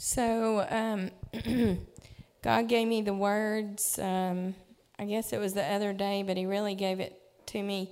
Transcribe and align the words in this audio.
So, 0.00 0.64
um, 0.70 1.10
God 2.42 2.68
gave 2.68 2.86
me 2.86 3.02
the 3.02 3.12
words. 3.12 3.98
Um, 3.98 4.54
I 4.96 5.04
guess 5.06 5.32
it 5.32 5.40
was 5.40 5.54
the 5.54 5.64
other 5.64 5.92
day, 5.92 6.22
but 6.22 6.36
He 6.36 6.46
really 6.46 6.76
gave 6.76 7.00
it 7.00 7.20
to 7.46 7.60
me 7.60 7.90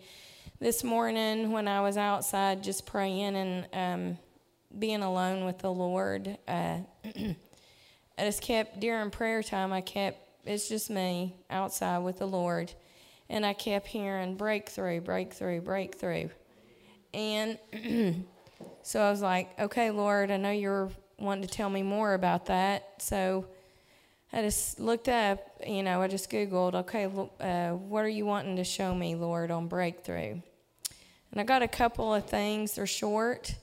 this 0.60 0.84
morning 0.84 1.50
when 1.50 1.66
I 1.66 1.80
was 1.80 1.96
outside 1.96 2.62
just 2.62 2.86
praying 2.86 3.34
and 3.34 3.66
um, 3.72 4.18
being 4.78 5.02
alone 5.02 5.46
with 5.46 5.58
the 5.58 5.72
Lord. 5.72 6.38
Uh, 6.46 6.78
I 7.04 7.36
just 8.20 8.40
kept, 8.40 8.78
during 8.78 9.10
prayer 9.10 9.42
time, 9.42 9.72
I 9.72 9.80
kept, 9.80 10.20
it's 10.44 10.68
just 10.68 10.88
me 10.88 11.34
outside 11.50 11.98
with 11.98 12.20
the 12.20 12.28
Lord. 12.28 12.72
And 13.28 13.44
I 13.44 13.52
kept 13.52 13.88
hearing 13.88 14.36
breakthrough, 14.36 15.00
breakthrough, 15.00 15.60
breakthrough. 15.60 16.28
And 17.12 17.58
so 18.84 19.02
I 19.02 19.10
was 19.10 19.22
like, 19.22 19.58
okay, 19.58 19.90
Lord, 19.90 20.30
I 20.30 20.36
know 20.36 20.52
you're 20.52 20.92
wanting 21.18 21.46
to 21.46 21.48
tell 21.48 21.70
me 21.70 21.82
more 21.82 22.14
about 22.14 22.46
that. 22.46 23.00
So 23.02 23.46
I 24.32 24.42
just 24.42 24.80
looked 24.80 25.08
up, 25.08 25.40
you 25.66 25.82
know, 25.82 26.02
I 26.02 26.08
just 26.08 26.30
Googled, 26.30 26.74
okay, 26.74 27.06
uh, 27.40 27.76
what 27.76 28.04
are 28.04 28.08
you 28.08 28.26
wanting 28.26 28.56
to 28.56 28.64
show 28.64 28.94
me, 28.94 29.14
Lord, 29.14 29.50
on 29.50 29.68
breakthrough? 29.68 30.40
And 31.30 31.40
I 31.40 31.44
got 31.44 31.62
a 31.62 31.68
couple 31.68 32.14
of 32.14 32.26
things, 32.26 32.74
they're 32.74 32.86
short, 32.86 33.54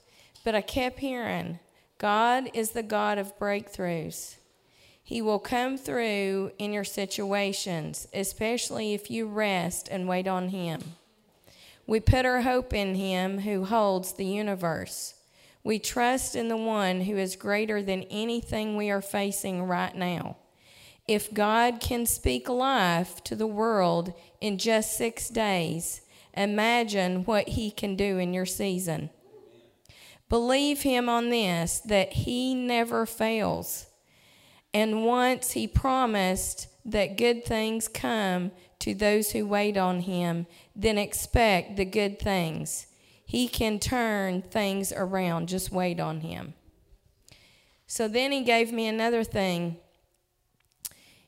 but 0.43 0.55
I 0.55 0.61
kept 0.61 0.99
hearing, 0.99 1.59
God 1.97 2.49
is 2.53 2.71
the 2.71 2.83
God 2.83 3.17
of 3.17 3.37
breakthroughs. 3.37 4.35
He 5.03 5.21
will 5.21 5.39
come 5.39 5.77
through 5.77 6.53
in 6.57 6.71
your 6.71 6.85
situations, 6.85 8.07
especially 8.13 8.93
if 8.93 9.11
you 9.11 9.27
rest 9.27 9.89
and 9.91 10.07
wait 10.07 10.27
on 10.27 10.49
Him. 10.49 10.81
We 11.85 11.99
put 11.99 12.25
our 12.25 12.41
hope 12.41 12.73
in 12.73 12.95
Him 12.95 13.39
who 13.39 13.65
holds 13.65 14.13
the 14.13 14.25
universe. 14.25 15.12
We 15.63 15.79
trust 15.79 16.35
in 16.35 16.49
the 16.49 16.57
one 16.57 17.01
who 17.01 17.17
is 17.17 17.35
greater 17.35 17.81
than 17.81 18.03
anything 18.03 18.75
we 18.75 18.89
are 18.89 19.01
facing 19.01 19.63
right 19.63 19.95
now. 19.95 20.37
If 21.07 21.33
God 21.33 21.79
can 21.79 22.05
speak 22.05 22.47
life 22.49 23.23
to 23.25 23.35
the 23.35 23.47
world 23.47 24.13
in 24.41 24.57
just 24.57 24.97
six 24.97 25.29
days, 25.29 26.01
imagine 26.33 27.23
what 27.23 27.49
He 27.49 27.71
can 27.71 27.95
do 27.95 28.17
in 28.17 28.33
your 28.33 28.45
season. 28.45 29.09
Believe 30.29 30.81
Him 30.81 31.09
on 31.09 31.29
this 31.29 31.79
that 31.81 32.13
He 32.13 32.55
never 32.55 33.05
fails. 33.05 33.87
And 34.73 35.05
once 35.05 35.51
He 35.51 35.67
promised 35.67 36.67
that 36.85 37.17
good 37.17 37.45
things 37.45 37.87
come 37.87 38.51
to 38.79 38.93
those 38.93 39.31
who 39.31 39.45
wait 39.45 39.77
on 39.77 40.01
Him, 40.01 40.47
then 40.75 40.97
expect 40.97 41.77
the 41.77 41.85
good 41.85 42.19
things. 42.19 42.87
He 43.25 43.47
can 43.47 43.79
turn 43.79 44.41
things 44.41 44.91
around. 44.91 45.49
Just 45.49 45.71
wait 45.71 45.99
on 45.99 46.21
Him. 46.21 46.53
So 47.87 48.07
then 48.07 48.31
He 48.31 48.43
gave 48.43 48.71
me 48.71 48.87
another 48.87 49.23
thing 49.23 49.77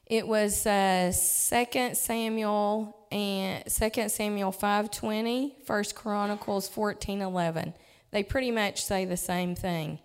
it 0.06 0.28
was 0.28 0.68
uh, 0.68 1.12
2 1.12 1.96
Samuel 1.96 2.96
and 3.12 3.64
2 3.66 4.10
Samuel 4.10 4.52
5:20, 4.52 5.54
1 5.66 5.84
Chronicles 5.96 6.70
14:11. 6.70 7.74
They 8.12 8.24
pretty 8.24 8.52
much 8.52 8.84
say 8.84 9.06
the 9.06 9.18
same 9.18 9.56
thing. 9.56 10.00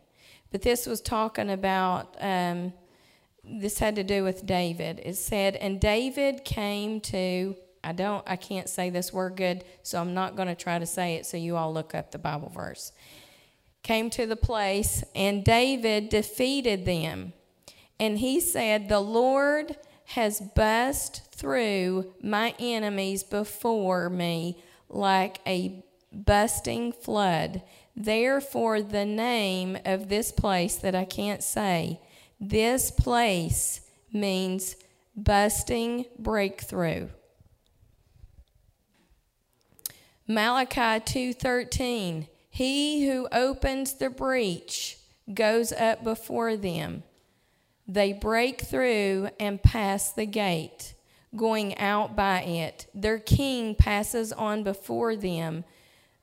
But 0.51 0.63
this 0.63 0.87
was 0.87 1.01
talking 1.01 1.51
about 1.51 2.17
um, 2.19 2.73
this 3.45 3.79
had 3.79 3.97
to 3.97 4.05
do 4.05 4.25
with 4.25 4.47
David. 4.47 5.03
It 5.05 5.17
said, 5.17 5.55
"And 5.57 5.79
David 5.81 6.45
came 6.47 7.01
to 7.03 7.57
I 7.83 7.93
don't 7.93 8.23
I 8.27 8.37
can't 8.37 8.69
say 8.69 8.91
this 8.91 9.13
word 9.13 9.37
good, 9.37 9.65
so 9.83 10.01
I'm 10.01 10.15
not 10.15 10.37
going 10.37 10.49
to 10.49 10.55
try 10.55 10.79
to 10.79 10.87
say 10.87 11.15
it 11.15 11.27
so 11.27 11.37
you 11.37 11.57
all 11.57 11.73
look 11.73 11.95
up 11.95 12.11
the 12.11 12.19
Bible 12.19 12.51
verse. 12.51 12.93
Came 13.83 14.11
to 14.11 14.27
the 14.27 14.37
place 14.37 15.03
and 15.15 15.45
David 15.45 16.09
defeated 16.11 16.85
them. 16.85 17.33
And 17.99 18.19
he 18.19 18.41
said, 18.41 18.89
"The 18.89 19.01
Lord 19.01 19.77
has 20.11 20.41
burst 20.41 21.33
through 21.33 22.13
my 22.23 22.55
enemies 22.59 23.23
before 23.23 24.11
me 24.11 24.61
like 24.89 25.41
a 25.47 25.85
busting 26.13 26.93
flood. 26.93 27.63
Therefore, 27.95 28.83
the 28.83 29.05
name 29.05 29.79
of 29.85 30.09
this 30.09 30.33
place 30.33 30.77
that 30.77 30.95
I 30.95 31.05
can't 31.05 31.43
say, 31.43 32.01
this 32.41 32.91
place 32.91 33.83
means 34.13 34.77
busting 35.15 36.07
breakthrough. 36.19 37.09
Malachi 40.31 41.01
2:13 41.01 42.29
He 42.49 43.09
who 43.09 43.27
opens 43.33 43.95
the 43.95 44.11
breach 44.11 44.99
goes 45.35 45.73
up 45.73 46.05
before 46.05 46.57
them 46.57 47.03
they 47.91 48.13
break 48.13 48.61
through 48.61 49.31
and 49.41 49.61
pass 49.61 50.13
the 50.13 50.27
gate, 50.27 50.95
going 51.35 51.77
out 51.77 52.15
by 52.15 52.43
it. 52.43 52.87
Their 52.95 53.19
king 53.19 53.75
passes 53.75 54.33
on 54.33 54.63
before 54.63 55.17
them, 55.17 55.65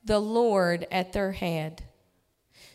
the 0.02 0.20
Lord 0.20 0.88
at 0.90 1.12
their 1.12 1.34
head. 1.34 1.84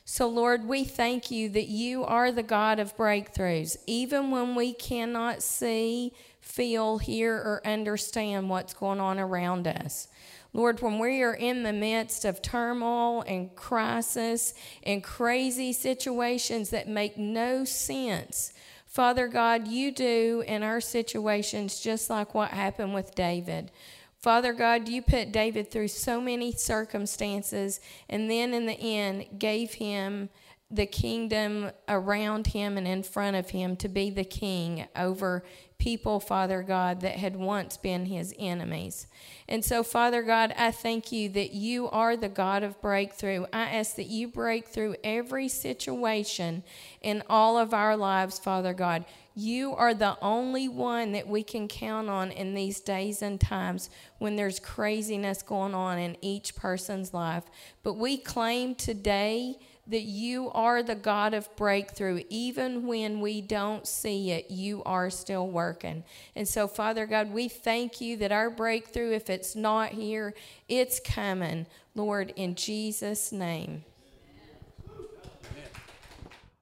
So, 0.05 0.29
Lord, 0.29 0.67
we 0.67 0.85
thank 0.85 1.31
you 1.31 1.49
that 1.51 1.69
you 1.69 2.05
are 2.05 2.31
the 2.31 2.43
God 2.43 2.79
of 2.79 2.95
breakthroughs, 2.95 3.79
even 3.87 4.31
when 4.31 4.55
we 4.55 4.75
cannot 4.75 5.43
see, 5.43 6.13
feel, 6.43 6.99
hear, 6.99 7.35
or 7.35 7.63
understand 7.65 8.51
what's 8.51 8.75
going 8.75 9.01
on 9.01 9.19
around 9.19 9.67
us. 9.67 10.09
Lord, 10.53 10.83
when 10.83 10.99
we 10.99 11.23
are 11.23 11.35
in 11.35 11.63
the 11.63 11.73
midst 11.73 12.25
of 12.25 12.43
turmoil 12.43 13.23
and 13.23 13.55
crisis 13.57 14.53
and 14.83 15.03
crazy 15.03 15.73
situations 15.73 16.71
that 16.71 16.89
make 16.89 17.17
no 17.17 17.65
sense, 17.65 18.53
Father 18.87 19.29
God, 19.29 19.69
you 19.69 19.91
do 19.91 20.45
in 20.47 20.63
our 20.63 20.81
situations 20.81 21.81
just 21.81 22.11
like 22.11 22.35
what 22.35 22.51
happened 22.51 22.93
with 22.93 23.15
David. 23.15 23.71
Father 24.19 24.53
God, 24.53 24.89
you 24.89 25.01
put 25.01 25.33
David 25.33 25.71
through 25.71 25.89
so 25.89 26.21
many 26.21 26.53
circumstances 26.53 27.81
and 28.11 28.31
then 28.31 28.53
in 28.53 28.67
the 28.67 28.79
end 28.79 29.39
gave 29.39 29.75
him 29.75 30.29
the 30.71 30.87
kingdom 30.87 31.71
around 31.89 32.49
him 32.49 32.79
and 32.79 32.87
in 32.87 33.03
front 33.03 33.37
of 33.37 33.51
him 33.51 33.77
to 33.77 33.89
be 33.89 34.11
the 34.11 34.25
king 34.25 34.87
over 34.97 35.45
people, 35.83 36.21
Father 36.21 36.63
God, 36.63 37.01
that 37.01 37.17
had 37.17 37.35
once 37.35 37.77
been 37.77 38.07
his 38.07 38.33
enemies. 38.39 39.09
And 39.49 39.65
so, 39.65 39.83
Father 39.83 40.23
God, 40.23 40.55
I 40.57 40.71
thank 40.71 41.11
you 41.11 41.29
that 41.31 41.55
you 41.55 41.91
are 41.91 42.17
the 42.17 42.29
God 42.29 42.63
of 42.63 42.81
breakthrough. 42.81 43.47
I 43.53 43.63
ask 43.63 43.97
that 43.97 44.07
you 44.07 44.29
break 44.29 44.69
through 44.69 44.95
every 45.03 45.49
situation 45.49 46.63
in 47.01 47.25
all 47.29 47.59
of 47.59 47.75
our 47.75 47.97
lives, 47.97 48.39
Father 48.39 48.73
God. 48.73 49.05
You 49.35 49.75
are 49.75 49.93
the 49.93 50.17
only 50.23 50.69
one 50.69 51.11
that 51.13 51.27
we 51.27 51.43
can 51.43 51.67
count 51.67 52.09
on 52.09 52.31
in 52.31 52.55
these 52.55 52.79
days 52.79 53.21
and 53.21 53.41
times 53.41 53.91
when 54.19 54.37
there's 54.37 54.61
craziness 54.61 55.43
going 55.43 55.75
on 55.75 55.99
in 55.99 56.17
each 56.21 56.55
person's 56.55 57.13
life. 57.13 57.43
But 57.83 57.95
we 57.95 58.19
claim 58.19 58.77
today 58.77 59.57
that 59.87 60.03
you 60.03 60.51
are 60.53 60.83
the 60.83 60.95
God 60.95 61.35
of 61.35 61.55
breakthrough. 61.57 62.23
Even 62.29 62.87
when 62.87 63.21
we 63.21 63.41
don't 63.41 63.87
see 63.87 64.31
it, 64.31 64.51
you 64.51 64.83
are 64.85 65.11
still 65.11 65.49
working. 65.49 66.05
And 66.37 66.47
so, 66.47 66.69
Father 66.69 67.07
God, 67.07 67.33
we 67.33 67.49
thank 67.49 68.01
you 68.01 68.17
that 68.19 68.31
our 68.31 68.49
breakthrough, 68.49 69.13
if 69.13 69.29
it's 69.29 69.57
not 69.57 69.91
here, 69.91 70.35
it's 70.69 71.01
coming, 71.01 71.67
Lord, 71.95 72.33
in 72.37 72.55
Jesus' 72.55 73.33
name. 73.33 73.85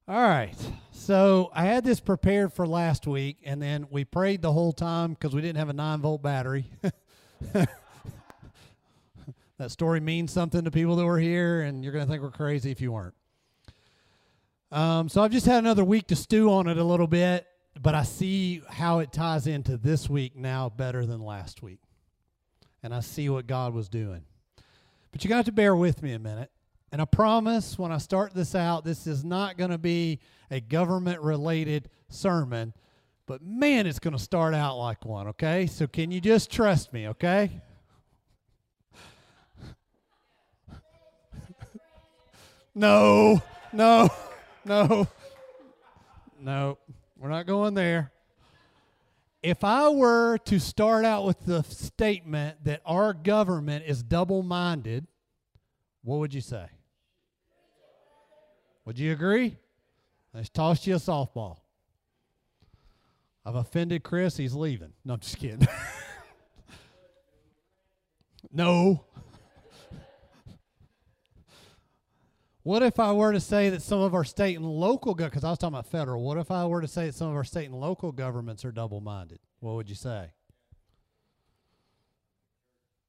All 0.09 0.23
right. 0.23 0.57
So 0.93 1.51
I 1.55 1.65
had 1.65 1.85
this 1.85 2.01
prepared 2.01 2.53
for 2.53 2.67
last 2.67 3.07
week, 3.07 3.39
and 3.45 3.61
then 3.61 3.87
we 3.91 4.05
prayed 4.05 4.43
the 4.43 4.53
whole 4.53 4.73
time 4.73 5.13
because 5.13 5.35
we 5.35 5.41
didn't 5.41 5.59
have 5.59 5.69
a 5.69 5.73
9 5.73 6.01
volt 6.01 6.23
battery. 6.23 6.67
that 7.53 7.69
story 9.69 10.01
means 10.01 10.33
something 10.33 10.65
to 10.65 10.71
people 10.71 10.97
that 10.97 11.05
were 11.05 11.19
here, 11.19 11.63
and 11.63 11.85
you're 11.85 11.93
going 11.93 12.05
to 12.05 12.11
think 12.11 12.23
we're 12.23 12.31
crazy 12.31 12.71
if 12.71 12.81
you 12.81 12.93
weren't. 12.93 13.15
Um, 14.73 15.09
so 15.09 15.23
I've 15.23 15.33
just 15.33 15.47
had 15.47 15.59
another 15.59 15.85
week 15.85 16.07
to 16.09 16.17
stew 16.17 16.51
on 16.53 16.69
it 16.69 16.77
a 16.77 16.85
little 16.85 17.09
bit, 17.09 17.47
but 17.81 17.95
I 17.97 18.05
see 18.05 18.63
how 18.69 19.01
it 19.01 19.13
ties 19.13 19.47
into 19.49 19.77
this 19.77 20.09
week 20.09 20.37
now 20.37 20.69
better 20.69 21.05
than 21.05 21.21
last 21.21 21.61
week. 21.63 21.81
And 22.83 22.95
I 22.95 23.01
see 23.01 23.29
what 23.29 23.47
God 23.49 23.75
was 23.75 23.89
doing. 23.89 24.23
But 25.11 25.25
you 25.25 25.29
got 25.29 25.47
to 25.47 25.53
bear 25.53 25.75
with 25.75 26.03
me 26.03 26.13
a 26.13 26.21
minute. 26.21 26.51
And 26.93 27.03
I 27.03 27.05
promise 27.05 27.79
when 27.79 27.93
I 27.93 27.99
start 27.99 28.33
this 28.35 28.55
out, 28.55 28.85
this 28.85 29.07
is 29.07 29.25
not 29.25 29.57
going 29.59 29.71
to 29.71 29.79
be 29.79 30.21
a 30.51 30.61
government 30.61 31.21
related 31.21 31.89
sermon, 32.09 32.73
but 33.27 33.43
man, 33.43 33.87
it's 33.87 33.99
going 34.01 34.17
to 34.17 34.23
start 34.23 34.55
out 34.55 34.77
like 34.77 35.05
one, 35.05 35.29
okay? 35.29 35.67
So 35.67 35.87
can 35.87 36.11
you 36.11 36.21
just 36.21 36.51
trust 36.51 36.93
me, 36.93 37.09
okay? 37.09 37.51
no, 42.75 43.41
no 43.73 44.11
no, 44.71 45.09
no, 46.41 46.79
we're 47.19 47.29
not 47.29 47.45
going 47.45 47.75
there. 47.75 48.13
If 49.43 49.65
I 49.65 49.89
were 49.89 50.39
to 50.45 50.61
start 50.61 51.05
out 51.05 51.25
with 51.25 51.45
the 51.45 51.63
statement 51.65 52.63
that 52.65 52.81
our 52.87 53.13
government 53.13 53.85
is 53.87 54.03
double 54.05 54.45
minded, 54.45 55.09
what 56.05 56.19
would 56.21 56.33
you 56.33 56.41
say? 56.41 56.67
Would 58.85 58.97
you 58.97 59.13
agree? 59.13 59.57
Just 60.37 60.55
tossed 60.55 60.87
you 60.87 60.95
a 60.95 60.99
softball. 60.99 61.57
I've 63.45 63.57
offended 63.57 64.05
Chris. 64.05 64.37
He's 64.37 64.55
leaving. 64.55 64.93
No, 65.05 65.15
I'm 65.15 65.21
just 65.21 65.39
kidding. 65.39 65.67
no. 68.53 69.05
What 72.71 72.85
if 72.85 73.01
I 73.01 73.11
were 73.11 73.33
to 73.33 73.41
say 73.41 73.69
that 73.71 73.83
some 73.83 74.01
of 74.01 74.15
our 74.15 74.23
state 74.23 74.55
and 74.55 74.65
local, 74.65 75.13
go- 75.13 75.25
because 75.25 75.43
I 75.43 75.51
was 75.51 75.59
talking 75.59 75.75
about 75.75 75.89
federal, 75.89 76.23
what 76.23 76.39
if 76.39 76.53
I 76.53 76.65
were 76.67 76.81
to 76.81 76.87
say 76.87 77.07
that 77.07 77.17
some 77.17 77.29
of 77.29 77.35
our 77.35 77.43
state 77.43 77.65
and 77.65 77.75
local 77.75 78.13
governments 78.13 78.65
are 78.65 78.71
double 78.71 79.01
minded? 79.01 79.41
What 79.59 79.75
would 79.75 79.89
you 79.89 79.97
say? 79.97 80.31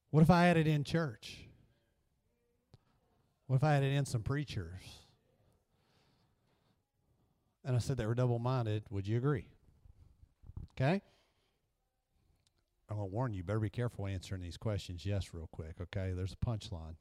What 0.09 0.21
if 0.21 0.31
I 0.31 0.47
added 0.47 0.65
in 0.65 0.83
church? 0.83 1.41
What 3.45 3.57
if 3.57 3.63
I 3.63 3.75
added 3.75 3.93
in 3.93 4.03
some 4.07 4.23
preachers? 4.23 4.81
And 7.63 7.75
I 7.75 7.79
said 7.79 7.97
they 7.97 8.07
were 8.07 8.15
double 8.15 8.39
minded. 8.39 8.85
Would 8.89 9.07
you 9.07 9.17
agree? 9.17 9.45
Okay? 10.71 11.03
I'm 12.89 12.97
going 12.97 13.07
to 13.07 13.13
warn 13.13 13.31
you, 13.35 13.43
better 13.43 13.59
be 13.59 13.69
careful 13.69 14.07
answering 14.07 14.41
these 14.41 14.57
questions 14.57 15.05
yes, 15.05 15.35
real 15.35 15.49
quick. 15.51 15.75
Okay? 15.79 16.13
There's 16.15 16.33
a 16.33 16.43
punchline. 16.43 16.95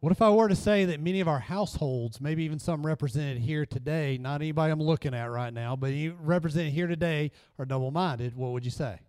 What 0.00 0.12
if 0.12 0.22
I 0.22 0.30
were 0.30 0.48
to 0.48 0.54
say 0.54 0.84
that 0.84 1.00
many 1.00 1.18
of 1.18 1.26
our 1.26 1.40
households, 1.40 2.20
maybe 2.20 2.44
even 2.44 2.60
some 2.60 2.86
represented 2.86 3.38
here 3.38 3.66
today, 3.66 4.16
not 4.16 4.40
anybody 4.40 4.70
I'm 4.70 4.80
looking 4.80 5.12
at 5.12 5.24
right 5.24 5.52
now, 5.52 5.74
but 5.74 5.92
represented 6.20 6.72
here 6.72 6.86
today 6.86 7.32
are 7.58 7.64
double 7.64 7.90
minded? 7.90 8.36
What 8.36 8.52
would 8.52 8.64
you 8.64 8.70
say? 8.70 9.00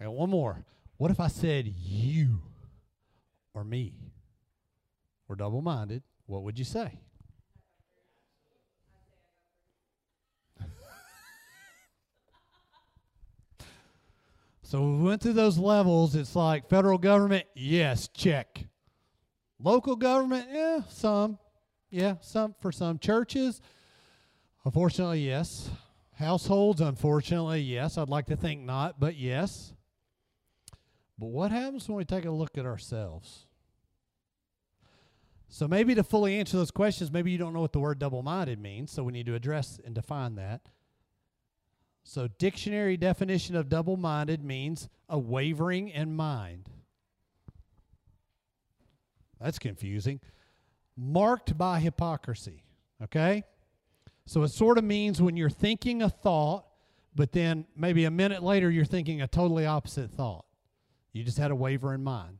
I 0.00 0.04
got 0.04 0.14
one 0.14 0.30
more. 0.30 0.64
What 0.98 1.10
if 1.10 1.18
I 1.18 1.26
said 1.26 1.66
you 1.66 2.42
or 3.54 3.64
me 3.64 3.94
were 5.26 5.34
double 5.34 5.62
minded? 5.62 6.04
What 6.26 6.42
would 6.44 6.58
you 6.58 6.64
say? 6.64 7.00
So 14.68 14.82
we 14.82 15.04
went 15.04 15.22
through 15.22 15.34
those 15.34 15.58
levels. 15.58 16.16
It's 16.16 16.34
like 16.34 16.68
federal 16.68 16.98
government, 16.98 17.46
yes, 17.54 18.08
check. 18.08 18.66
Local 19.60 19.94
government, 19.94 20.48
yeah, 20.50 20.80
some. 20.88 21.38
Yeah, 21.88 22.16
some 22.20 22.56
for 22.60 22.72
some 22.72 22.98
churches. 22.98 23.60
Unfortunately, 24.64 25.20
yes. 25.20 25.70
Households, 26.14 26.80
unfortunately, 26.80 27.60
yes. 27.60 27.96
I'd 27.96 28.08
like 28.08 28.26
to 28.26 28.36
think 28.36 28.62
not, 28.62 28.98
but 28.98 29.14
yes. 29.14 29.72
But 31.16 31.26
what 31.26 31.52
happens 31.52 31.88
when 31.88 31.98
we 31.98 32.04
take 32.04 32.24
a 32.24 32.30
look 32.32 32.58
at 32.58 32.66
ourselves? 32.66 33.46
So 35.48 35.68
maybe 35.68 35.94
to 35.94 36.02
fully 36.02 36.40
answer 36.40 36.56
those 36.56 36.72
questions, 36.72 37.12
maybe 37.12 37.30
you 37.30 37.38
don't 37.38 37.54
know 37.54 37.60
what 37.60 37.72
the 37.72 37.78
word 37.78 38.00
double 38.00 38.24
minded 38.24 38.58
means, 38.58 38.90
so 38.90 39.04
we 39.04 39.12
need 39.12 39.26
to 39.26 39.36
address 39.36 39.78
and 39.84 39.94
define 39.94 40.34
that. 40.34 40.62
So, 42.08 42.28
dictionary 42.28 42.96
definition 42.96 43.56
of 43.56 43.68
double 43.68 43.96
minded 43.96 44.44
means 44.44 44.88
a 45.08 45.18
wavering 45.18 45.88
in 45.88 46.14
mind. 46.14 46.70
That's 49.40 49.58
confusing. 49.58 50.20
Marked 50.96 51.58
by 51.58 51.80
hypocrisy. 51.80 52.62
Okay? 53.02 53.42
So, 54.24 54.44
it 54.44 54.50
sort 54.50 54.78
of 54.78 54.84
means 54.84 55.20
when 55.20 55.36
you're 55.36 55.50
thinking 55.50 56.00
a 56.00 56.08
thought, 56.08 56.66
but 57.12 57.32
then 57.32 57.66
maybe 57.76 58.04
a 58.04 58.10
minute 58.12 58.40
later 58.40 58.70
you're 58.70 58.84
thinking 58.84 59.20
a 59.20 59.26
totally 59.26 59.66
opposite 59.66 60.12
thought. 60.12 60.44
You 61.12 61.24
just 61.24 61.38
had 61.38 61.50
a 61.50 61.56
waver 61.56 61.92
in 61.92 62.04
mind. 62.04 62.38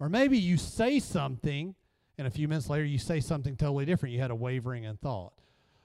Or 0.00 0.08
maybe 0.08 0.36
you 0.36 0.56
say 0.56 0.98
something, 0.98 1.76
and 2.18 2.26
a 2.26 2.30
few 2.30 2.48
minutes 2.48 2.68
later 2.68 2.84
you 2.84 2.98
say 2.98 3.20
something 3.20 3.54
totally 3.54 3.84
different. 3.84 4.16
You 4.16 4.20
had 4.20 4.32
a 4.32 4.34
wavering 4.34 4.82
in 4.82 4.96
thought. 4.96 5.34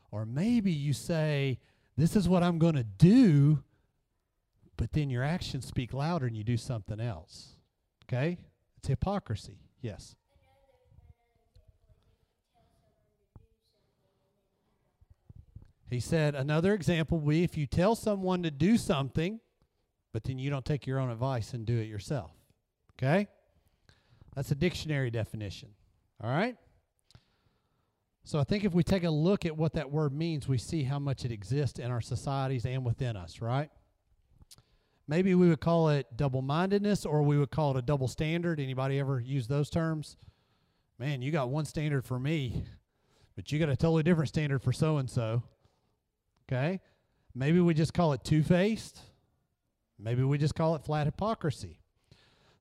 Or 0.09 0.25
maybe 0.25 0.71
you 0.71 0.91
say, 0.91 1.59
this 1.97 2.15
is 2.15 2.27
what 2.27 2.43
I'm 2.43 2.59
going 2.59 2.75
to 2.75 2.83
do, 2.83 3.63
but 4.77 4.91
then 4.93 5.09
your 5.09 5.23
actions 5.23 5.65
speak 5.65 5.93
louder 5.93 6.25
and 6.25 6.35
you 6.35 6.43
do 6.43 6.57
something 6.57 6.99
else. 6.99 7.55
Okay? 8.03 8.37
It's 8.77 8.87
hypocrisy. 8.87 9.59
Yes. 9.81 10.15
He 15.89 15.99
said 15.99 16.35
another 16.35 16.73
example 16.73 17.19
would 17.19 17.31
be 17.31 17.43
if 17.43 17.57
you 17.57 17.67
tell 17.67 17.95
someone 17.95 18.43
to 18.43 18.51
do 18.51 18.77
something, 18.77 19.39
but 20.11 20.23
then 20.23 20.39
you 20.39 20.49
don't 20.49 20.65
take 20.65 20.87
your 20.87 20.99
own 20.99 21.09
advice 21.09 21.53
and 21.53 21.65
do 21.65 21.77
it 21.77 21.87
yourself. 21.87 22.31
Okay? 22.97 23.27
That's 24.35 24.51
a 24.51 24.55
dictionary 24.55 25.11
definition. 25.11 25.69
All 26.21 26.29
right? 26.29 26.57
So 28.27 28.39
I 28.39 28.43
think 28.43 28.63
if 28.63 28.73
we 28.73 28.83
take 28.83 29.03
a 29.03 29.09
look 29.09 29.45
at 29.45 29.55
what 29.55 29.73
that 29.73 29.91
word 29.91 30.11
means, 30.11 30.47
we 30.47 30.57
see 30.57 30.83
how 30.83 30.97
much 30.97 31.25
it 31.25 31.31
exists 31.31 31.77
in 31.77 31.91
our 31.91 32.01
societies 32.01 32.65
and 32.65 32.83
within 32.83 33.15
us, 33.15 33.39
right? 33.39 33.69
Maybe 35.07 35.35
we 35.35 35.47
would 35.47 35.61
call 35.61 35.89
it 35.89 36.07
double-mindedness 36.17 37.05
or 37.05 37.21
we 37.21 37.37
would 37.37 37.51
call 37.51 37.71
it 37.71 37.77
a 37.77 37.83
double 37.83 38.07
standard. 38.07 38.59
Anybody 38.59 38.99
ever 38.99 39.19
use 39.19 39.47
those 39.47 39.69
terms? 39.69 40.17
Man, 40.97 41.21
you 41.21 41.31
got 41.31 41.49
one 41.49 41.65
standard 41.65 42.03
for 42.03 42.17
me, 42.17 42.65
but 43.35 43.51
you 43.51 43.59
got 43.59 43.69
a 43.69 43.75
totally 43.75 44.01
different 44.01 44.29
standard 44.29 44.63
for 44.63 44.73
so 44.73 44.97
and 44.97 45.07
so. 45.07 45.43
Okay? 46.49 46.81
Maybe 47.35 47.59
we 47.59 47.75
just 47.75 47.93
call 47.93 48.13
it 48.13 48.23
two-faced. 48.23 49.01
Maybe 49.99 50.23
we 50.23 50.39
just 50.39 50.55
call 50.55 50.73
it 50.73 50.83
flat 50.83 51.05
hypocrisy. 51.05 51.79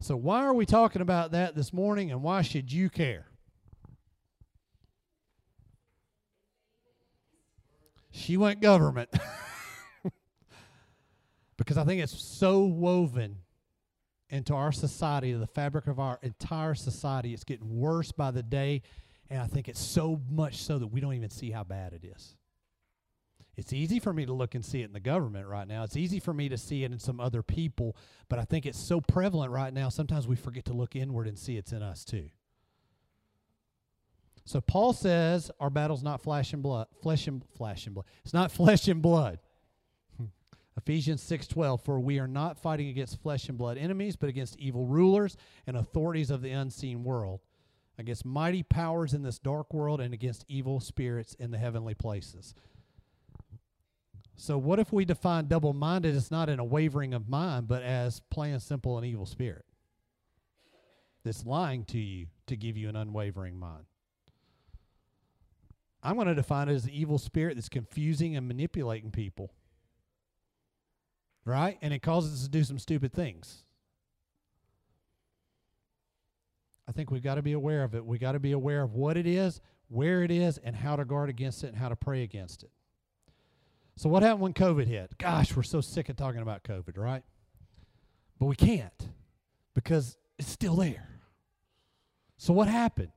So 0.01 0.15
why 0.15 0.45
are 0.45 0.53
we 0.53 0.67
talking 0.67 1.01
about 1.01 1.33
that 1.33 1.55
this 1.55 1.73
morning 1.73 2.11
and 2.11 2.23
why 2.23 2.43
should 2.43 2.71
you 2.71 2.91
care? 2.91 3.29
She 8.17 8.37
went 8.37 8.61
government. 8.61 9.11
because 11.57 11.77
I 11.77 11.85
think 11.85 12.01
it's 12.01 12.17
so 12.17 12.65
woven 12.65 13.39
into 14.31 14.55
our 14.55 14.71
society, 14.71 15.33
the 15.33 15.49
fabric 15.49 15.89
of 15.89 15.99
our 15.99 16.21
entire 16.23 16.77
society. 16.77 17.35
It's 17.35 17.43
getting 17.43 17.77
worse 17.77 18.13
by 18.13 18.31
the 18.31 18.43
day. 18.43 18.83
And 19.29 19.41
I 19.41 19.49
think 19.49 19.69
it's 19.69 19.81
so 19.81 20.21
much 20.31 20.63
so 20.63 20.79
that 20.79 20.87
we 20.87 21.01
don't 21.01 21.15
even 21.15 21.31
see 21.31 21.51
how 21.51 21.65
bad 21.65 21.93
it 21.93 22.05
is. 22.05 22.37
It's 23.57 23.73
easy 23.73 23.99
for 23.99 24.13
me 24.13 24.27
to 24.27 24.33
look 24.33 24.55
and 24.55 24.65
see 24.65 24.83
it 24.83 24.85
in 24.85 24.93
the 24.93 25.01
government 25.01 25.49
right 25.49 25.67
now. 25.67 25.83
It's 25.83 25.97
easy 25.97 26.21
for 26.21 26.33
me 26.33 26.49
to 26.49 26.57
see 26.57 26.85
it 26.85 26.93
in 26.93 27.01
some 27.01 27.19
other 27.19 27.43
people, 27.43 27.97
but 28.29 28.39
I 28.39 28.45
think 28.45 28.65
it's 28.65 28.79
so 28.79 29.01
prevalent 29.01 29.51
right 29.51 29.73
now, 29.73 29.89
sometimes 29.89 30.27
we 30.27 30.37
forget 30.37 30.65
to 30.67 30.73
look 30.73 30.97
inward 30.97 31.27
and 31.29 31.39
see 31.39 31.57
it's 31.57 31.73
in 31.73 31.83
us 31.83 32.05
too. 32.05 32.31
So 34.45 34.61
Paul 34.61 34.93
says 34.93 35.51
our 35.59 35.71
battle's 35.71 36.03
not 36.03 36.21
flesh 36.21 36.53
and 36.53 36.63
blood, 36.63 36.87
flesh 37.03 37.27
and 37.27 37.43
flesh 37.57 37.87
and 37.87 37.95
blood. 37.95 38.07
It's 38.25 38.35
not 38.35 38.53
flesh 38.53 38.89
and 38.89 39.01
blood. 39.01 39.39
Hmm. 40.19 40.27
Ephesians 40.77 41.23
6:12 41.23 41.83
for 41.83 41.99
we 41.99 42.19
are 42.19 42.29
not 42.29 42.59
fighting 42.59 42.89
against 42.89 43.23
flesh 43.23 43.49
and 43.49 43.57
blood 43.57 43.79
enemies 43.79 44.17
but 44.17 44.29
against 44.29 44.59
evil 44.59 44.87
rulers 44.87 45.37
and 45.67 45.77
authorities 45.77 46.31
of 46.31 46.43
the 46.43 46.51
unseen 46.51 47.05
world 47.05 47.41
against 47.99 48.25
mighty 48.25 48.63
powers 48.63 49.15
in 49.15 49.23
this 49.23 49.39
dark 49.39 49.73
world 49.73 50.01
and 50.01 50.13
against 50.13 50.45
evil 50.49 50.81
spirits 50.81 51.35
in 51.35 51.51
the 51.51 51.59
heavenly 51.59 51.95
places. 51.95 52.55
So 54.37 54.59
what 54.59 54.81
if 54.81 54.93
we 54.93 55.05
define 55.05 55.47
double-minded 55.47 56.15
as 56.15 56.31
not 56.31 56.49
in 56.49 56.59
a 56.59 56.65
wavering 56.65 57.15
of 57.15 57.29
mind 57.29 57.69
but 57.69 57.83
as 57.83 58.21
plain 58.31 58.59
simple 58.59 58.99
an 58.99 59.05
evil 59.05 59.27
spirit? 59.27 59.65
That's 61.25 61.47
lying 61.47 61.85
to 61.87 61.99
you 61.99 62.27
to 62.49 62.57
give 62.57 62.77
you 62.77 62.89
an 62.89 62.97
unwavering 62.97 63.59
mind. 63.59 63.85
I'm 66.05 66.17
going 66.17 66.29
to 66.29 66.35
define 66.35 66.69
it 66.69 66.75
as 66.75 66.85
the 66.85 66.97
evil 67.01 67.17
spirit 67.19 67.55
that's 67.57 67.71
confusing 67.71 68.37
and 68.37 68.47
manipulating 68.47 69.11
people. 69.11 69.51
Right? 71.47 71.79
And 71.81 71.95
it 71.95 72.01
causes 72.01 72.35
us 72.35 72.43
to 72.45 72.51
do 72.51 72.63
some 72.63 72.79
stupid 72.79 73.13
things. 73.13 73.65
I 76.87 76.93
think 76.93 77.11
we've 77.11 77.23
got 77.23 77.37
to 77.37 77.43
be 77.43 77.53
aware 77.53 77.83
of 77.83 77.95
it. 77.95 78.05
We've 78.05 78.21
got 78.21 78.33
to 78.33 78.39
be 78.39 78.53
aware 78.53 78.83
of 78.83 78.93
what 78.93 79.17
it 79.17 79.27
is, 79.27 79.63
where 79.89 80.23
it 80.23 80.31
is, 80.31 80.59
and 80.59 80.77
how 80.77 80.97
to 80.97 81.07
guard 81.07 81.31
against 81.31 81.65
it 81.65 81.69
and 81.69 81.77
how 81.77 81.89
to 81.89 81.97
pray 81.97 82.23
against 82.23 82.63
it. 82.63 82.71
So, 83.97 84.09
what 84.09 84.23
happened 84.23 84.41
when 84.43 84.55
COVID 84.55 84.87
hit? 84.87 85.17
Gosh, 85.19 85.57
we're 85.57 85.63
so 85.63 85.81
sick 85.81 86.09
of 86.09 86.17
talking 86.17 86.43
about 86.43 86.65
COVID, 86.65 86.99
right? 86.99 87.23
But 88.39 88.47
we 88.47 88.57
can't 88.57 89.09
because 89.75 90.19
it's 90.39 90.51
still 90.51 90.77
there. 90.77 91.21
So, 92.37 92.53
what 92.53 92.69
happened? 92.69 93.13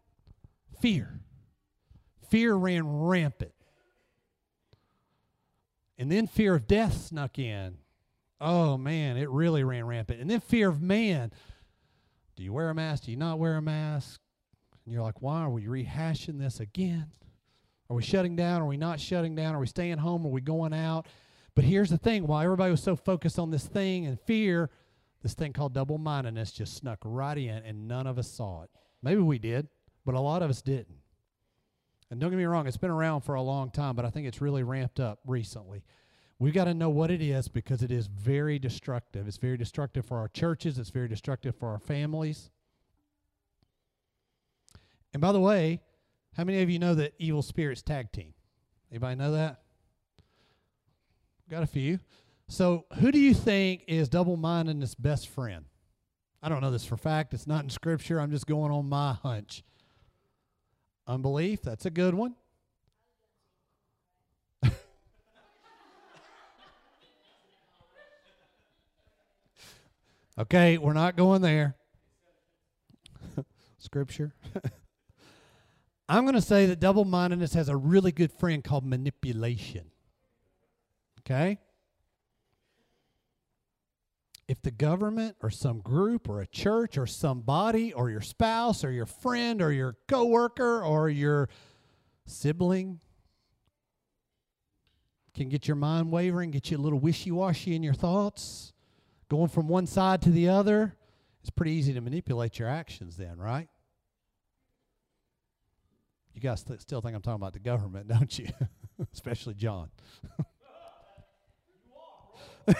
Fear. 0.80 1.20
Fear 2.30 2.56
ran 2.56 2.86
rampant. 2.86 3.54
And 5.98 6.12
then 6.12 6.28
fear 6.28 6.56
of 6.56 6.68
death 6.68 6.94
snuck 7.08 7.40
in. 7.40 7.78
Oh 8.40 8.78
man, 8.78 9.18
it 9.18 9.30
really 9.30 9.64
ran 9.64 9.86
rampant. 9.86 10.22
And 10.22 10.30
then 10.30 10.40
fear 10.40 10.70
of 10.70 10.82
man. 10.82 11.32
Do 12.36 12.44
you 12.44 12.54
wear 12.54 12.70
a 12.70 12.76
mask? 12.76 13.06
Do 13.06 13.12
you 13.12 13.18
not 13.18 13.40
wear 13.40 13.58
a 13.58 13.62
mask? 13.62 14.20
And 14.86 14.94
you're 14.94 15.04
like, 15.04 15.22
why 15.22 15.42
are 15.42 15.50
we 15.50 15.66
rehashing 15.66 16.40
this 16.40 16.60
again? 16.60 17.08
Are 17.90 17.96
we 17.96 18.04
shutting 18.04 18.36
down? 18.36 18.62
Are 18.62 18.68
we 18.68 18.78
not 18.78 19.00
shutting 19.00 19.36
down? 19.36 19.56
Are 19.56 19.60
we 19.60 19.68
staying 19.68 19.98
home? 19.98 20.26
Are 20.26 20.30
we 20.30 20.42
going 20.42 20.74
out? 20.74 21.08
But 21.56 21.66
here's 21.66 21.90
the 21.90 21.98
thing 21.98 22.28
while 22.28 22.44
everybody 22.44 22.70
was 22.70 22.84
so 22.84 22.96
focused 22.96 23.40
on 23.40 23.50
this 23.50 23.66
thing 23.66 24.06
and 24.06 24.20
fear, 24.20 24.70
this 25.24 25.34
thing 25.34 25.54
called 25.54 25.74
double 25.74 25.98
mindedness 25.98 26.52
just 26.52 26.76
snuck 26.76 27.00
right 27.04 27.38
in 27.38 27.64
and 27.64 27.88
none 27.88 28.06
of 28.06 28.20
us 28.20 28.30
saw 28.30 28.62
it. 28.64 28.70
Maybe 29.02 29.22
we 29.22 29.40
did, 29.40 29.68
but 30.06 30.14
a 30.14 30.20
lot 30.20 30.44
of 30.44 30.52
us 30.52 30.62
didn't. 30.62 30.97
And 32.10 32.20
don't 32.20 32.30
get 32.30 32.38
me 32.38 32.46
wrong, 32.46 32.68
it's 32.68 32.78
been 32.78 32.90
around 32.90 33.22
for 33.22 33.36
a 33.36 33.42
long 33.42 33.70
time, 33.70 33.96
but 33.96 34.06
I 34.06 34.10
think 34.10 34.28
it's 34.28 34.42
really 34.42 34.64
ramped 34.64 35.00
up 35.00 35.20
recently. 35.26 35.84
We've 36.40 36.54
got 36.54 36.66
to 36.66 36.74
know 36.74 36.90
what 36.90 37.12
it 37.12 37.22
is 37.22 37.48
because 37.48 37.82
it 37.82 37.92
is 37.92 38.08
very 38.08 38.60
destructive. 38.60 39.28
It's 39.28 39.38
very 39.38 39.58
destructive 39.58 40.06
for 40.06 40.18
our 40.18 40.28
churches, 40.28 40.78
it's 40.78 40.90
very 40.90 41.08
destructive 41.08 41.56
for 41.56 41.70
our 41.70 41.80
families. 41.80 42.52
And 45.14 45.22
by 45.22 45.32
the 45.32 45.40
way, 45.40 45.82
how 46.36 46.44
many 46.44 46.62
of 46.62 46.70
you 46.70 46.80
know 46.80 46.94
that 46.96 47.14
evil 47.18 47.42
spirits 47.42 47.82
tag 47.82 48.12
team? 48.12 48.34
Anybody 48.92 49.16
know 49.16 49.32
that? 49.32 49.62
Got 51.50 51.64
a 51.64 51.68
few. 51.68 52.00
So, 52.48 52.86
who 53.00 53.12
do 53.12 53.20
you 53.20 53.34
think 53.34 53.84
is 53.88 54.08
double 54.08 54.38
mindedness 54.38 54.96
best 54.96 55.28
friend? 55.28 55.66
I 56.42 56.50
don't 56.50 56.62
know 56.62 56.72
this 56.72 56.86
for 56.86 56.96
fact. 56.96 57.34
It's 57.34 57.48
not 57.48 57.64
in 57.64 57.70
scripture. 57.70 58.22
I'm 58.22 58.32
just 58.32 58.46
going 58.46 58.72
on 58.72 58.88
my 58.88 59.14
hunch. 59.14 59.64
Unbelief, 61.08 61.62
that's 61.62 61.86
a 61.86 61.90
good 61.90 62.14
one. 62.14 62.36
okay, 70.38 70.78
we're 70.78 70.92
not 70.94 71.16
going 71.16 71.42
there. 71.42 71.76
scripture. 73.80 74.34
I'm 76.10 76.24
going 76.24 76.36
to 76.36 76.42
say 76.42 76.66
that 76.68 76.80
double 76.80 77.06
mindedness 77.06 77.54
has 77.54 77.70
a 77.70 77.76
really 77.78 78.12
good 78.12 78.32
friend 78.32 78.64
called 78.64 78.86
manipulation. 78.86 79.92
Okay? 81.22 81.60
If 84.48 84.62
the 84.62 84.72
government 84.72 85.36
or 85.42 85.50
some 85.50 85.80
group 85.80 86.30
or 86.30 86.40
a 86.40 86.48
church 86.48 86.98
or 86.98 87.06
somebody 87.06 87.94
or 87.94 88.10
your 88.10 88.22
spouse 88.22 88.84
or 88.84 88.92
your 88.92 89.06
friend 89.06 89.62
or 89.62 89.72
your 89.72 89.98
coworker 90.08 90.82
or 90.84 91.10
your 91.10 91.50
sibling 92.26 93.02
can 95.34 95.50
get 95.50 95.68
your 95.68 95.76
mind 95.76 96.12
wavering, 96.12 96.52
get 96.52 96.72
you 96.72 96.78
a 96.78 96.80
little 96.80 97.00
wishy 97.00 97.32
washy 97.32 97.76
in 97.76 97.84
your 97.84 97.94
thoughts, 97.94 98.74
going 99.30 99.50
from 99.50 99.68
one 99.68 99.86
side 99.86 100.22
to 100.22 100.32
the 100.32 100.50
other, 100.50 100.96
it's 101.42 101.50
pretty 101.50 101.72
easy 101.72 101.94
to 101.94 102.02
manipulate 102.02 102.58
your 102.60 102.68
actions 102.68 103.16
then, 103.18 103.38
right? 103.38 103.70
You 106.34 106.42
guys 106.42 106.64
th- 106.64 106.82
still 106.82 107.02
think 107.02 107.16
I'm 107.16 107.22
talking 107.22 107.42
about 107.42 107.54
the 107.54 107.60
government, 107.60 108.08
don't 108.10 108.38
you? 108.38 108.50
Especially 109.14 109.54
John. 109.54 109.90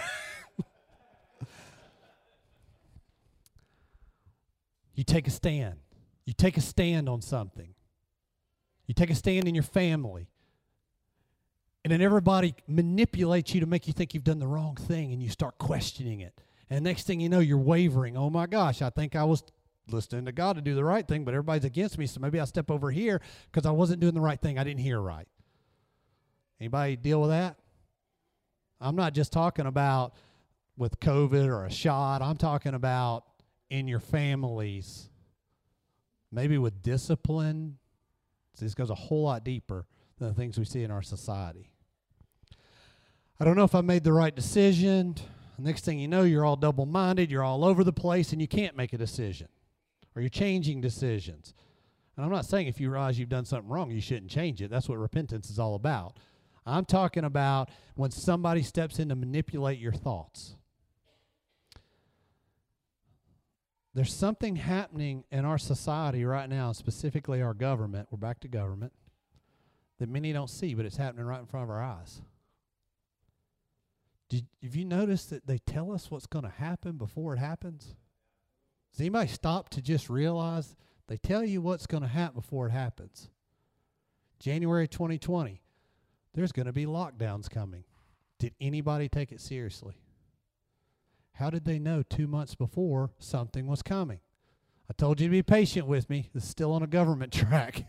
you 4.98 5.04
take 5.04 5.28
a 5.28 5.30
stand. 5.30 5.76
You 6.24 6.32
take 6.32 6.56
a 6.56 6.60
stand 6.60 7.08
on 7.08 7.22
something. 7.22 7.72
You 8.88 8.94
take 8.94 9.10
a 9.10 9.14
stand 9.14 9.46
in 9.46 9.54
your 9.54 9.62
family. 9.62 10.26
And 11.84 11.92
then 11.92 12.02
everybody 12.02 12.56
manipulates 12.66 13.54
you 13.54 13.60
to 13.60 13.66
make 13.66 13.86
you 13.86 13.92
think 13.92 14.12
you've 14.12 14.24
done 14.24 14.40
the 14.40 14.48
wrong 14.48 14.74
thing 14.74 15.12
and 15.12 15.22
you 15.22 15.28
start 15.28 15.56
questioning 15.56 16.18
it. 16.18 16.36
And 16.68 16.82
next 16.82 17.06
thing 17.06 17.20
you 17.20 17.28
know, 17.28 17.38
you're 17.38 17.58
wavering. 17.58 18.16
Oh 18.16 18.28
my 18.28 18.48
gosh, 18.48 18.82
I 18.82 18.90
think 18.90 19.14
I 19.14 19.22
was 19.22 19.44
listening 19.88 20.24
to 20.24 20.32
God 20.32 20.56
to 20.56 20.62
do 20.62 20.74
the 20.74 20.82
right 20.82 21.06
thing, 21.06 21.24
but 21.24 21.32
everybody's 21.32 21.64
against 21.64 21.96
me, 21.96 22.08
so 22.08 22.18
maybe 22.18 22.40
I'll 22.40 22.46
step 22.46 22.68
over 22.68 22.90
here 22.90 23.20
because 23.52 23.66
I 23.66 23.70
wasn't 23.70 24.00
doing 24.00 24.14
the 24.14 24.20
right 24.20 24.40
thing. 24.40 24.58
I 24.58 24.64
didn't 24.64 24.80
hear 24.80 25.00
right. 25.00 25.28
Anybody 26.58 26.96
deal 26.96 27.20
with 27.20 27.30
that? 27.30 27.54
I'm 28.80 28.96
not 28.96 29.14
just 29.14 29.32
talking 29.32 29.66
about 29.66 30.14
with 30.76 30.98
COVID 30.98 31.46
or 31.46 31.66
a 31.66 31.70
shot. 31.70 32.20
I'm 32.20 32.36
talking 32.36 32.74
about 32.74 33.27
in 33.70 33.88
your 33.88 34.00
families, 34.00 35.08
maybe 36.32 36.58
with 36.58 36.82
discipline. 36.82 37.78
This 38.58 38.74
goes 38.74 38.90
a 38.90 38.94
whole 38.94 39.22
lot 39.22 39.44
deeper 39.44 39.86
than 40.18 40.28
the 40.28 40.34
things 40.34 40.58
we 40.58 40.64
see 40.64 40.82
in 40.82 40.90
our 40.90 41.02
society. 41.02 41.70
I 43.38 43.44
don't 43.44 43.56
know 43.56 43.64
if 43.64 43.74
I 43.74 43.82
made 43.82 44.02
the 44.02 44.12
right 44.12 44.34
decision. 44.34 45.14
Next 45.58 45.84
thing 45.84 45.98
you 45.98 46.08
know, 46.08 46.22
you're 46.22 46.44
all 46.44 46.56
double 46.56 46.86
minded, 46.86 47.30
you're 47.30 47.44
all 47.44 47.64
over 47.64 47.84
the 47.84 47.92
place, 47.92 48.32
and 48.32 48.40
you 48.40 48.48
can't 48.48 48.76
make 48.76 48.92
a 48.92 48.98
decision 48.98 49.48
or 50.14 50.20
you're 50.22 50.28
changing 50.28 50.80
decisions. 50.80 51.54
And 52.16 52.24
I'm 52.24 52.32
not 52.32 52.44
saying 52.44 52.66
if 52.66 52.80
you 52.80 52.90
realize 52.90 53.18
you've 53.18 53.28
done 53.28 53.44
something 53.44 53.70
wrong, 53.70 53.92
you 53.92 54.00
shouldn't 54.00 54.30
change 54.30 54.60
it. 54.60 54.70
That's 54.70 54.88
what 54.88 54.98
repentance 54.98 55.48
is 55.50 55.60
all 55.60 55.76
about. 55.76 56.16
I'm 56.66 56.84
talking 56.84 57.24
about 57.24 57.70
when 57.94 58.10
somebody 58.10 58.62
steps 58.62 58.98
in 58.98 59.08
to 59.10 59.14
manipulate 59.14 59.78
your 59.78 59.92
thoughts. 59.92 60.56
There's 63.98 64.14
something 64.14 64.54
happening 64.54 65.24
in 65.32 65.44
our 65.44 65.58
society 65.58 66.24
right 66.24 66.48
now, 66.48 66.70
specifically 66.70 67.42
our 67.42 67.52
government. 67.52 68.06
We're 68.12 68.18
back 68.18 68.38
to 68.42 68.48
government 68.48 68.92
that 69.98 70.08
many 70.08 70.32
don't 70.32 70.48
see, 70.48 70.74
but 70.74 70.86
it's 70.86 70.98
happening 70.98 71.26
right 71.26 71.40
in 71.40 71.46
front 71.46 71.64
of 71.64 71.70
our 71.70 71.82
eyes. 71.82 72.22
Did, 74.28 74.46
have 74.62 74.76
you 74.76 74.84
noticed 74.84 75.30
that 75.30 75.48
they 75.48 75.58
tell 75.58 75.90
us 75.90 76.12
what's 76.12 76.28
going 76.28 76.44
to 76.44 76.48
happen 76.48 76.96
before 76.96 77.34
it 77.34 77.38
happens? 77.40 77.96
Does 78.92 79.00
anybody 79.00 79.30
stop 79.30 79.68
to 79.70 79.82
just 79.82 80.08
realize 80.08 80.76
they 81.08 81.16
tell 81.16 81.42
you 81.42 81.60
what's 81.60 81.88
going 81.88 82.04
to 82.04 82.08
happen 82.08 82.40
before 82.40 82.68
it 82.68 82.70
happens? 82.70 83.30
January 84.38 84.86
2020, 84.86 85.60
there's 86.34 86.52
going 86.52 86.66
to 86.66 86.72
be 86.72 86.86
lockdowns 86.86 87.50
coming. 87.50 87.82
Did 88.38 88.54
anybody 88.60 89.08
take 89.08 89.32
it 89.32 89.40
seriously? 89.40 89.96
How 91.38 91.50
did 91.50 91.64
they 91.64 91.78
know 91.78 92.02
two 92.02 92.26
months 92.26 92.56
before 92.56 93.12
something 93.20 93.68
was 93.68 93.80
coming? 93.80 94.18
I 94.90 94.92
told 94.94 95.20
you 95.20 95.28
to 95.28 95.30
be 95.30 95.42
patient 95.42 95.86
with 95.86 96.10
me. 96.10 96.30
It's 96.34 96.48
still 96.48 96.72
on 96.72 96.82
a 96.82 96.86
government 96.88 97.32
track. 97.32 97.84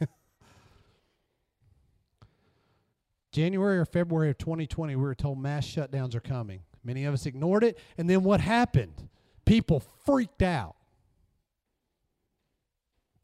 January 3.31 3.79
or 3.79 3.85
February 3.85 4.29
of 4.29 4.37
2020, 4.37 4.95
we 4.95 5.01
were 5.01 5.15
told 5.15 5.39
mass 5.39 5.65
shutdowns 5.65 6.13
are 6.13 6.19
coming. 6.19 6.61
Many 6.83 7.05
of 7.05 7.13
us 7.13 7.25
ignored 7.25 7.63
it. 7.63 7.79
And 7.97 8.07
then 8.07 8.23
what 8.23 8.39
happened? 8.39 9.09
People 9.45 9.81
freaked 10.05 10.43
out. 10.43 10.75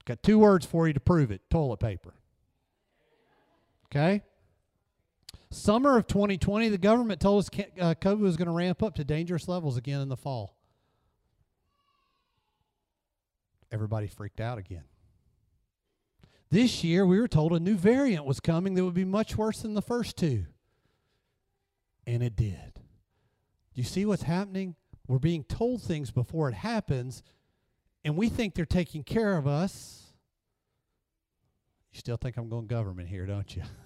Got 0.05 0.23
two 0.23 0.39
words 0.39 0.65
for 0.65 0.87
you 0.87 0.93
to 0.93 0.99
prove 0.99 1.29
it 1.29 1.41
toilet 1.51 1.79
paper. 1.79 2.15
Okay? 3.87 4.23
Summer 5.55 5.97
of 5.97 6.05
2020, 6.07 6.67
the 6.67 6.77
government 6.77 7.21
told 7.21 7.39
us 7.39 7.49
uh, 7.79 7.95
COVID 7.95 8.19
was 8.19 8.35
going 8.35 8.47
to 8.47 8.53
ramp 8.53 8.83
up 8.83 8.95
to 8.95 9.05
dangerous 9.05 9.47
levels 9.47 9.77
again 9.77 10.01
in 10.01 10.09
the 10.09 10.17
fall. 10.17 10.57
Everybody 13.71 14.07
freaked 14.07 14.41
out 14.41 14.57
again. 14.57 14.83
This 16.51 16.83
year, 16.83 17.05
we 17.05 17.19
were 17.21 17.29
told 17.29 17.53
a 17.53 17.59
new 17.59 17.75
variant 17.75 18.25
was 18.25 18.41
coming 18.41 18.73
that 18.73 18.83
would 18.83 18.93
be 18.93 19.05
much 19.05 19.37
worse 19.37 19.61
than 19.61 19.75
the 19.75 19.81
first 19.81 20.17
two. 20.17 20.45
And 22.05 22.21
it 22.21 22.35
did. 22.35 22.73
Do 22.75 22.81
you 23.75 23.83
see 23.83 24.05
what's 24.05 24.23
happening? 24.23 24.75
We're 25.07 25.19
being 25.19 25.45
told 25.45 25.81
things 25.81 26.11
before 26.11 26.49
it 26.49 26.55
happens, 26.55 27.23
and 28.03 28.17
we 28.17 28.27
think 28.27 28.55
they're 28.55 28.65
taking 28.65 29.03
care 29.03 29.37
of 29.37 29.47
us. 29.47 30.03
You 31.93 31.99
still 31.99 32.17
think 32.17 32.35
I'm 32.35 32.49
going 32.49 32.67
government 32.67 33.07
here, 33.07 33.25
don't 33.25 33.55
you? 33.55 33.63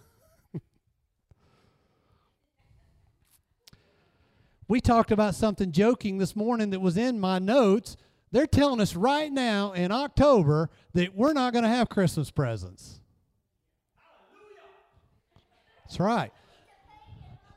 we 4.70 4.80
talked 4.80 5.12
about 5.12 5.36
something 5.36 5.72
joking 5.72 6.20
this 6.20 6.36
morning 6.36 6.70
that 6.70 6.80
was 6.80 6.96
in 6.96 7.20
my 7.20 7.40
notes. 7.40 7.98
They're 8.32 8.48
telling 8.48 8.80
us 8.80 8.96
right 8.96 9.32
now 9.32 9.74
in 9.74 9.92
October 9.92 10.70
that 10.94 11.16
we're 11.16 11.34
not 11.34 11.52
going 11.52 11.64
to 11.64 11.70
have 11.70 11.90
Christmas 11.90 12.30
presents. 12.30 13.02
That's 15.84 16.00
right. 16.00 16.32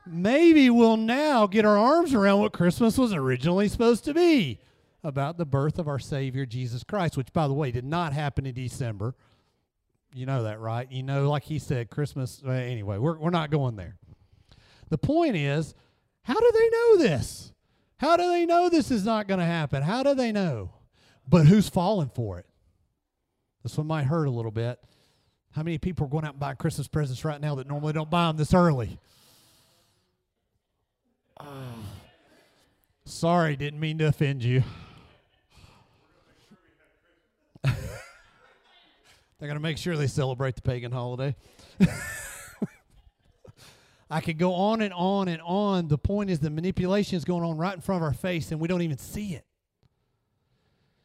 Maybe 0.07 0.71
we'll 0.71 0.97
now 0.97 1.47
get 1.47 1.67
our 1.67 1.77
arms 1.77 2.15
around 2.15 2.41
what 2.41 2.55
Christmas 2.55 2.97
was 2.97 3.13
originally 3.13 3.69
supposed 3.69 4.05
to 4.07 4.15
be 4.15 4.59
about 5.05 5.37
the 5.37 5.45
birth 5.45 5.79
of 5.79 5.87
our 5.87 5.99
Savior 5.99 6.47
Jesus 6.47 6.83
Christ, 6.83 7.19
which, 7.19 7.31
by 7.35 7.47
the 7.47 7.53
way, 7.53 7.71
did 7.71 7.85
not 7.85 8.15
happen 8.15 8.47
in 8.47 8.55
December. 8.55 9.15
You 10.15 10.25
know 10.25 10.45
that, 10.45 10.61
right? 10.61 10.91
You 10.91 11.03
know, 11.03 11.29
like 11.29 11.45
he 11.45 11.59
said, 11.59 11.91
Christmas. 11.91 12.43
Uh, 12.45 12.51
anyway, 12.51 12.97
we're, 12.97 13.19
we're 13.19 13.31
not 13.31 13.51
going 13.51 13.77
there. 13.77 13.97
The 14.89 14.99
point 14.99 15.37
is, 15.37 15.75
how 16.25 16.35
do 16.35 16.51
they 16.53 16.69
know 16.71 16.97
this? 16.99 17.53
How 17.97 18.17
do 18.17 18.29
they 18.29 18.47
know 18.47 18.69
this 18.69 18.91
is 18.91 19.05
not 19.05 19.29
going 19.29 19.41
to 19.41 19.47
happen? 19.47 19.83
How 19.83 20.03
do 20.03 20.15
they 20.15 20.33
know? 20.33 20.71
But 21.29 21.47
who's 21.47 21.69
falling 21.69 22.11
for 22.15 22.39
it? 22.39 22.47
This 23.63 23.77
one 23.79 23.87
might 23.87 24.05
hurt 24.05 24.25
a 24.25 24.31
little 24.31 24.51
bit. 24.51 24.81
How 25.53 25.63
many 25.63 25.79
people 25.79 26.07
are 26.07 26.11
going 26.11 26.25
out 26.25 26.33
and 26.33 26.41
buying 26.41 26.57
Christmas 26.57 26.89
presents 26.89 27.25
right 27.25 27.41
now 27.41 27.55
that 27.57 27.69
normally 27.69 27.93
don't 27.93 28.11
buy 28.11 28.27
them 28.27 28.37
this 28.37 28.55
early? 28.55 28.99
Uh, 31.37 31.45
sorry, 33.05 33.55
didn't 33.57 33.81
mean 33.81 33.99
to 33.99 34.07
offend 34.07 34.43
you. 34.43 34.63
They're 37.63 37.73
going 39.41 39.55
to 39.55 39.61
make 39.61 39.79
sure 39.79 39.97
they 39.97 40.07
celebrate 40.07 40.57
the 40.57 40.63
pagan 40.63 40.93
holiday. 40.93 41.35
I 44.13 44.21
could 44.21 44.37
go 44.39 44.53
on 44.53 44.83
and 44.83 44.93
on 44.93 45.29
and 45.29 45.41
on. 45.43 45.89
The 45.89 45.97
point 45.97 46.29
is, 46.29 46.39
the 46.39 46.51
manipulation 46.51 47.17
is 47.17 47.25
going 47.25 47.43
on 47.43 47.57
right 47.57 47.75
in 47.75 47.81
front 47.81 48.03
of 48.03 48.07
our 48.07 48.13
face, 48.13 48.53
and 48.53 48.61
we 48.61 48.69
don't 48.69 48.83
even 48.83 48.99
see 48.99 49.35
it. 49.35 49.47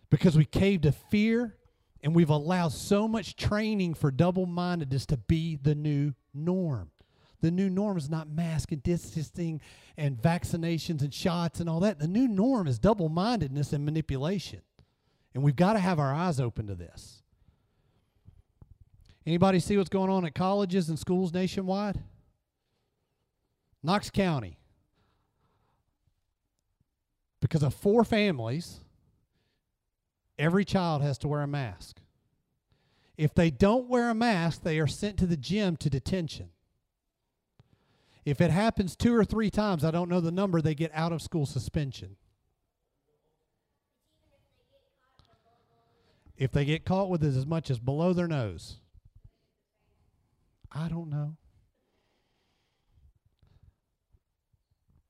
Because 0.09 0.35
we 0.37 0.43
caved 0.43 0.83
to 0.83 0.91
fear, 0.91 1.55
And 2.03 2.15
we've 2.15 2.29
allowed 2.29 2.71
so 2.71 3.07
much 3.07 3.35
training 3.35 3.95
for 3.95 4.11
double 4.11 4.45
mindedness 4.45 5.05
to 5.07 5.17
be 5.17 5.55
the 5.55 5.75
new 5.75 6.13
norm. 6.33 6.91
The 7.41 7.51
new 7.51 7.69
norm 7.69 7.97
is 7.97 8.09
not 8.09 8.29
mask 8.29 8.71
and 8.71 8.81
distancing 8.81 9.61
and 9.95 10.17
vaccinations 10.17 11.01
and 11.01 11.13
shots 11.13 11.59
and 11.59 11.69
all 11.69 11.79
that. 11.81 11.99
The 11.99 12.07
new 12.07 12.27
norm 12.27 12.67
is 12.67 12.79
double 12.79 13.09
mindedness 13.09 13.73
and 13.73 13.83
manipulation. 13.83 14.61
And 15.33 15.43
we've 15.43 15.55
got 15.55 15.73
to 15.73 15.79
have 15.79 15.99
our 15.99 16.13
eyes 16.13 16.39
open 16.39 16.67
to 16.67 16.75
this. 16.75 17.21
Anybody 19.25 19.59
see 19.59 19.77
what's 19.77 19.89
going 19.89 20.09
on 20.09 20.25
at 20.25 20.33
colleges 20.33 20.89
and 20.89 20.97
schools 20.97 21.33
nationwide? 21.33 21.99
Knox 23.83 24.09
County. 24.09 24.57
Because 27.39 27.63
of 27.63 27.73
four 27.73 28.03
families, 28.03 28.79
every 30.39 30.65
child 30.65 31.01
has 31.01 31.17
to 31.19 31.27
wear 31.27 31.41
a 31.41 31.47
mask. 31.47 32.01
If 33.17 33.33
they 33.33 33.49
don't 33.49 33.89
wear 33.89 34.09
a 34.09 34.15
mask, 34.15 34.63
they 34.63 34.79
are 34.79 34.87
sent 34.87 35.17
to 35.17 35.25
the 35.25 35.37
gym 35.37 35.75
to 35.77 35.89
detention. 35.89 36.49
If 38.25 38.41
it 38.41 38.51
happens 38.51 38.95
two 38.95 39.15
or 39.15 39.23
three 39.23 39.49
times, 39.49 39.85
I 39.85 39.91
don't 39.91 40.09
know 40.09 40.19
the 40.19 40.31
number, 40.31 40.61
they 40.61 40.75
get 40.75 40.91
out 40.93 41.13
of 41.13 41.21
school 41.21 41.45
suspension. 41.45 42.17
If 46.35 46.51
they 46.51 46.65
get 46.65 46.85
caught 46.85 47.09
with 47.09 47.23
it 47.23 47.35
as 47.35 47.45
much 47.45 47.71
as 47.71 47.79
below 47.79 48.13
their 48.13 48.27
nose, 48.27 48.79
I 50.71 50.87
don't 50.87 51.09
know. 51.09 51.37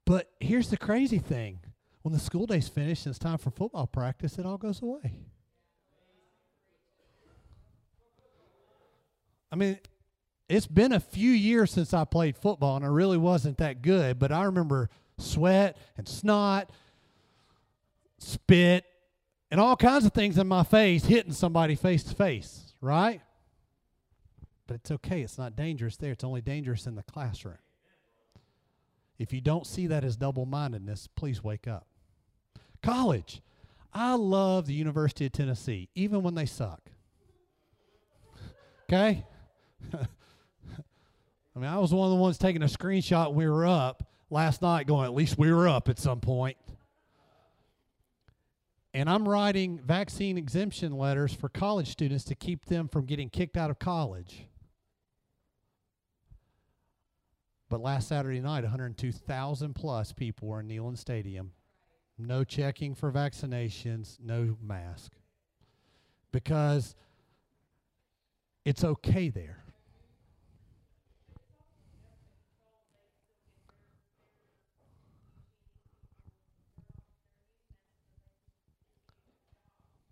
But 0.07 0.31
here's 0.39 0.69
the 0.69 0.77
crazy 0.77 1.19
thing 1.19 1.59
when 2.01 2.13
the 2.13 2.19
school 2.19 2.45
day's 2.45 2.69
finished 2.69 3.05
and 3.05 3.11
it's 3.11 3.19
time 3.19 3.37
for 3.37 3.51
football 3.51 3.87
practice, 3.87 4.39
it 4.39 4.45
all 4.45 4.57
goes 4.57 4.81
away. 4.81 5.19
I 9.51 9.57
mean, 9.57 9.77
it's 10.47 10.65
been 10.65 10.93
a 10.93 11.01
few 11.01 11.31
years 11.31 11.71
since 11.71 11.93
I 11.93 12.05
played 12.05 12.37
football, 12.37 12.77
and 12.77 12.85
I 12.85 12.87
really 12.87 13.17
wasn't 13.17 13.57
that 13.57 13.81
good, 13.81 14.17
but 14.17 14.31
I 14.31 14.43
remember 14.43 14.89
sweat 15.17 15.75
and 15.97 16.07
snot, 16.07 16.71
spit, 18.17 18.85
and 19.51 19.59
all 19.59 19.75
kinds 19.75 20.05
of 20.05 20.13
things 20.13 20.37
in 20.37 20.47
my 20.47 20.63
face 20.63 21.03
hitting 21.03 21.33
somebody 21.33 21.75
face 21.75 22.05
to 22.05 22.15
face, 22.15 22.73
right? 22.79 23.19
But 24.67 24.75
it's 24.75 24.91
okay. 24.91 25.21
It's 25.21 25.37
not 25.37 25.57
dangerous 25.57 25.97
there. 25.97 26.13
It's 26.13 26.23
only 26.23 26.39
dangerous 26.39 26.87
in 26.87 26.95
the 26.95 27.03
classroom. 27.03 27.57
If 29.19 29.33
you 29.33 29.41
don't 29.41 29.65
see 29.65 29.87
that 29.87 30.03
as 30.03 30.15
double 30.15 30.45
mindedness, 30.45 31.07
please 31.15 31.43
wake 31.43 31.67
up. 31.67 31.87
College. 32.83 33.41
I 33.93 34.13
love 34.13 34.67
the 34.67 34.73
University 34.73 35.25
of 35.25 35.31
Tennessee, 35.31 35.89
even 35.95 36.21
when 36.23 36.35
they 36.35 36.45
suck. 36.45 36.81
Okay? 38.89 39.25
I 39.93 41.59
mean, 41.59 41.69
I 41.69 41.77
was 41.77 41.93
one 41.93 42.05
of 42.05 42.11
the 42.11 42.21
ones 42.21 42.37
taking 42.37 42.61
a 42.61 42.67
screenshot 42.67 43.33
we 43.33 43.49
were 43.49 43.65
up 43.65 44.07
last 44.29 44.61
night, 44.61 44.87
going, 44.87 45.03
at 45.03 45.13
least 45.13 45.37
we 45.37 45.51
were 45.51 45.67
up 45.67 45.89
at 45.89 45.99
some 45.99 46.21
point. 46.21 46.55
And 48.93 49.09
I'm 49.09 49.27
writing 49.27 49.79
vaccine 49.83 50.37
exemption 50.37 50.93
letters 50.93 51.33
for 51.33 51.49
college 51.49 51.89
students 51.89 52.23
to 52.25 52.35
keep 52.35 52.65
them 52.65 52.87
from 52.87 53.05
getting 53.05 53.29
kicked 53.29 53.57
out 53.57 53.69
of 53.69 53.77
college. 53.77 54.47
But 57.69 57.81
last 57.81 58.07
Saturday 58.07 58.39
night, 58.39 58.63
102,000 58.63 59.73
plus 59.73 60.13
people 60.13 60.47
were 60.47 60.61
in 60.61 60.67
Neyland 60.67 60.97
Stadium. 60.97 61.51
No 62.17 62.43
checking 62.43 62.95
for 62.95 63.11
vaccinations, 63.11 64.19
no 64.19 64.57
mask. 64.61 65.11
Because 66.31 66.95
it's 68.63 68.83
okay 68.83 69.29
there. 69.29 69.63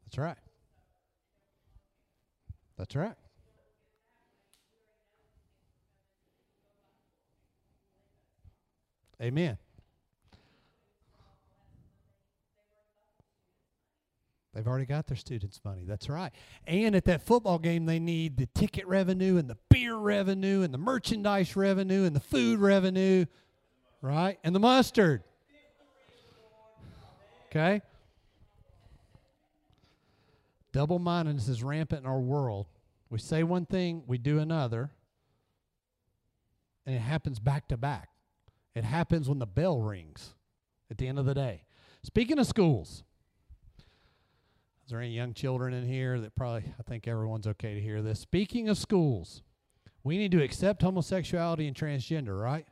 That's 0.06 0.18
right. 0.18 0.38
That's 2.78 2.96
right. 2.96 3.16
Amen. 9.22 9.58
They've 14.54 14.66
already 14.66 14.86
got 14.86 15.08
their 15.08 15.18
students' 15.18 15.60
money. 15.66 15.84
That's 15.86 16.08
right. 16.08 16.32
And 16.66 16.96
at 16.96 17.04
that 17.06 17.26
football 17.26 17.60
game, 17.60 17.86
they 17.86 18.00
need 18.00 18.38
the 18.38 18.46
ticket 18.46 18.88
revenue 18.88 19.38
and 19.38 19.50
the 19.50 19.58
beer 19.70 19.96
revenue 19.96 20.62
and 20.62 20.74
the 20.74 20.78
merchandise 20.78 21.58
revenue 21.58 22.06
and 22.06 22.16
the 22.16 22.22
food 22.22 22.60
revenue, 22.60 23.26
right? 24.02 24.40
And 24.46 24.56
the 24.56 24.60
mustard. 24.62 25.24
Okay? 27.48 27.82
Double 30.72 31.00
mindedness 31.00 31.50
is 31.50 31.62
rampant 31.62 32.06
in 32.06 32.10
our 32.10 32.20
world. 32.20 32.68
We 33.10 33.20
say 33.20 33.44
one 33.44 33.66
thing, 33.66 34.04
we 34.08 34.18
do 34.18 34.40
another, 34.40 34.92
and 36.86 36.96
it 36.96 37.00
happens 37.00 37.40
back 37.40 37.68
to 37.70 37.78
back. 37.78 38.10
It 38.76 38.84
happens 38.84 39.30
when 39.30 39.40
the 39.40 39.46
bell 39.46 39.80
rings 39.80 40.34
at 40.92 40.98
the 40.98 41.08
end 41.08 41.18
of 41.18 41.26
the 41.26 41.34
day. 41.34 41.64
Speaking 42.04 42.38
of 42.38 42.46
schools, 42.46 43.04
is 44.86 44.92
there 44.92 45.00
any 45.00 45.12
young 45.12 45.34
children 45.34 45.74
in 45.74 45.86
here 45.86 46.20
that 46.20 46.36
probably, 46.36 46.66
I 46.78 46.84
think 46.84 47.08
everyone's 47.08 47.48
okay 47.48 47.74
to 47.74 47.82
hear 47.82 48.02
this. 48.02 48.20
Speaking 48.20 48.70
of 48.70 48.78
schools, 48.78 49.42
we 50.04 50.18
need 50.18 50.32
to 50.34 50.44
accept 50.44 50.84
homosexuality 50.84 51.68
and 51.68 51.76
transgender, 51.76 52.40
right? 52.40 52.68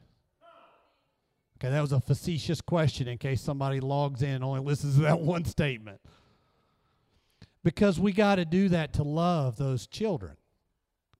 Okay, 1.57 1.71
that 1.71 1.81
was 1.81 1.93
a 1.93 2.01
facetious 2.01 2.59
question 2.61 3.07
in 3.07 3.17
case 3.17 3.41
somebody 3.41 3.79
logs 3.79 4.21
in 4.21 4.29
and 4.29 4.43
only 4.43 4.59
listens 4.59 4.95
to 4.95 5.01
that 5.03 5.19
one 5.21 5.45
statement 5.45 6.01
because 7.63 7.99
we 7.99 8.11
got 8.11 8.35
to 8.35 8.45
do 8.45 8.69
that 8.69 8.93
to 8.93 9.03
love 9.03 9.57
those 9.57 9.87
children. 9.87 10.35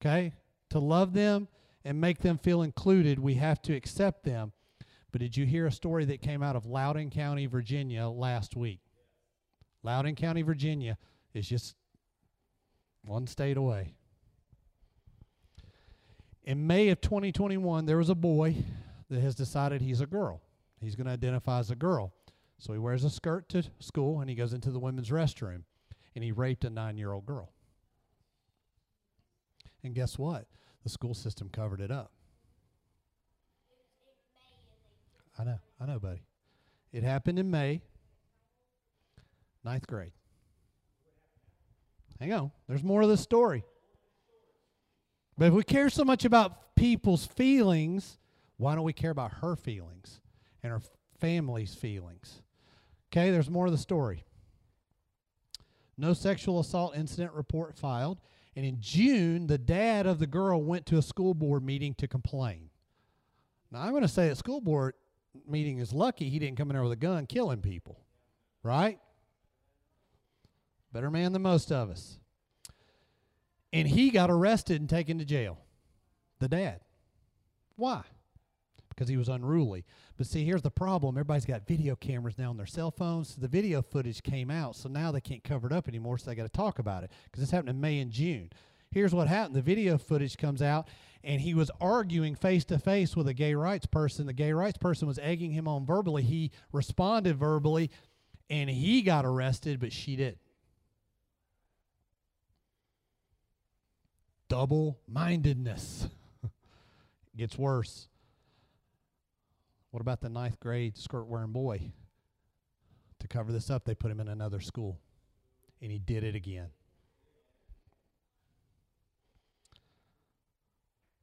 Okay? 0.02 0.34
To 0.72 0.80
love 0.80 1.13
them 1.13 1.48
and 1.86 2.00
make 2.00 2.19
them 2.19 2.38
feel 2.38 2.62
included, 2.62 3.19
we 3.19 3.36
have 3.36 3.62
to 3.63 3.74
accept 3.74 4.24
them. 4.24 4.52
But 5.13 5.21
did 5.21 5.38
you 5.38 5.45
hear 5.45 5.67
a 5.67 5.71
story 5.71 6.06
that 6.06 6.23
came 6.23 6.41
out 6.41 6.56
of 6.56 6.65
Loudoun 6.65 7.12
County, 7.12 7.45
Virginia 7.45 8.08
last 8.08 8.56
week? 8.56 8.80
Loudoun 9.84 10.15
County, 10.15 10.41
Virginia 10.41 10.97
is 11.36 11.47
just 11.47 11.76
one 13.06 13.28
state 13.28 13.56
away. 13.56 13.93
In 16.43 16.65
May 16.65 16.89
of 16.89 16.99
2021, 16.99 17.86
there 17.86 17.97
was 17.97 18.10
a 18.10 18.15
boy 18.15 18.56
that 19.12 19.21
has 19.21 19.36
decided 19.36 19.82
he's 19.82 20.02
a 20.02 20.08
girl. 20.08 20.41
He's 20.82 20.95
going 20.95 21.06
to 21.06 21.13
identify 21.13 21.60
as 21.60 21.69
a 21.69 21.76
girl. 21.76 22.12
So 22.58 22.73
he 22.73 22.80
wears 22.80 23.04
a 23.04 23.10
skirt 23.12 23.47
to 23.49 23.63
school 23.80 24.19
and 24.19 24.28
he 24.28 24.36
goes 24.36 24.52
into 24.52 24.71
the 24.71 24.80
women's 24.80 25.12
restroom 25.12 25.62
and 26.15 26.23
he 26.23 26.32
raped 26.32 26.65
a 26.65 26.71
nine 26.71 26.97
year 26.97 27.13
old 27.13 27.28
girl. 27.28 27.52
And 29.84 29.93
guess 29.93 30.17
what? 30.17 30.47
The 30.84 30.89
school 30.89 31.13
system 31.13 31.49
covered 31.49 31.82
it 31.82 31.91
up. 31.91 32.12
I 35.38 35.43
know, 35.43 35.60
I 35.80 35.86
know, 35.86 36.00
buddy. 36.00 36.22
It 36.91 37.04
happened 37.04 37.39
in 37.39 37.50
May, 37.50 37.82
ninth 39.63 39.88
grade. 39.88 40.12
Hang 42.19 42.34
on, 42.34 42.52
there's 42.67 42.84
more 42.84 43.02
of 43.02 43.10
this 43.10 43.22
story. 43.22 43.63
But 45.38 45.46
if 45.46 45.54
we 45.54 45.63
care 45.63 45.89
so 45.89 46.06
much 46.06 46.26
about 46.26 46.76
people's 46.76 47.26
feelings, 47.26 48.19
why 48.58 48.76
don't 48.76 48.84
we 48.84 48.93
care 48.93 49.12
about 49.12 49.32
her 49.41 49.56
feelings 49.56 50.22
and 50.62 50.72
her 50.72 50.82
family's 51.19 51.74
feelings? 51.74 52.41
Okay, 53.12 53.32
there's 53.32 53.50
more 53.50 53.65
of 53.65 53.72
the 53.72 53.78
story. 53.78 54.26
No 55.98 56.13
sexual 56.13 56.60
assault 56.60 56.96
incident 56.96 57.34
report 57.34 57.76
filed. 57.76 58.19
And 58.56 58.65
in 58.65 58.78
June, 58.80 59.48
the 59.48 59.58
dad 59.58 60.06
of 60.06 60.19
the 60.19 60.28
girl 60.28 60.63
went 60.63 60.86
to 60.88 60.98
a 60.98 61.02
school 61.02 61.34
board 61.34 61.63
meeting 61.63 61.96
to 61.96 62.08
complain. 62.08 62.69
Now, 63.72 63.82
I'm 63.82 63.91
going 63.91 64.04
to 64.04 64.08
say 64.08 64.30
that 64.30 64.38
school 64.38 64.62
board 64.62 64.93
meeting 65.48 65.80
is 65.80 65.93
lucky 65.93 66.30
he 66.30 66.39
didn't 66.39 66.58
come 66.58 66.69
in 66.69 66.76
there 66.76 66.84
with 66.84 66.91
a 66.91 66.98
gun 66.98 67.26
killing 67.26 67.62
people, 67.62 68.00
right? 68.62 69.00
Better 70.91 71.10
man 71.10 71.34
than 71.34 71.41
most 71.41 71.72
of 71.72 71.89
us. 71.89 72.19
And 73.72 73.88
he 73.88 74.12
got 74.12 74.30
arrested 74.30 74.80
and 74.80 74.89
taken 74.89 75.17
to 75.17 75.26
jail. 75.26 75.58
The 76.39 76.48
dad. 76.48 76.82
Why? 77.76 78.04
Because 78.89 79.08
he 79.08 79.17
was 79.17 79.30
unruly. 79.30 79.86
But 80.17 80.28
see, 80.28 80.46
here's 80.46 80.62
the 80.62 80.69
problem. 80.69 81.15
Everybody's 81.15 81.46
got 81.46 81.65
video 81.65 81.96
cameras 81.96 82.38
now 82.38 82.52
on 82.52 82.58
their 82.58 82.67
cell 82.67 82.91
phones. 82.91 83.34
So 83.34 83.41
the 83.41 83.48
video 83.48 83.82
footage 83.82 84.22
came 84.22 84.52
out, 84.52 84.76
so 84.76 84.88
now 84.88 85.12
they 85.12 85.22
can't 85.22 85.43
cover 85.43 85.65
it 85.65 85.74
up 85.74 85.88
anymore, 85.88 86.19
so 86.19 86.30
they 86.30 86.36
got 86.36 86.43
to 86.43 86.50
talk 86.50 86.78
about 86.78 87.04
it 87.04 87.12
because 87.26 87.41
this 87.41 87.50
happened 87.50 87.69
in 87.69 87.82
May 87.82 88.00
and 88.00 88.12
June. 88.12 88.52
Here's 88.94 89.14
what 89.14 89.28
happened. 89.28 89.56
The 89.56 89.62
video 89.62 89.98
footage 89.98 90.38
comes 90.38 90.62
out, 90.62 90.88
and 91.24 91.42
he 91.42 91.54
was 91.54 91.72
arguing 91.82 92.36
face 92.36 92.66
to 92.66 92.78
face 92.78 93.16
with 93.16 93.28
a 93.28 93.34
gay 93.34 93.56
rights 93.56 93.86
person. 93.86 94.28
The 94.28 94.34
gay 94.34 94.54
rights 94.54 94.78
person 94.78 95.08
was 95.08 95.20
egging 95.20 95.52
him 95.52 95.68
on 95.68 95.86
verbally. 95.86 96.24
He 96.24 96.52
responded 96.72 97.38
verbally, 97.38 97.90
and 98.50 98.70
he 98.70 99.02
got 99.02 99.26
arrested, 99.26 99.80
but 99.80 99.92
she 99.92 100.16
didn't. 100.16 100.38
double 104.54 105.00
mindedness. 105.08 106.08
gets 107.36 107.58
worse. 107.58 108.08
What 109.90 110.02
about 110.02 110.22
the 110.22 110.30
ninth 110.30 110.60
grade 110.60 110.96
skirt 110.96 111.26
wearing 111.26 111.52
boy? 111.52 111.92
To 113.22 113.28
cover 113.28 113.52
this 113.52 113.72
up, 113.72 113.84
they 113.84 113.96
put 113.96 114.12
him 114.12 114.20
in 114.20 114.28
another 114.28 114.60
school. 114.60 115.00
And 115.82 115.92
he 115.92 115.98
did 115.98 116.24
it 116.24 116.36
again. 116.36 116.68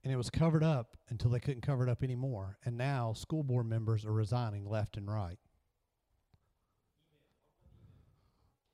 And 0.03 0.13
it 0.13 0.17
was 0.17 0.31
covered 0.31 0.65
up 0.65 0.97
until 1.11 1.31
they 1.31 1.41
couldn't 1.41 1.61
cover 1.61 1.87
it 1.87 1.91
up 1.91 2.03
anymore. 2.03 2.59
And 2.65 2.79
now 2.79 3.13
school 3.13 3.43
board 3.43 3.67
members 3.67 4.05
are 4.05 4.13
resigning 4.13 4.65
left 4.69 4.97
and 4.97 5.11
right. 5.11 5.39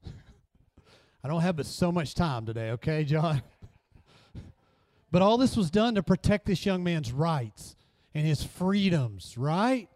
I 1.24 1.28
don't 1.28 1.40
have 1.40 1.56
but 1.56 1.66
so 1.66 1.90
much 1.90 2.14
time 2.14 2.46
today, 2.46 2.70
okay, 2.72 3.02
John? 3.04 3.42
but 5.10 5.22
all 5.22 5.36
this 5.36 5.56
was 5.56 5.70
done 5.70 5.96
to 5.96 6.02
protect 6.02 6.46
this 6.46 6.64
young 6.64 6.84
man's 6.84 7.10
rights 7.10 7.74
and 8.14 8.24
his 8.24 8.44
freedoms, 8.44 9.36
right? 9.36 9.88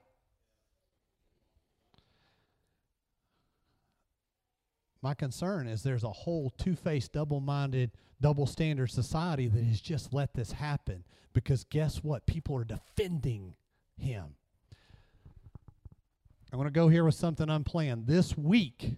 My 5.02 5.14
concern 5.14 5.66
is 5.66 5.82
there's 5.82 6.04
a 6.04 6.10
whole 6.10 6.50
two 6.58 6.76
faced, 6.76 7.12
double 7.12 7.40
minded, 7.40 7.92
double 8.20 8.46
standard 8.46 8.90
society 8.90 9.48
that 9.48 9.64
has 9.64 9.80
just 9.80 10.12
let 10.12 10.34
this 10.34 10.52
happen 10.52 11.04
because 11.32 11.64
guess 11.64 11.98
what? 11.98 12.26
People 12.26 12.56
are 12.56 12.64
defending 12.64 13.54
him. 13.96 14.34
I'm 16.52 16.58
going 16.58 16.66
to 16.66 16.72
go 16.72 16.88
here 16.88 17.04
with 17.04 17.14
something 17.14 17.48
unplanned. 17.48 18.06
This 18.06 18.36
week, 18.36 18.96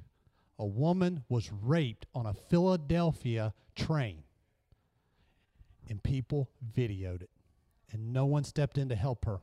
a 0.59 0.65
woman 0.65 1.25
was 1.29 1.53
raped 1.53 2.07
on 2.15 2.25
a 2.25 2.33
Philadelphia 2.33 3.53
train, 3.75 4.23
and 5.89 6.03
people 6.03 6.49
videoed 6.75 7.23
it, 7.23 7.31
and 7.91 8.13
no 8.13 8.25
one 8.25 8.45
stepped 8.45 8.79
in 8.79 8.89
to 8.89 8.97
help 8.97 9.27
her. 9.27 9.41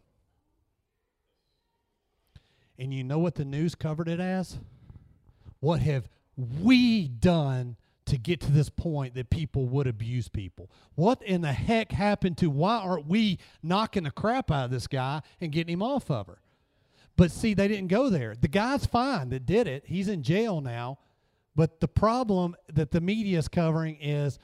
And 2.80 2.94
you 2.94 3.04
know 3.04 3.20
what 3.20 3.36
the 3.36 3.46
news 3.46 3.76
covered 3.76 4.08
it 4.08 4.20
as? 4.20 4.58
What 5.60 5.82
have 5.82 6.08
we 6.38 7.08
done 7.08 7.76
to 8.10 8.18
get 8.18 8.42
to 8.42 8.52
this 8.52 8.70
point 8.70 9.16
that 9.16 9.30
people 9.30 9.68
would 9.68 9.88
abuse 9.88 10.28
people? 10.28 10.70
What 10.96 11.22
in 11.24 11.42
the 11.42 11.54
heck 11.54 11.92
happened 11.92 12.38
to 12.40 12.50
why 12.50 12.78
aren't 12.78 13.08
we 13.08 13.40
knocking 13.64 14.04
the 14.04 14.12
crap 14.12 14.52
out 14.52 14.66
of 14.66 14.72
this 14.72 14.88
guy 14.88 15.22
and 15.40 15.52
getting 15.52 15.74
him 15.74 15.84
off 15.84 16.12
of 16.12 16.28
her? 16.28 16.42
But 17.16 17.32
see, 17.32 17.54
they 17.54 17.68
didn't 17.68 17.88
go 17.88 18.10
there. 18.10 18.36
The 18.40 18.48
guy's 18.48 18.86
fine 18.86 19.30
that 19.30 19.46
did 19.46 19.68
it. 19.68 19.84
He's 19.86 20.08
in 20.08 20.24
jail 20.24 20.62
now. 20.62 21.00
But 21.56 21.82
the 21.82 21.88
problem 21.88 22.56
that 22.72 22.92
the 22.92 23.02
media 23.02 23.38
is 23.38 23.48
covering 23.48 23.98
is 24.00 24.40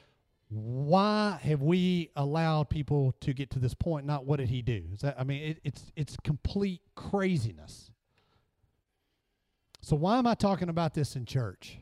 why 0.50 1.40
have 1.42 1.62
we 1.62 2.12
allowed 2.16 2.70
people 2.70 3.14
to 3.22 3.34
get 3.34 3.50
to 3.52 3.60
this 3.60 3.74
point? 3.74 4.06
Not 4.06 4.26
what 4.26 4.38
did 4.38 4.50
he 4.50 4.62
do? 4.62 4.84
That 5.02 5.16
I 5.18 5.24
mean, 5.24 5.42
it, 5.42 5.60
it's 5.64 5.92
it's 5.96 6.18
complete 6.24 6.82
craziness. 6.96 7.92
So 9.82 9.96
why 9.96 10.18
am 10.18 10.28
I 10.28 10.34
talking 10.34 10.70
about 10.70 10.94
this 10.94 11.16
in 11.16 11.26
church? 11.26 11.78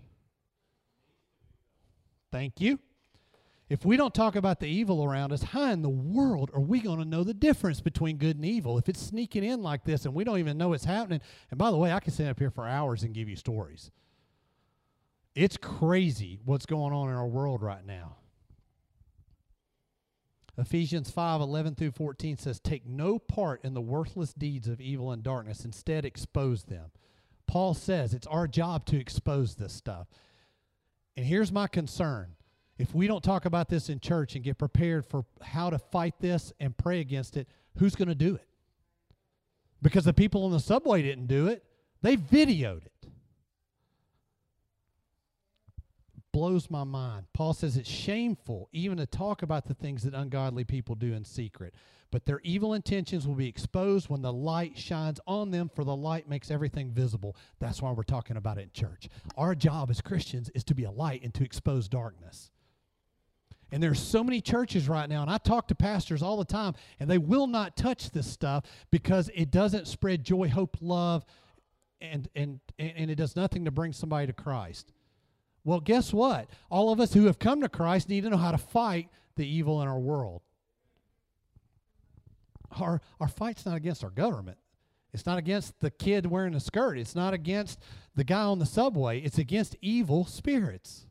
Thank 2.34 2.60
you. 2.60 2.80
If 3.70 3.86
we 3.86 3.96
don't 3.96 4.14
talk 4.14 4.36
about 4.36 4.60
the 4.60 4.66
evil 4.66 5.04
around 5.04 5.32
us, 5.32 5.44
how 5.44 5.70
in 5.70 5.84
the 5.84 5.90
world 5.90 6.50
are 6.52 6.60
we 6.60 6.82
going 6.82 6.98
to 6.98 7.06
know 7.06 7.24
the 7.24 7.34
difference 7.34 7.80
between 7.80 8.18
good 8.18 8.38
and 8.38 8.44
evil? 8.44 8.80
If 8.80 8.90
it's 8.90 9.00
sneaking 9.00 9.44
in 9.44 9.62
like 9.62 9.84
this 9.84 10.06
and 10.06 10.16
we 10.16 10.24
don't 10.24 10.40
even 10.40 10.58
know 10.58 10.74
it's 10.74 10.86
happening, 10.86 11.22
and 11.52 11.60
by 11.60 11.70
the 11.70 11.78
way, 11.78 11.92
I 11.92 12.00
can 12.00 12.12
sit 12.12 12.28
up 12.28 12.40
here 12.40 12.50
for 12.50 12.68
hours 12.68 13.04
and 13.04 13.14
give 13.14 13.30
you 13.30 13.36
stories. 13.36 13.92
It's 15.36 15.58
crazy 15.58 16.40
what's 16.44 16.66
going 16.66 16.92
on 16.92 17.10
in 17.10 17.16
our 17.16 17.28
world 17.28 17.62
right 17.62 17.86
now. 17.86 18.16
Ephesians 20.58 21.12
5 21.12 21.40
11 21.40 21.76
through 21.76 21.92
14 21.92 22.38
says, 22.38 22.60
Take 22.60 22.88
no 22.88 23.20
part 23.20 23.64
in 23.64 23.76
the 23.76 23.82
worthless 23.82 24.34
deeds 24.34 24.68
of 24.68 24.82
evil 24.82 25.12
and 25.12 25.22
darkness, 25.22 25.66
instead, 25.66 26.04
expose 26.04 26.64
them. 26.64 26.90
Paul 27.46 27.76
says 27.76 28.12
it's 28.16 28.26
our 28.26 28.48
job 28.48 28.88
to 28.88 29.00
expose 29.00 29.54
this 29.54 29.74
stuff. 29.74 30.08
And 31.16 31.26
here's 31.26 31.52
my 31.52 31.68
concern 31.68 32.36
if 32.78 32.94
we 32.94 33.08
don't 33.08 33.24
talk 33.24 33.46
about 33.46 33.70
this 33.70 33.90
in 33.90 34.00
church 34.00 34.36
and 34.36 34.44
get 34.44 34.58
prepared 34.58 35.06
for 35.06 35.26
how 35.42 35.70
to 35.70 35.78
fight 35.78 36.16
this 36.20 36.52
and 36.60 36.76
pray 36.76 37.00
against 37.00 37.38
it, 37.38 37.48
who's 37.78 37.96
going 37.96 38.08
to 38.08 38.16
do 38.16 38.36
it? 38.36 38.48
Because 39.82 40.06
the 40.06 40.14
people 40.14 40.46
on 40.46 40.52
the 40.52 40.60
subway 40.60 41.02
didn't 41.02 41.28
do 41.28 41.48
it, 41.48 41.64
they 42.02 42.18
videoed 42.18 42.86
it. 42.86 42.92
Blows 46.32 46.70
my 46.72 46.84
mind. 46.84 47.28
Paul 47.34 47.54
says 47.54 47.78
it's 47.78 47.90
shameful 47.90 48.70
even 48.72 48.98
to 48.98 49.06
talk 49.06 49.44
about 49.44 49.68
the 49.68 49.76
things 49.76 50.02
that 50.04 50.16
ungodly 50.16 50.64
people 50.64 50.96
do 50.96 51.14
in 51.14 51.24
secret. 51.24 51.76
But 52.14 52.28
their 52.28 52.42
evil 52.44 52.76
intentions 52.76 53.28
will 53.28 53.34
be 53.34 53.48
exposed 53.48 54.08
when 54.08 54.22
the 54.22 54.32
light 54.32 54.78
shines 54.78 55.20
on 55.26 55.50
them, 55.50 55.68
for 55.74 55.84
the 55.84 55.96
light 55.96 56.30
makes 56.30 56.52
everything 56.52 56.92
visible. 56.92 57.36
That's 57.58 57.82
why 57.82 57.92
we're 57.92 58.04
talking 58.04 58.38
about 58.38 58.60
it 58.60 58.62
in 58.62 58.72
church. 58.72 59.10
Our 59.36 59.56
job 59.56 59.90
as 59.90 60.00
Christians 60.00 60.52
is 60.54 60.64
to 60.66 60.76
be 60.76 60.84
a 60.84 60.92
light 60.92 61.24
and 61.24 61.34
to 61.34 61.44
expose 61.44 61.88
darkness. 61.88 62.52
And 63.72 63.82
there's 63.82 64.00
so 64.00 64.24
many 64.24 64.42
churches 64.42 64.88
right 64.88 65.10
now, 65.10 65.24
and 65.24 65.32
I 65.32 65.40
talk 65.40 65.68
to 65.70 65.76
pastors 65.76 66.22
all 66.22 66.38
the 66.38 66.46
time, 66.46 66.76
and 67.00 67.10
they 67.10 67.18
will 67.18 67.48
not 67.48 67.76
touch 67.76 68.12
this 68.12 68.30
stuff 68.30 68.64
because 68.92 69.32
it 69.34 69.50
doesn't 69.50 69.88
spread 69.88 70.24
joy, 70.24 70.50
hope, 70.50 70.78
love, 70.82 71.26
and 72.00 72.30
and 72.36 72.60
and 72.78 73.10
it 73.10 73.16
does 73.16 73.36
nothing 73.36 73.66
to 73.66 73.72
bring 73.72 73.92
somebody 73.92 74.28
to 74.28 74.34
Christ. 74.34 74.94
Well, 75.64 75.80
guess 75.80 76.14
what? 76.14 76.48
All 76.70 76.94
of 76.94 77.00
us 77.00 77.16
who 77.16 77.26
have 77.26 77.40
come 77.40 77.62
to 77.62 77.70
Christ 77.70 78.08
need 78.08 78.22
to 78.22 78.30
know 78.30 78.38
how 78.38 78.52
to 78.52 78.60
fight 78.60 79.10
the 79.36 79.48
evil 79.48 79.82
in 79.82 79.88
our 79.88 80.00
world. 80.00 80.44
Our 82.80 83.02
our 83.20 83.28
fight's 83.28 83.66
not 83.66 83.78
against 83.78 84.04
our 84.04 84.10
government. 84.10 84.58
It's 85.14 85.26
not 85.26 85.38
against 85.38 85.80
the 85.80 85.92
kid 85.92 86.26
wearing 86.26 86.56
a 86.56 86.60
skirt. 86.60 86.98
It's 86.98 87.16
not 87.16 87.34
against 87.34 87.80
the 88.16 88.24
guy 88.24 88.42
on 88.42 88.60
the 88.60 88.66
subway. 88.66 89.20
It's 89.20 89.38
against 89.38 89.76
evil 89.80 90.26
spirits 90.26 91.06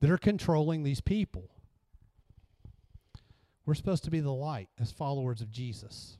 that 0.00 0.10
are 0.10 0.18
controlling 0.18 0.82
these 0.82 1.02
people. 1.02 1.50
We're 3.66 3.74
supposed 3.74 4.04
to 4.04 4.10
be 4.10 4.20
the 4.20 4.32
light 4.32 4.68
as 4.80 4.92
followers 4.92 5.40
of 5.40 5.50
Jesus. 5.50 6.18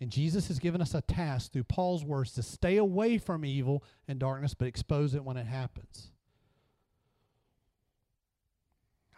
And 0.00 0.10
Jesus 0.10 0.48
has 0.48 0.60
given 0.60 0.80
us 0.80 0.94
a 0.94 1.00
task 1.00 1.52
through 1.52 1.64
Paul's 1.64 2.04
words 2.04 2.32
to 2.34 2.42
stay 2.42 2.76
away 2.76 3.18
from 3.18 3.44
evil 3.44 3.82
and 4.06 4.18
darkness, 4.18 4.54
but 4.54 4.68
expose 4.68 5.14
it 5.14 5.24
when 5.24 5.36
it 5.36 5.46
happens. 5.46 6.12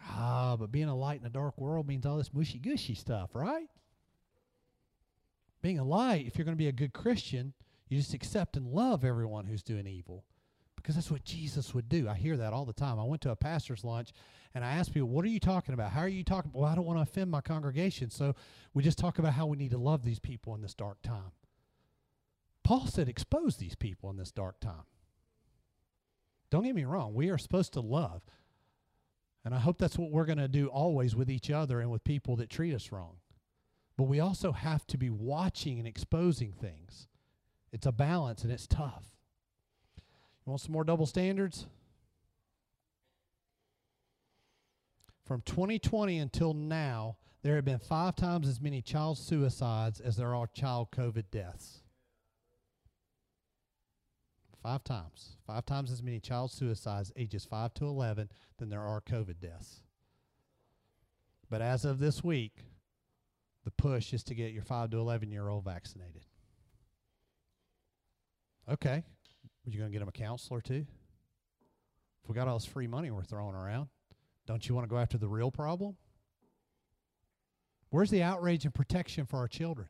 Ah, 0.08 0.56
but 0.58 0.72
being 0.72 0.88
a 0.88 0.96
light 0.96 1.20
in 1.20 1.26
a 1.26 1.30
dark 1.30 1.58
world 1.58 1.86
means 1.86 2.06
all 2.06 2.16
this 2.16 2.32
mushy 2.32 2.58
gushy 2.58 2.94
stuff, 2.94 3.30
right? 3.34 3.68
Being 5.62 5.79
a 5.79 5.85
light, 5.85 6.27
if 6.27 6.37
you're 6.37 6.44
going 6.44 6.57
to 6.57 6.62
be 6.62 6.68
a 6.68 6.73
good 6.73 6.92
Christian, 6.92 7.53
you 7.88 7.99
just 7.99 8.14
accept 8.14 8.57
and 8.57 8.66
love 8.66 9.05
everyone 9.05 9.46
who's 9.46 9.62
doing 9.62 9.87
evil 9.87 10.25
because 10.77 10.94
that's 10.94 11.11
what 11.11 11.25
Jesus 11.25 11.75
would 11.75 11.88
do. 11.88 12.09
I 12.09 12.14
hear 12.14 12.37
that 12.38 12.53
all 12.53 12.64
the 12.64 12.73
time. 12.73 12.99
I 12.99 13.05
went 13.05 13.23
to 13.23 13.31
a 13.31 13.37
pastor's 13.37 13.85
lunch 13.85 14.12
and 14.55 14.64
I 14.64 14.73
asked 14.73 14.94
people, 14.94 15.09
What 15.09 15.25
are 15.25 15.29
you 15.29 15.40
talking 15.40 15.75
about? 15.75 15.92
How 15.92 16.01
are 16.01 16.09
you 16.09 16.25
talking? 16.25 16.51
Well, 16.55 16.70
I 16.70 16.75
don't 16.75 16.87
want 16.87 16.99
to 16.99 17.03
offend 17.03 17.31
my 17.31 17.40
congregation. 17.40 18.11
So 18.11 18.35
we 18.75 18.83
just 18.83 18.99
talk 18.99 19.18
about 19.18 19.35
how 19.35 19.46
we 19.46 19.57
need 19.57 19.73
to 19.73 19.79
love 19.79 20.05
these 20.05 20.18
people 20.18 20.55
in 20.55 20.62
this 20.62 20.75
dark 20.75 21.03
time. 21.03 21.33
Paul 22.64 22.87
said, 22.87 23.09
Expose 23.09 23.57
these 23.57 23.75
people 23.75 24.11
in 24.11 24.16
this 24.16 24.33
dark 24.33 24.61
time. 24.61 24.85
Don't 26.51 26.64
get 26.64 26.75
me 26.75 26.85
wrong, 26.85 27.14
we 27.14 27.31
are 27.31 27.38
supposed 27.38 27.73
to 27.75 27.81
love. 27.81 28.23
And 29.44 29.55
I 29.55 29.59
hope 29.59 29.79
that's 29.79 29.96
what 29.96 30.11
we're 30.11 30.27
going 30.27 30.38
to 30.38 30.49
do 30.49 30.66
always 30.66 31.16
with 31.16 31.31
each 31.31 31.51
other 31.51 31.81
and 31.81 31.90
with 31.90 32.05
people 32.05 32.37
that 32.37 32.51
treat 32.51 32.75
us 32.75 32.92
wrong. 32.92 33.16
But 34.00 34.08
we 34.08 34.18
also 34.18 34.52
have 34.52 34.86
to 34.86 34.96
be 34.96 35.10
watching 35.10 35.78
and 35.78 35.86
exposing 35.86 36.52
things. 36.52 37.06
It's 37.70 37.84
a 37.84 37.92
balance 37.92 38.44
and 38.44 38.50
it's 38.50 38.66
tough. 38.66 39.04
You 39.98 40.50
want 40.52 40.62
some 40.62 40.72
more 40.72 40.84
double 40.84 41.04
standards? 41.04 41.66
From 45.26 45.42
2020 45.42 46.16
until 46.16 46.54
now, 46.54 47.18
there 47.42 47.56
have 47.56 47.66
been 47.66 47.78
five 47.78 48.16
times 48.16 48.48
as 48.48 48.58
many 48.58 48.80
child 48.80 49.18
suicides 49.18 50.00
as 50.00 50.16
there 50.16 50.34
are 50.34 50.46
child 50.46 50.92
COVID 50.92 51.24
deaths. 51.30 51.82
Five 54.62 54.82
times. 54.82 55.36
Five 55.46 55.66
times 55.66 55.92
as 55.92 56.02
many 56.02 56.20
child 56.20 56.50
suicides 56.52 57.12
ages 57.16 57.44
5 57.44 57.74
to 57.74 57.84
11 57.84 58.30
than 58.56 58.70
there 58.70 58.80
are 58.80 59.02
COVID 59.02 59.40
deaths. 59.42 59.82
But 61.50 61.60
as 61.60 61.84
of 61.84 61.98
this 61.98 62.24
week, 62.24 62.64
the 63.64 63.70
push 63.70 64.12
is 64.12 64.23
to 64.25 64.35
get 64.35 64.53
your 64.53 64.62
5 64.62 64.90
to 64.90 64.99
11 64.99 65.31
year 65.31 65.49
old 65.49 65.64
vaccinated. 65.64 66.25
Okay. 68.68 69.05
Are 69.66 69.70
you 69.70 69.79
going 69.79 69.90
to 69.90 69.92
get 69.92 70.01
them 70.01 70.09
a 70.09 70.12
counselor 70.12 70.61
too? 70.61 70.87
If 72.23 72.29
we 72.29 72.35
got 72.35 72.49
all 72.49 72.59
this 72.59 72.66
free 72.66 72.87
money 72.87 73.11
we're 73.11 73.25
throwing 73.25 73.55
around, 73.55 73.88
don't 74.46 74.66
you 74.68 74.75
want 74.75 74.87
to 74.87 74.90
go 74.90 74.99
after 74.99 75.18
the 75.18 75.29
real 75.29 75.51
problem? 75.51 75.96
Where's 77.90 78.11
the 78.11 78.23
outrage 78.23 78.64
and 78.64 78.75
protection 78.75 79.27
for 79.27 79.38
our 79.38 79.49
children? 79.49 79.88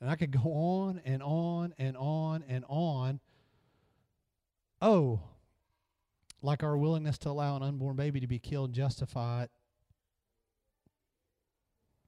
And 0.00 0.08
I 0.08 0.16
could 0.16 0.30
go 0.30 0.52
on 0.52 1.00
and 1.04 1.22
on 1.22 1.74
and 1.78 1.96
on 1.96 2.44
and 2.48 2.64
on. 2.68 3.20
Oh, 4.80 5.20
like 6.42 6.62
our 6.62 6.76
willingness 6.76 7.18
to 7.18 7.28
allow 7.28 7.56
an 7.56 7.62
unborn 7.62 7.96
baby 7.96 8.20
to 8.20 8.26
be 8.26 8.38
killed 8.38 8.72
justified 8.72 9.50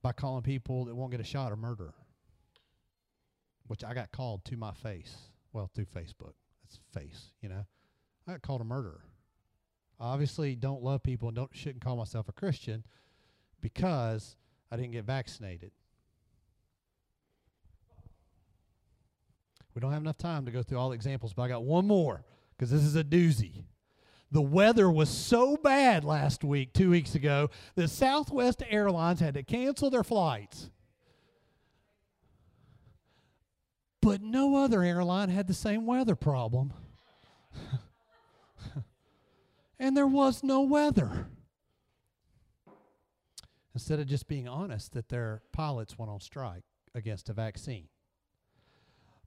by 0.02 0.12
calling 0.12 0.42
people 0.42 0.84
that 0.86 0.94
won't 0.94 1.12
get 1.12 1.20
a 1.20 1.24
shot 1.24 1.52
a 1.52 1.56
murderer, 1.56 1.94
which 3.66 3.84
I 3.84 3.94
got 3.94 4.12
called 4.12 4.44
to 4.46 4.56
my 4.56 4.72
face. 4.72 5.16
Well, 5.52 5.70
through 5.74 5.86
Facebook. 5.86 6.32
That's 6.64 6.78
face, 6.92 7.32
you 7.40 7.48
know. 7.48 7.64
I 8.26 8.32
got 8.32 8.42
called 8.42 8.60
a 8.60 8.64
murderer. 8.64 9.04
I 10.00 10.06
obviously 10.06 10.56
don't 10.56 10.82
love 10.82 11.02
people 11.02 11.28
and 11.28 11.36
don't 11.36 11.50
shouldn't 11.52 11.84
call 11.84 11.96
myself 11.96 12.28
a 12.28 12.32
Christian 12.32 12.84
because 13.60 14.36
I 14.70 14.76
didn't 14.76 14.92
get 14.92 15.04
vaccinated. 15.04 15.70
We 19.74 19.80
don't 19.80 19.92
have 19.92 20.02
enough 20.02 20.18
time 20.18 20.44
to 20.46 20.50
go 20.50 20.62
through 20.62 20.78
all 20.78 20.90
the 20.90 20.94
examples, 20.94 21.32
but 21.32 21.42
I 21.42 21.48
got 21.48 21.62
one 21.62 21.86
more 21.86 22.24
because 22.56 22.70
this 22.70 22.82
is 22.82 22.96
a 22.96 23.04
doozy. 23.04 23.64
The 24.32 24.40
weather 24.40 24.90
was 24.90 25.10
so 25.10 25.58
bad 25.58 26.04
last 26.04 26.42
week, 26.42 26.72
two 26.72 26.88
weeks 26.88 27.14
ago, 27.14 27.50
that 27.74 27.88
Southwest 27.88 28.62
Airlines 28.66 29.20
had 29.20 29.34
to 29.34 29.42
cancel 29.42 29.90
their 29.90 30.02
flights. 30.02 30.70
But 34.00 34.22
no 34.22 34.56
other 34.56 34.82
airline 34.82 35.28
had 35.28 35.48
the 35.48 35.54
same 35.54 35.84
weather 35.84 36.16
problem. 36.16 36.72
and 39.78 39.94
there 39.94 40.06
was 40.06 40.42
no 40.42 40.62
weather. 40.62 41.26
Instead 43.74 44.00
of 44.00 44.06
just 44.06 44.28
being 44.28 44.48
honest 44.48 44.94
that 44.94 45.10
their 45.10 45.42
pilots 45.52 45.98
went 45.98 46.10
on 46.10 46.20
strike 46.20 46.64
against 46.94 47.28
a 47.28 47.34
vaccine. 47.34 47.88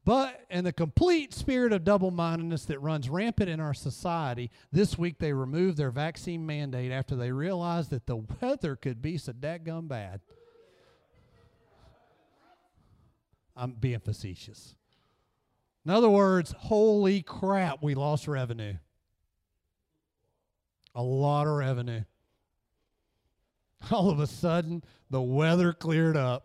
But 0.06 0.46
in 0.52 0.63
the 0.63 0.72
complete 0.72 1.34
spirit 1.34 1.74
of 1.74 1.84
double 1.84 2.12
mindedness 2.12 2.65
that 2.65 2.80
runs 2.80 3.10
rampant 3.10 3.50
in 3.50 3.60
our 3.60 3.74
society, 3.74 4.52
this 4.72 5.00
week 5.00 5.18
they 5.18 5.34
removed 5.34 5.78
their 5.78 5.89
vaccine 5.89 6.46
mandate 6.46 6.91
after 6.91 7.15
they 7.15 7.32
realized 7.32 7.89
that 7.89 8.06
the 8.06 8.18
weather 8.39 8.76
could 8.76 9.02
be 9.02 9.18
so 9.18 9.34
dadgum 9.34 9.88
bad. 9.88 10.22
I'm 13.56 13.72
being 13.72 14.00
facetious. 14.00 14.76
In 15.86 15.91
other 15.91 16.10
words, 16.10 16.54
holy 16.56 17.24
crap, 17.24 17.82
we 17.82 17.96
lost 17.96 18.28
revenue. 18.28 18.76
A 20.94 21.02
lot 21.02 21.48
of 21.48 21.54
revenue. 21.54 22.04
All 23.91 24.12
of 24.12 24.20
a 24.20 24.28
sudden, 24.28 24.84
the 25.10 25.22
weather 25.22 25.74
cleared 25.74 26.15
up 26.15 26.44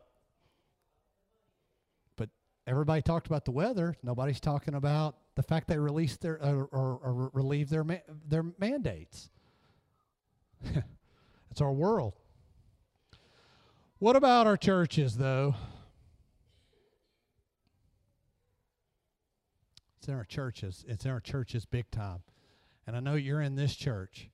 everybody 2.67 3.03
talked 3.03 3.27
about 3.27 3.45
the 3.45 3.51
weather. 3.51 3.97
Nobody's 4.03 4.41
talking 4.41 4.75
about 4.75 5.17
the 5.35 5.43
fact 5.43 5.69
they 5.69 5.79
released 5.79 6.21
their 6.21 6.43
uh, 6.43 6.53
or, 6.53 6.67
or 7.03 7.31
relieved 7.33 7.71
their 7.71 7.85
ma- 7.85 7.97
their 8.27 8.45
mandates. 8.59 9.31
it's 11.51 11.61
our 11.61 11.73
world. 11.73 12.15
What 13.99 14.17
about 14.17 14.47
our 14.47 14.57
churches, 14.57 15.17
though? 15.17 15.55
It's 19.99 20.09
in 20.09 20.15
our 20.15 20.25
churches. 20.25 20.85
It's 20.89 21.05
in 21.05 21.11
our 21.11 21.21
churches 21.21 21.67
big 21.67 21.91
time. 21.91 22.21
And 22.87 22.97
I 22.97 23.01
know 23.01 23.15
you're 23.15 23.43
in 23.43 23.57
this 23.57 23.77
church. 23.77 24.31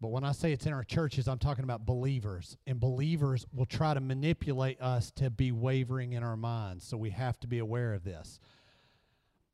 But 0.00 0.08
when 0.08 0.22
I 0.22 0.32
say 0.32 0.52
it's 0.52 0.66
in 0.66 0.72
our 0.72 0.84
churches, 0.84 1.26
I'm 1.26 1.38
talking 1.38 1.64
about 1.64 1.84
believers. 1.84 2.56
And 2.66 2.78
believers 2.78 3.46
will 3.52 3.66
try 3.66 3.94
to 3.94 4.00
manipulate 4.00 4.80
us 4.80 5.10
to 5.12 5.28
be 5.28 5.50
wavering 5.50 6.12
in 6.12 6.22
our 6.22 6.36
minds. 6.36 6.86
So 6.86 6.96
we 6.96 7.10
have 7.10 7.38
to 7.40 7.48
be 7.48 7.58
aware 7.58 7.94
of 7.94 8.04
this. 8.04 8.38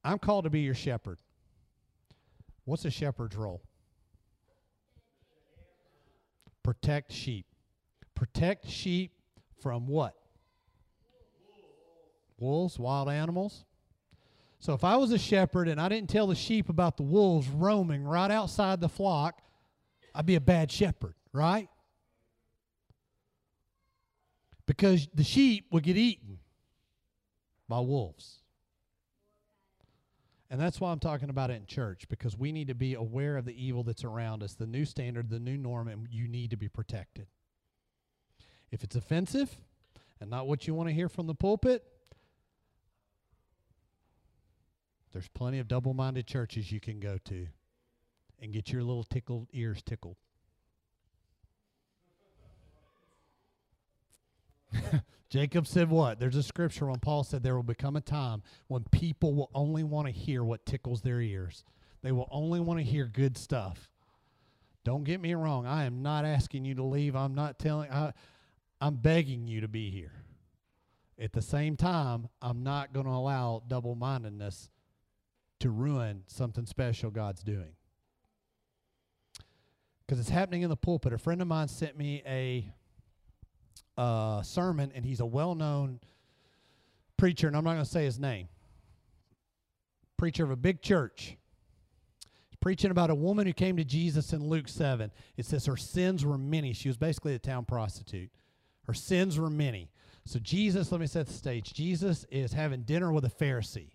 I'm 0.05 0.19
called 0.19 0.45
to 0.45 0.51
be 0.51 0.61
your 0.61 0.75
shepherd. 0.75 1.19
What's 2.65 2.85
a 2.85 2.91
shepherd's 2.91 3.37
role? 3.37 3.63
Protect 6.63 7.11
sheep. 7.11 7.47
Protect 8.15 8.69
sheep 8.69 9.13
from 9.63 9.87
what? 9.87 10.15
Wolves, 12.39 12.79
wild 12.79 13.09
animals. 13.09 13.65
So 14.61 14.73
if 14.73 14.85
I 14.85 14.97
was 14.97 15.13
a 15.13 15.19
shepherd 15.19 15.69
and 15.69 15.81
I 15.81 15.89
didn't 15.89 16.11
tell 16.11 16.27
the 16.27 16.35
sheep 16.35 16.69
about 16.69 16.97
the 16.97 17.03
wolves 17.03 17.49
roaming 17.49 18.05
right 18.05 18.31
outside 18.31 18.81
the 18.81 18.89
flock, 18.89 19.41
I'd 20.15 20.27
be 20.27 20.37
a 20.37 20.41
bad 20.41 20.71
shepherd, 20.71 21.15
right? 21.33 21.69
Because 24.67 25.09
the 25.15 25.25
sheep 25.25 25.67
would 25.73 25.83
get 25.83 25.97
eaten 25.97 26.39
by 27.69 27.81
wolves. 27.81 28.39
And 30.51 30.61
that's 30.61 30.81
why 30.81 30.93
I'm 30.93 31.01
talking 31.01 31.31
about 31.31 31.51
it 31.51 31.55
in 31.55 31.67
church, 31.67 32.07
because 32.09 32.39
we 32.39 32.53
need 32.53 32.69
to 32.69 32.75
be 32.75 32.95
aware 32.95 33.37
of 33.37 33.45
the 33.45 33.61
evil 33.61 33.83
that's 33.83 34.05
around 34.05 34.43
us, 34.43 34.55
the 34.55 34.67
new 34.67 34.85
standard, 34.85 35.29
the 35.29 35.41
new 35.41 35.57
norm, 35.57 35.89
and 35.89 36.07
you 36.11 36.29
need 36.29 36.51
to 36.51 36.57
be 36.57 36.69
protected. 36.69 37.27
If 38.71 38.85
it's 38.85 38.95
offensive 38.95 39.57
and 40.21 40.31
not 40.31 40.47
what 40.47 40.67
you 40.67 40.75
want 40.75 40.89
to 40.89 40.95
hear 40.95 41.09
from 41.09 41.27
the 41.27 41.35
pulpit, 41.35 41.83
there's 45.13 45.29
plenty 45.29 45.59
of 45.59 45.67
double 45.67 45.95
minded 45.95 46.27
churches 46.27 46.71
you 46.71 46.81
can 46.81 47.01
go 47.01 47.19
to 47.25 47.49
and 48.41 48.53
get 48.53 48.71
your 48.71 48.83
little 48.83 49.05
tickled 49.05 49.49
ears 49.53 49.83
tickled. 49.83 50.17
Jacob 55.31 55.67
said 55.67 55.91
what? 55.91 56.21
There's 56.21 56.37
a 56.37 56.43
scripture 56.43 56.87
when 56.87 57.01
Paul 57.01 57.25
said 57.25 57.43
there 57.43 57.57
will 57.57 57.63
become 57.63 57.97
a 57.97 58.01
time 58.01 58.43
when 58.69 58.85
people 58.91 59.35
will 59.35 59.51
only 59.55 59.83
want 59.83 60.07
to 60.07 60.13
hear 60.13 60.45
what 60.45 60.67
tickles 60.67 61.03
their 61.03 61.21
ears. 61.21 61.65
They 62.03 62.13
will 62.13 62.29
only 62.31 62.61
want 62.61 62.79
to 62.81 62.85
hear 62.85 63.07
good 63.07 63.37
stuff. 63.39 63.91
Don't 64.85 65.05
get 65.05 65.21
me 65.21 65.35
wrong. 65.35 65.67
I 65.67 65.85
am 65.85 66.03
not 66.03 66.25
asking 66.25 66.67
you 66.67 66.75
to 66.75 66.85
leave. 66.85 67.17
I'm 67.17 67.35
not 67.35 67.59
telling 67.59 67.91
I 67.91 68.13
I'm 68.81 68.97
begging 68.97 69.49
you 69.49 69.63
to 69.63 69.69
be 69.69 69.91
here. 69.91 70.13
At 71.19 71.33
the 71.33 71.41
same 71.41 71.77
time, 71.77 72.29
I'm 72.43 72.63
not 72.63 72.93
going 72.93 73.07
to 73.07 73.13
allow 73.13 73.63
double-mindedness 73.67 74.69
to 75.61 75.71
ruin 75.71 76.25
something 76.27 76.67
special 76.67 77.11
God's 77.11 77.43
doing 77.43 77.73
because 80.07 80.21
it's 80.21 80.31
happening 80.31 80.63
in 80.63 80.71
the 80.71 80.77
pulpit. 80.77 81.13
A 81.13 81.19
friend 81.19 81.41
of 81.41 81.49
mine 81.49 81.69
sent 81.69 81.97
me 81.97 82.23
a 82.27 82.73
uh, 83.97 84.43
sermon, 84.43 84.93
and 84.95 85.05
he's 85.05 85.21
a 85.21 85.27
well 85.27 85.55
known 85.55 86.01
preacher, 87.17 87.47
and 87.47 87.57
I'm 87.57 87.65
not 87.65 87.73
going 87.75 87.85
to 87.85 87.91
say 87.91 88.05
his 88.05 88.19
name. 88.19 88.49
Preacher 90.17 90.45
of 90.45 90.51
a 90.51 90.57
big 90.57 90.83
church. 90.83 91.37
He's 92.49 92.57
preaching 92.61 92.91
about 92.91 93.11
a 93.11 93.15
woman 93.15 93.47
who 93.47 93.53
came 93.53 93.77
to 93.77 93.85
Jesus 93.85 94.33
in 94.33 94.49
Luke 94.49 94.69
7. 94.69 95.11
It 95.37 95.47
says 95.47 95.67
her 95.67 95.77
sins 95.77 96.25
were 96.25 96.39
many. 96.39 96.73
She 96.73 96.89
was 96.89 96.97
basically 96.97 97.35
a 97.35 97.39
town 97.39 97.65
prostitute. 97.65 98.31
Her 98.87 98.95
sins 98.95 99.39
were 99.39 99.51
many. 99.51 99.91
So, 100.27 100.39
Jesus, 100.39 100.91
let 100.91 101.01
me 101.01 101.07
set 101.07 101.27
the 101.27 101.33
stage. 101.33 101.73
Jesus 101.75 102.25
is 102.31 102.53
having 102.53 102.83
dinner 102.83 103.13
with 103.13 103.25
a 103.25 103.31
Pharisee. 103.31 103.91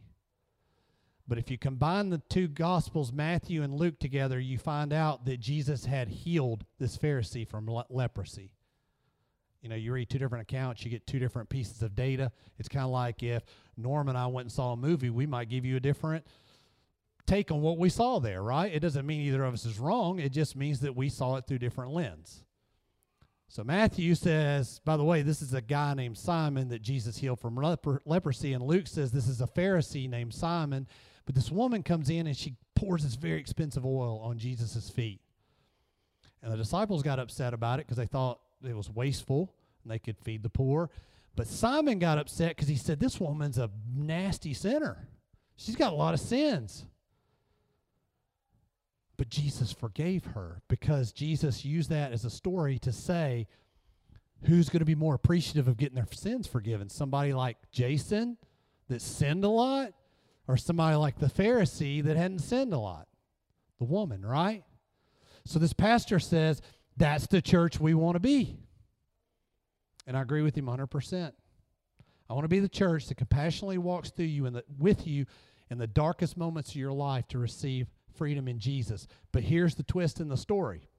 But 1.30 1.38
if 1.38 1.52
you 1.52 1.60
combine 1.60 2.10
the 2.10 2.24
two 2.28 2.48
Gospels, 2.48 3.14
Matthew 3.14 3.62
and 3.62 3.76
Luke, 3.76 4.00
together, 4.00 4.40
you 4.40 4.58
find 4.58 4.92
out 4.92 5.26
that 5.26 5.40
Jesus 5.40 5.86
had 5.86 6.08
healed 6.08 6.66
this 6.80 6.98
Pharisee 6.98 7.48
from 7.48 7.70
le- 7.70 7.86
leprosy. 7.92 8.52
You 9.62 9.70
know, 9.70 9.76
you 9.76 9.94
read 9.94 10.10
two 10.10 10.18
different 10.18 10.42
accounts, 10.42 10.84
you 10.84 10.90
get 10.90 11.06
two 11.06 11.20
different 11.20 11.50
pieces 11.50 11.84
of 11.84 11.96
data. 11.96 12.32
It's 12.58 12.68
kind 12.68 12.86
of 12.86 12.92
like 12.92 13.22
if 13.22 13.44
Norm 13.78 14.10
and 14.10 14.18
I 14.18 14.26
went 14.26 14.46
and 14.46 14.52
saw 14.52 14.74
a 14.74 14.78
movie, 14.78 15.12
we 15.12 15.28
might 15.28 15.50
give 15.50 15.66
you 15.66 15.76
a 15.76 15.80
different 15.80 16.26
take 17.28 17.52
on 17.52 17.62
what 17.62 17.78
we 17.78 17.90
saw 17.90 18.20
there, 18.20 18.42
right? 18.42 18.74
It 18.74 18.80
doesn't 18.80 19.06
mean 19.06 19.22
either 19.22 19.44
of 19.44 19.54
us 19.54 19.66
is 19.66 19.78
wrong, 19.78 20.18
it 20.18 20.32
just 20.32 20.56
means 20.56 20.80
that 20.80 20.96
we 20.96 21.10
saw 21.10 21.36
it 21.36 21.46
through 21.46 21.60
different 21.60 21.92
lens. 21.92 22.44
So 23.50 23.64
Matthew 23.64 24.16
says, 24.16 24.82
by 24.84 24.98
the 24.98 25.04
way, 25.04 25.22
this 25.22 25.44
is 25.44 25.54
a 25.54 25.62
guy 25.62 25.94
named 25.94 26.18
Simon 26.18 26.70
that 26.70 26.82
Jesus 26.82 27.18
healed 27.18 27.40
from 27.40 27.56
leprosy, 28.06 28.54
and 28.54 28.64
Luke 28.64 28.88
says 28.88 29.12
this 29.12 29.28
is 29.28 29.42
a 29.42 29.48
Pharisee 29.48 30.10
named 30.10 30.34
Simon 30.34 30.88
but 31.30 31.36
this 31.36 31.52
woman 31.52 31.84
comes 31.84 32.10
in 32.10 32.26
and 32.26 32.36
she 32.36 32.56
pours 32.74 33.04
this 33.04 33.14
very 33.14 33.40
expensive 33.40 33.86
oil 33.86 34.20
on 34.24 34.40
Jesus' 34.40 34.90
feet. 34.90 35.22
And 36.42 36.52
the 36.52 36.58
disciples 36.58 37.04
got 37.04 37.20
upset 37.20 37.54
about 37.54 37.80
it 37.80 37.86
because 37.86 37.98
they 37.98 38.08
thought 38.08 38.40
it 38.68 38.76
was 38.76 38.90
wasteful 38.90 39.54
and 39.84 39.92
they 39.92 40.00
could 40.00 40.18
feed 40.18 40.42
the 40.42 40.50
poor. 40.50 40.90
But 41.36 41.46
Simon 41.46 42.00
got 42.00 42.18
upset 42.18 42.56
because 42.56 42.68
he 42.68 42.78
said, 42.78 43.00
This 43.00 43.20
woman's 43.20 43.60
a 43.60 43.70
nasty 43.96 44.56
sinner. 44.56 45.08
She's 45.56 45.76
got 45.76 45.94
a 45.94 45.96
lot 45.96 46.16
of 46.16 46.20
sins. 46.20 46.84
But 49.16 49.30
Jesus 49.30 49.72
forgave 49.72 50.26
her 50.34 50.64
because 50.68 51.12
Jesus 51.12 51.64
used 51.64 51.92
that 51.92 52.12
as 52.12 52.26
a 52.26 52.32
story 52.32 52.80
to 52.80 52.92
say, 52.92 53.46
who's 54.46 54.68
going 54.68 54.80
to 54.80 54.86
be 54.86 54.96
more 54.96 55.14
appreciative 55.14 55.68
of 55.68 55.78
getting 55.78 55.94
their 55.94 56.08
sins 56.12 56.48
forgiven? 56.48 56.90
Somebody 56.90 57.34
like 57.34 57.58
Jason 57.72 58.38
that 58.88 59.04
sinned 59.04 59.44
a 59.44 59.50
lot 59.50 59.94
or 60.50 60.58
somebody 60.58 60.96
like 60.96 61.20
the 61.20 61.28
Pharisee 61.28 62.04
that 62.04 62.18
hadn't 62.18 62.40
sinned 62.40 62.74
a 62.74 62.80
lot, 62.80 63.08
the 63.78 63.86
woman, 63.86 64.26
right? 64.26 64.64
So 65.46 65.60
this 65.60 65.74
pastor 65.74 66.18
says 66.18 66.60
that's 66.98 67.28
the 67.28 67.40
church 67.40 67.80
we 67.80 67.94
want 67.94 68.16
to 68.16 68.20
be. 68.20 68.58
And 70.08 70.18
I 70.18 70.22
agree 70.22 70.42
with 70.42 70.56
him 70.56 70.66
100%. 70.66 71.34
I 72.28 72.34
want 72.34 72.46
to 72.46 72.50
be 72.50 72.60
the 72.60 72.68
church 72.68 73.06
that 73.08 73.18
compassionately 73.18 73.78
walks 73.78 74.10
through 74.10 74.26
you 74.26 74.48
and 74.48 74.60
with 74.80 75.06
you 75.06 75.28
in 75.70 75.78
the 75.78 75.86
darkest 75.86 76.36
moments 76.36 76.72
of 76.72 76.78
your 76.78 76.94
life 76.94 77.28
to 77.28 77.38
receive 77.38 77.86
freedom 78.16 78.48
in 78.48 78.58
Jesus. 78.58 79.06
But 79.32 79.44
here's 79.44 79.76
the 79.76 79.84
twist 79.84 80.20
in 80.20 80.30
the 80.30 80.38
story. 80.38 80.90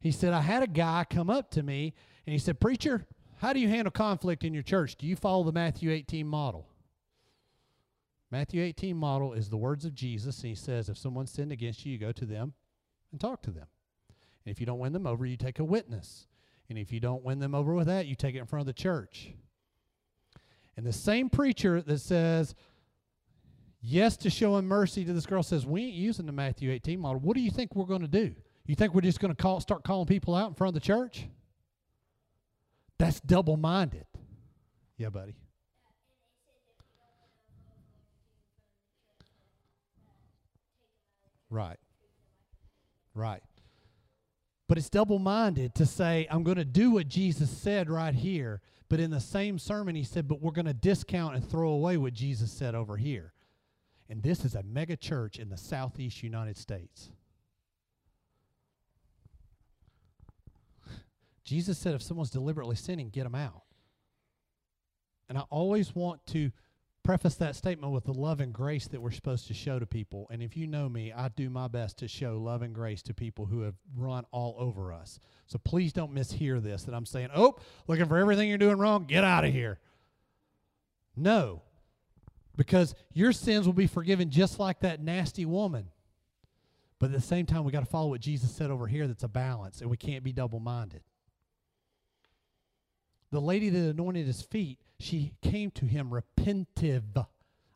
He 0.00 0.10
said, 0.10 0.32
I 0.32 0.40
had 0.40 0.62
a 0.62 0.66
guy 0.66 1.04
come 1.08 1.28
up 1.28 1.50
to 1.50 1.62
me 1.62 1.92
and 2.26 2.32
he 2.32 2.38
said, 2.38 2.60
Preacher, 2.60 3.04
How 3.40 3.52
do 3.52 3.60
you 3.60 3.68
handle 3.68 3.90
conflict 3.90 4.42
in 4.42 4.54
your 4.54 4.62
church? 4.62 4.96
Do 4.96 5.06
you 5.06 5.16
follow 5.16 5.44
the 5.44 5.52
Matthew 5.52 5.90
18 5.90 6.26
model? 6.26 6.70
Matthew 8.34 8.64
18 8.64 8.96
model 8.96 9.32
is 9.32 9.48
the 9.48 9.56
words 9.56 9.84
of 9.84 9.94
Jesus, 9.94 10.40
and 10.40 10.48
he 10.48 10.56
says, 10.56 10.88
if 10.88 10.98
someone 10.98 11.28
sinned 11.28 11.52
against 11.52 11.86
you, 11.86 11.92
you 11.92 11.98
go 11.98 12.10
to 12.10 12.24
them 12.24 12.52
and 13.12 13.20
talk 13.20 13.42
to 13.42 13.52
them. 13.52 13.68
And 14.44 14.50
if 14.50 14.58
you 14.58 14.66
don't 14.66 14.80
win 14.80 14.92
them 14.92 15.06
over, 15.06 15.24
you 15.24 15.36
take 15.36 15.60
a 15.60 15.64
witness. 15.64 16.26
And 16.68 16.76
if 16.76 16.92
you 16.92 16.98
don't 16.98 17.22
win 17.22 17.38
them 17.38 17.54
over 17.54 17.72
with 17.74 17.86
that, 17.86 18.06
you 18.06 18.16
take 18.16 18.34
it 18.34 18.40
in 18.40 18.46
front 18.46 18.62
of 18.62 18.66
the 18.66 18.72
church. 18.72 19.34
And 20.76 20.84
the 20.84 20.92
same 20.92 21.30
preacher 21.30 21.80
that 21.80 22.00
says 22.00 22.56
yes 23.80 24.16
to 24.16 24.30
showing 24.30 24.66
mercy 24.66 25.04
to 25.04 25.12
this 25.12 25.26
girl 25.26 25.44
says, 25.44 25.64
We 25.64 25.84
ain't 25.84 25.94
using 25.94 26.26
the 26.26 26.32
Matthew 26.32 26.72
18 26.72 26.98
model. 26.98 27.20
What 27.20 27.36
do 27.36 27.40
you 27.40 27.52
think 27.52 27.76
we're 27.76 27.84
going 27.84 28.02
to 28.02 28.08
do? 28.08 28.34
You 28.66 28.74
think 28.74 28.94
we're 28.94 29.02
just 29.02 29.20
going 29.20 29.32
to 29.32 29.40
call, 29.40 29.60
start 29.60 29.84
calling 29.84 30.08
people 30.08 30.34
out 30.34 30.48
in 30.48 30.54
front 30.54 30.70
of 30.70 30.82
the 30.82 30.84
church? 30.84 31.28
That's 32.98 33.20
double 33.20 33.56
minded. 33.56 34.06
Yeah, 34.98 35.10
buddy. 35.10 35.36
Right. 41.54 41.78
Right. 43.14 43.42
But 44.68 44.76
it's 44.76 44.90
double 44.90 45.20
minded 45.20 45.76
to 45.76 45.86
say, 45.86 46.26
I'm 46.28 46.42
going 46.42 46.56
to 46.56 46.64
do 46.64 46.90
what 46.90 47.06
Jesus 47.06 47.48
said 47.48 47.88
right 47.88 48.12
here. 48.14 48.60
But 48.88 48.98
in 48.98 49.12
the 49.12 49.20
same 49.20 49.60
sermon, 49.60 49.94
he 49.94 50.02
said, 50.02 50.26
but 50.26 50.42
we're 50.42 50.50
going 50.50 50.66
to 50.66 50.74
discount 50.74 51.36
and 51.36 51.48
throw 51.48 51.70
away 51.70 51.96
what 51.96 52.12
Jesus 52.12 52.50
said 52.50 52.74
over 52.74 52.96
here. 52.96 53.34
And 54.08 54.20
this 54.20 54.44
is 54.44 54.56
a 54.56 54.64
mega 54.64 54.96
church 54.96 55.38
in 55.38 55.48
the 55.48 55.56
southeast 55.56 56.24
United 56.24 56.56
States. 56.56 57.10
Jesus 61.44 61.78
said, 61.78 61.94
if 61.94 62.02
someone's 62.02 62.30
deliberately 62.30 62.74
sinning, 62.74 63.10
get 63.10 63.22
them 63.22 63.36
out. 63.36 63.62
And 65.28 65.38
I 65.38 65.42
always 65.50 65.94
want 65.94 66.26
to 66.28 66.50
preface 67.04 67.34
that 67.36 67.54
statement 67.54 67.92
with 67.92 68.04
the 68.04 68.12
love 68.12 68.40
and 68.40 68.52
grace 68.52 68.88
that 68.88 69.00
we're 69.00 69.12
supposed 69.12 69.46
to 69.46 69.54
show 69.54 69.78
to 69.78 69.86
people. 69.86 70.26
And 70.30 70.42
if 70.42 70.56
you 70.56 70.66
know 70.66 70.88
me, 70.88 71.12
I 71.12 71.28
do 71.28 71.50
my 71.50 71.68
best 71.68 71.98
to 71.98 72.08
show 72.08 72.38
love 72.38 72.62
and 72.62 72.74
grace 72.74 73.02
to 73.02 73.14
people 73.14 73.46
who 73.46 73.60
have 73.60 73.74
run 73.94 74.24
all 74.32 74.56
over 74.58 74.92
us. 74.92 75.20
So 75.46 75.58
please 75.58 75.92
don't 75.92 76.14
mishear 76.14 76.60
this 76.60 76.84
that 76.84 76.94
I'm 76.94 77.06
saying, 77.06 77.28
oh, 77.36 77.56
looking 77.86 78.06
for 78.06 78.16
everything 78.16 78.48
you're 78.48 78.58
doing 78.58 78.78
wrong, 78.78 79.04
get 79.04 79.22
out 79.22 79.44
of 79.44 79.52
here. 79.52 79.78
No, 81.14 81.62
because 82.56 82.94
your 83.12 83.32
sins 83.32 83.66
will 83.66 83.74
be 83.74 83.86
forgiven 83.86 84.30
just 84.30 84.58
like 84.58 84.80
that 84.80 85.00
nasty 85.00 85.44
woman. 85.44 85.90
But 86.98 87.06
at 87.06 87.12
the 87.12 87.20
same 87.20 87.44
time, 87.44 87.64
we 87.64 87.72
got 87.72 87.80
to 87.80 87.86
follow 87.86 88.08
what 88.08 88.20
Jesus 88.20 88.50
said 88.50 88.70
over 88.70 88.86
here 88.86 89.06
that's 89.06 89.24
a 89.24 89.28
balance, 89.28 89.80
and 89.80 89.90
we 89.90 89.96
can't 89.96 90.24
be 90.24 90.32
double 90.32 90.58
minded. 90.58 91.02
The 93.30 93.40
lady 93.40 93.68
that 93.68 93.90
anointed 93.90 94.26
his 94.26 94.42
feet 94.42 94.78
she 95.04 95.34
came 95.42 95.70
to 95.72 95.84
him 95.84 96.10
repentive. 96.10 97.26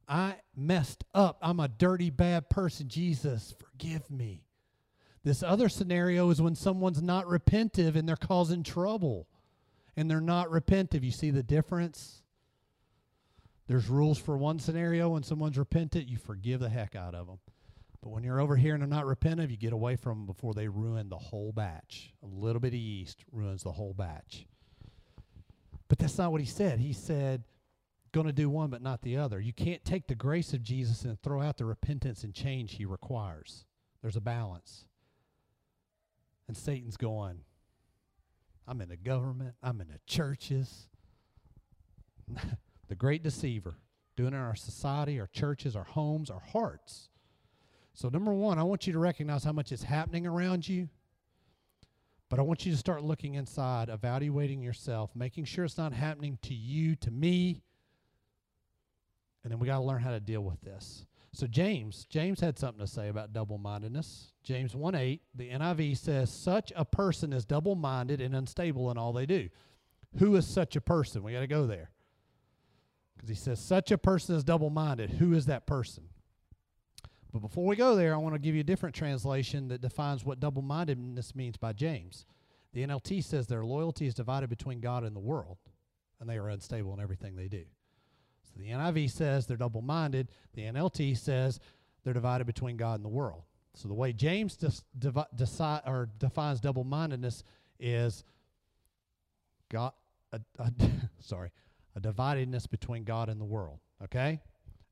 I 0.08 0.36
messed 0.56 1.04
up. 1.14 1.38
I'm 1.42 1.60
a 1.60 1.68
dirty, 1.68 2.08
bad 2.08 2.48
person. 2.48 2.88
Jesus, 2.88 3.54
forgive 3.58 4.10
me. 4.10 4.44
This 5.24 5.42
other 5.42 5.68
scenario 5.68 6.30
is 6.30 6.40
when 6.40 6.54
someone's 6.54 7.02
not 7.02 7.26
repentive 7.26 7.96
and 7.96 8.08
they're 8.08 8.16
causing 8.16 8.62
trouble 8.62 9.28
and 9.94 10.10
they're 10.10 10.22
not 10.22 10.48
repentive. 10.48 11.02
You 11.02 11.10
see 11.10 11.30
the 11.30 11.42
difference? 11.42 12.22
There's 13.66 13.88
rules 13.88 14.18
for 14.18 14.38
one 14.38 14.58
scenario. 14.58 15.10
When 15.10 15.22
someone's 15.22 15.58
repentant, 15.58 16.08
you 16.08 16.16
forgive 16.16 16.60
the 16.60 16.70
heck 16.70 16.96
out 16.96 17.14
of 17.14 17.26
them. 17.26 17.40
But 18.00 18.10
when 18.10 18.24
you're 18.24 18.40
over 18.40 18.56
here 18.56 18.72
and 18.72 18.80
they're 18.80 18.88
not 18.88 19.04
repentive, 19.04 19.50
you 19.50 19.58
get 19.58 19.74
away 19.74 19.96
from 19.96 20.20
them 20.20 20.26
before 20.26 20.54
they 20.54 20.68
ruin 20.68 21.10
the 21.10 21.18
whole 21.18 21.52
batch. 21.52 22.14
A 22.22 22.26
little 22.26 22.60
bit 22.60 22.68
of 22.68 22.74
yeast 22.74 23.24
ruins 23.30 23.64
the 23.64 23.72
whole 23.72 23.92
batch. 23.92 24.46
But 25.88 25.98
that's 25.98 26.18
not 26.18 26.32
what 26.32 26.40
he 26.40 26.46
said. 26.46 26.80
He 26.80 26.92
said, 26.92 27.44
going 28.12 28.26
to 28.26 28.32
do 28.32 28.48
one 28.48 28.70
but 28.70 28.82
not 28.82 29.02
the 29.02 29.16
other. 29.16 29.40
You 29.40 29.52
can't 29.52 29.84
take 29.84 30.06
the 30.06 30.14
grace 30.14 30.52
of 30.52 30.62
Jesus 30.62 31.04
and 31.04 31.20
throw 31.22 31.42
out 31.42 31.56
the 31.56 31.64
repentance 31.64 32.24
and 32.24 32.34
change 32.34 32.74
he 32.74 32.84
requires. 32.84 33.64
There's 34.02 34.16
a 34.16 34.20
balance. 34.20 34.84
And 36.46 36.56
Satan's 36.56 36.96
going, 36.96 37.40
I'm 38.66 38.80
in 38.80 38.88
the 38.88 38.96
government, 38.96 39.54
I'm 39.62 39.80
in 39.80 39.88
the 39.88 40.00
churches. 40.06 40.88
the 42.88 42.94
great 42.94 43.22
deceiver, 43.22 43.76
doing 44.16 44.32
it 44.32 44.36
in 44.36 44.42
our 44.42 44.56
society, 44.56 45.20
our 45.20 45.26
churches, 45.26 45.76
our 45.76 45.84
homes, 45.84 46.30
our 46.30 46.40
hearts. 46.40 47.08
So, 47.94 48.08
number 48.08 48.32
one, 48.32 48.58
I 48.58 48.62
want 48.62 48.86
you 48.86 48.92
to 48.92 48.98
recognize 48.98 49.44
how 49.44 49.52
much 49.52 49.72
is 49.72 49.82
happening 49.82 50.26
around 50.26 50.68
you. 50.68 50.88
But 52.28 52.38
I 52.38 52.42
want 52.42 52.66
you 52.66 52.72
to 52.72 52.78
start 52.78 53.02
looking 53.02 53.34
inside, 53.34 53.88
evaluating 53.88 54.62
yourself, 54.62 55.10
making 55.14 55.44
sure 55.44 55.64
it's 55.64 55.78
not 55.78 55.92
happening 55.92 56.38
to 56.42 56.54
you, 56.54 56.94
to 56.96 57.10
me. 57.10 57.62
And 59.42 59.50
then 59.50 59.58
we 59.58 59.66
got 59.66 59.78
to 59.78 59.84
learn 59.84 60.02
how 60.02 60.10
to 60.10 60.20
deal 60.20 60.42
with 60.42 60.60
this. 60.60 61.06
So 61.32 61.46
James, 61.46 62.06
James 62.10 62.40
had 62.40 62.58
something 62.58 62.84
to 62.84 62.90
say 62.90 63.08
about 63.08 63.32
double-mindedness. 63.32 64.32
James 64.42 64.74
1:8, 64.74 65.20
the 65.34 65.50
NIV 65.50 65.96
says 65.96 66.30
such 66.30 66.72
a 66.74 66.84
person 66.84 67.32
is 67.32 67.44
double-minded 67.44 68.20
and 68.20 68.34
unstable 68.34 68.90
in 68.90 68.98
all 68.98 69.12
they 69.12 69.26
do. 69.26 69.48
Who 70.18 70.36
is 70.36 70.46
such 70.46 70.74
a 70.74 70.80
person? 70.80 71.22
We 71.22 71.32
got 71.32 71.40
to 71.40 71.46
go 71.46 71.66
there. 71.66 71.90
Cuz 73.18 73.28
he 73.28 73.34
says 73.34 73.60
such 73.60 73.90
a 73.90 73.98
person 73.98 74.36
is 74.36 74.44
double-minded. 74.44 75.10
Who 75.10 75.34
is 75.34 75.46
that 75.46 75.66
person? 75.66 76.08
But 77.38 77.48
before 77.48 77.66
we 77.66 77.76
go 77.76 77.94
there, 77.94 78.14
I 78.14 78.18
want 78.18 78.34
to 78.34 78.40
give 78.40 78.56
you 78.56 78.62
a 78.62 78.64
different 78.64 78.96
translation 78.96 79.68
that 79.68 79.80
defines 79.80 80.24
what 80.24 80.40
double 80.40 80.60
mindedness 80.60 81.36
means 81.36 81.56
by 81.56 81.72
James. 81.72 82.26
The 82.72 82.84
NLT 82.84 83.22
says 83.22 83.46
their 83.46 83.64
loyalty 83.64 84.06
is 84.06 84.14
divided 84.14 84.50
between 84.50 84.80
God 84.80 85.04
and 85.04 85.14
the 85.14 85.20
world, 85.20 85.58
and 86.20 86.28
they 86.28 86.36
are 86.36 86.48
unstable 86.48 86.92
in 86.94 87.00
everything 87.00 87.36
they 87.36 87.46
do. 87.46 87.62
So 88.44 88.54
the 88.58 88.70
NIV 88.70 89.10
says 89.12 89.46
they're 89.46 89.56
double 89.56 89.82
minded. 89.82 90.30
The 90.54 90.62
NLT 90.62 91.16
says 91.16 91.60
they're 92.02 92.12
divided 92.12 92.46
between 92.46 92.76
God 92.76 92.96
and 92.96 93.04
the 93.04 93.08
world. 93.08 93.42
So 93.74 93.86
the 93.86 93.94
way 93.94 94.12
James 94.12 94.56
dis- 94.56 94.82
devi- 94.98 95.22
or 95.86 96.08
defines 96.18 96.60
double 96.60 96.82
mindedness 96.82 97.44
is 97.78 98.24
God, 99.70 99.92
a, 100.32 100.40
a 100.58 100.72
sorry, 101.20 101.52
a 101.94 102.00
dividedness 102.00 102.68
between 102.68 103.04
God 103.04 103.28
and 103.28 103.40
the 103.40 103.44
world. 103.44 103.78
Okay? 104.02 104.40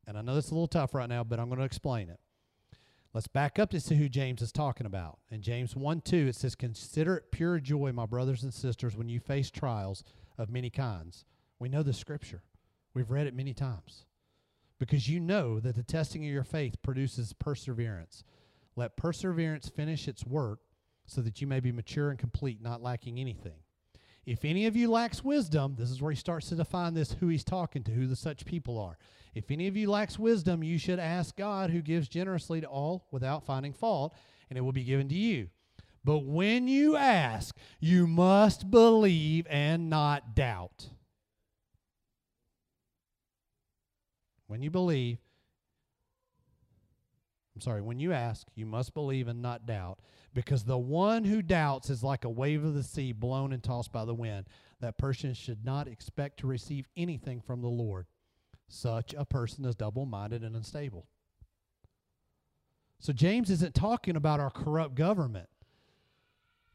And 0.06 0.16
I 0.16 0.22
know 0.22 0.36
this 0.36 0.46
is 0.46 0.50
a 0.52 0.54
little 0.54 0.68
tough 0.68 0.94
right 0.94 1.08
now, 1.08 1.24
but 1.24 1.40
I'm 1.40 1.48
going 1.48 1.58
to 1.58 1.64
explain 1.64 2.08
it. 2.08 2.20
Let's 3.16 3.28
back 3.28 3.58
up 3.58 3.70
to 3.70 3.80
see 3.80 3.94
who 3.94 4.10
James 4.10 4.42
is 4.42 4.52
talking 4.52 4.84
about. 4.84 5.20
In 5.30 5.40
James 5.40 5.74
1 5.74 6.02
2, 6.02 6.26
it 6.28 6.36
says, 6.36 6.54
Consider 6.54 7.16
it 7.16 7.32
pure 7.32 7.58
joy, 7.58 7.90
my 7.90 8.04
brothers 8.04 8.42
and 8.42 8.52
sisters, 8.52 8.94
when 8.94 9.08
you 9.08 9.20
face 9.20 9.50
trials 9.50 10.04
of 10.36 10.50
many 10.50 10.68
kinds. 10.68 11.24
We 11.58 11.70
know 11.70 11.82
the 11.82 11.94
scripture, 11.94 12.42
we've 12.92 13.10
read 13.10 13.26
it 13.26 13.34
many 13.34 13.54
times. 13.54 14.04
Because 14.78 15.08
you 15.08 15.18
know 15.18 15.60
that 15.60 15.76
the 15.76 15.82
testing 15.82 16.26
of 16.26 16.30
your 16.30 16.44
faith 16.44 16.74
produces 16.82 17.32
perseverance. 17.32 18.22
Let 18.76 18.98
perseverance 18.98 19.70
finish 19.70 20.08
its 20.08 20.26
work 20.26 20.60
so 21.06 21.22
that 21.22 21.40
you 21.40 21.46
may 21.46 21.60
be 21.60 21.72
mature 21.72 22.10
and 22.10 22.18
complete, 22.18 22.60
not 22.60 22.82
lacking 22.82 23.18
anything. 23.18 23.60
If 24.26 24.44
any 24.44 24.66
of 24.66 24.74
you 24.74 24.90
lacks 24.90 25.22
wisdom, 25.22 25.76
this 25.78 25.88
is 25.88 26.02
where 26.02 26.10
he 26.10 26.16
starts 26.16 26.48
to 26.48 26.56
define 26.56 26.94
this 26.94 27.12
who 27.12 27.28
he's 27.28 27.44
talking 27.44 27.84
to, 27.84 27.92
who 27.92 28.08
the 28.08 28.16
such 28.16 28.44
people 28.44 28.76
are. 28.78 28.98
If 29.34 29.52
any 29.52 29.68
of 29.68 29.76
you 29.76 29.88
lacks 29.88 30.18
wisdom, 30.18 30.64
you 30.64 30.78
should 30.78 30.98
ask 30.98 31.36
God, 31.36 31.70
who 31.70 31.80
gives 31.80 32.08
generously 32.08 32.60
to 32.60 32.66
all 32.66 33.06
without 33.12 33.44
finding 33.44 33.72
fault, 33.72 34.14
and 34.50 34.58
it 34.58 34.62
will 34.62 34.72
be 34.72 34.82
given 34.82 35.08
to 35.10 35.14
you. 35.14 35.48
But 36.02 36.24
when 36.24 36.66
you 36.66 36.96
ask, 36.96 37.56
you 37.78 38.06
must 38.06 38.70
believe 38.70 39.46
and 39.48 39.88
not 39.90 40.34
doubt. 40.34 40.88
When 44.48 44.62
you 44.62 44.70
believe, 44.70 45.18
I'm 47.54 47.60
sorry, 47.60 47.80
when 47.80 47.98
you 47.98 48.12
ask, 48.12 48.46
you 48.54 48.66
must 48.66 48.94
believe 48.94 49.28
and 49.28 49.42
not 49.42 49.66
doubt, 49.66 49.98
because 50.36 50.64
the 50.64 50.76
one 50.76 51.24
who 51.24 51.40
doubts 51.40 51.88
is 51.88 52.02
like 52.02 52.26
a 52.26 52.28
wave 52.28 52.62
of 52.62 52.74
the 52.74 52.82
sea 52.82 53.10
blown 53.10 53.54
and 53.54 53.62
tossed 53.62 53.90
by 53.90 54.04
the 54.04 54.14
wind. 54.14 54.46
That 54.80 54.98
person 54.98 55.32
should 55.32 55.64
not 55.64 55.88
expect 55.88 56.40
to 56.40 56.46
receive 56.46 56.86
anything 56.94 57.40
from 57.40 57.62
the 57.62 57.68
Lord. 57.68 58.04
Such 58.68 59.14
a 59.16 59.24
person 59.24 59.64
is 59.64 59.74
double 59.74 60.04
minded 60.04 60.44
and 60.44 60.54
unstable. 60.54 61.06
So, 62.98 63.14
James 63.14 63.50
isn't 63.50 63.74
talking 63.74 64.14
about 64.14 64.38
our 64.38 64.50
corrupt 64.50 64.94
government 64.94 65.48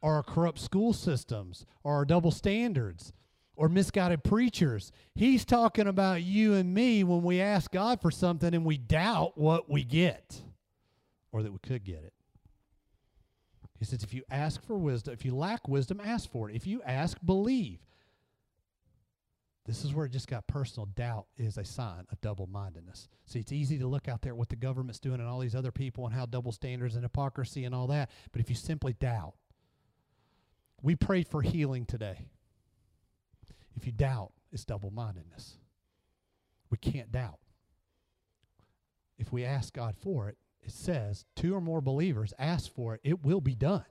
or 0.00 0.16
our 0.16 0.24
corrupt 0.24 0.58
school 0.58 0.92
systems 0.92 1.64
or 1.84 1.94
our 1.94 2.04
double 2.04 2.32
standards 2.32 3.12
or 3.54 3.68
misguided 3.68 4.24
preachers. 4.24 4.90
He's 5.14 5.44
talking 5.44 5.86
about 5.86 6.24
you 6.24 6.54
and 6.54 6.74
me 6.74 7.04
when 7.04 7.22
we 7.22 7.40
ask 7.40 7.70
God 7.70 8.00
for 8.00 8.10
something 8.10 8.54
and 8.54 8.64
we 8.64 8.76
doubt 8.76 9.38
what 9.38 9.70
we 9.70 9.84
get 9.84 10.42
or 11.30 11.44
that 11.44 11.52
we 11.52 11.58
could 11.60 11.84
get 11.84 12.02
it. 12.02 12.12
He 13.82 13.86
says, 13.86 14.04
if 14.04 14.14
you 14.14 14.22
ask 14.30 14.64
for 14.64 14.78
wisdom, 14.78 15.12
if 15.12 15.24
you 15.24 15.34
lack 15.34 15.66
wisdom, 15.66 16.00
ask 16.04 16.30
for 16.30 16.48
it. 16.48 16.54
If 16.54 16.68
you 16.68 16.80
ask, 16.86 17.18
believe. 17.24 17.80
This 19.66 19.84
is 19.84 19.92
where 19.92 20.06
it 20.06 20.12
just 20.12 20.28
got 20.28 20.46
personal. 20.46 20.86
Doubt 20.94 21.26
is 21.36 21.58
a 21.58 21.64
sign 21.64 22.06
of 22.12 22.20
double 22.20 22.46
mindedness. 22.46 23.08
See, 23.26 23.40
it's 23.40 23.50
easy 23.50 23.80
to 23.80 23.88
look 23.88 24.06
out 24.06 24.22
there 24.22 24.34
at 24.34 24.36
what 24.36 24.50
the 24.50 24.54
government's 24.54 25.00
doing 25.00 25.18
and 25.18 25.28
all 25.28 25.40
these 25.40 25.56
other 25.56 25.72
people 25.72 26.06
and 26.06 26.14
how 26.14 26.26
double 26.26 26.52
standards 26.52 26.94
and 26.94 27.02
hypocrisy 27.02 27.64
and 27.64 27.74
all 27.74 27.88
that. 27.88 28.08
But 28.30 28.40
if 28.40 28.48
you 28.48 28.54
simply 28.54 28.92
doubt, 28.92 29.34
we 30.80 30.94
prayed 30.94 31.26
for 31.26 31.42
healing 31.42 31.84
today. 31.84 32.26
If 33.74 33.84
you 33.84 33.90
doubt, 33.90 34.30
it's 34.52 34.64
double 34.64 34.92
mindedness. 34.92 35.56
We 36.70 36.78
can't 36.78 37.10
doubt. 37.10 37.40
If 39.18 39.32
we 39.32 39.44
ask 39.44 39.74
God 39.74 39.96
for 40.00 40.28
it, 40.28 40.38
it 40.62 40.72
says 40.72 41.24
two 41.34 41.54
or 41.54 41.60
more 41.60 41.80
believers 41.80 42.32
ask 42.38 42.72
for 42.72 42.94
it, 42.94 43.00
it 43.04 43.24
will 43.24 43.40
be 43.40 43.54
done. 43.54 43.84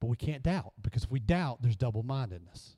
But 0.00 0.08
we 0.08 0.16
can't 0.16 0.42
doubt 0.42 0.72
because 0.80 1.04
if 1.04 1.10
we 1.10 1.20
doubt, 1.20 1.60
there's 1.60 1.76
double 1.76 2.02
mindedness. 2.02 2.76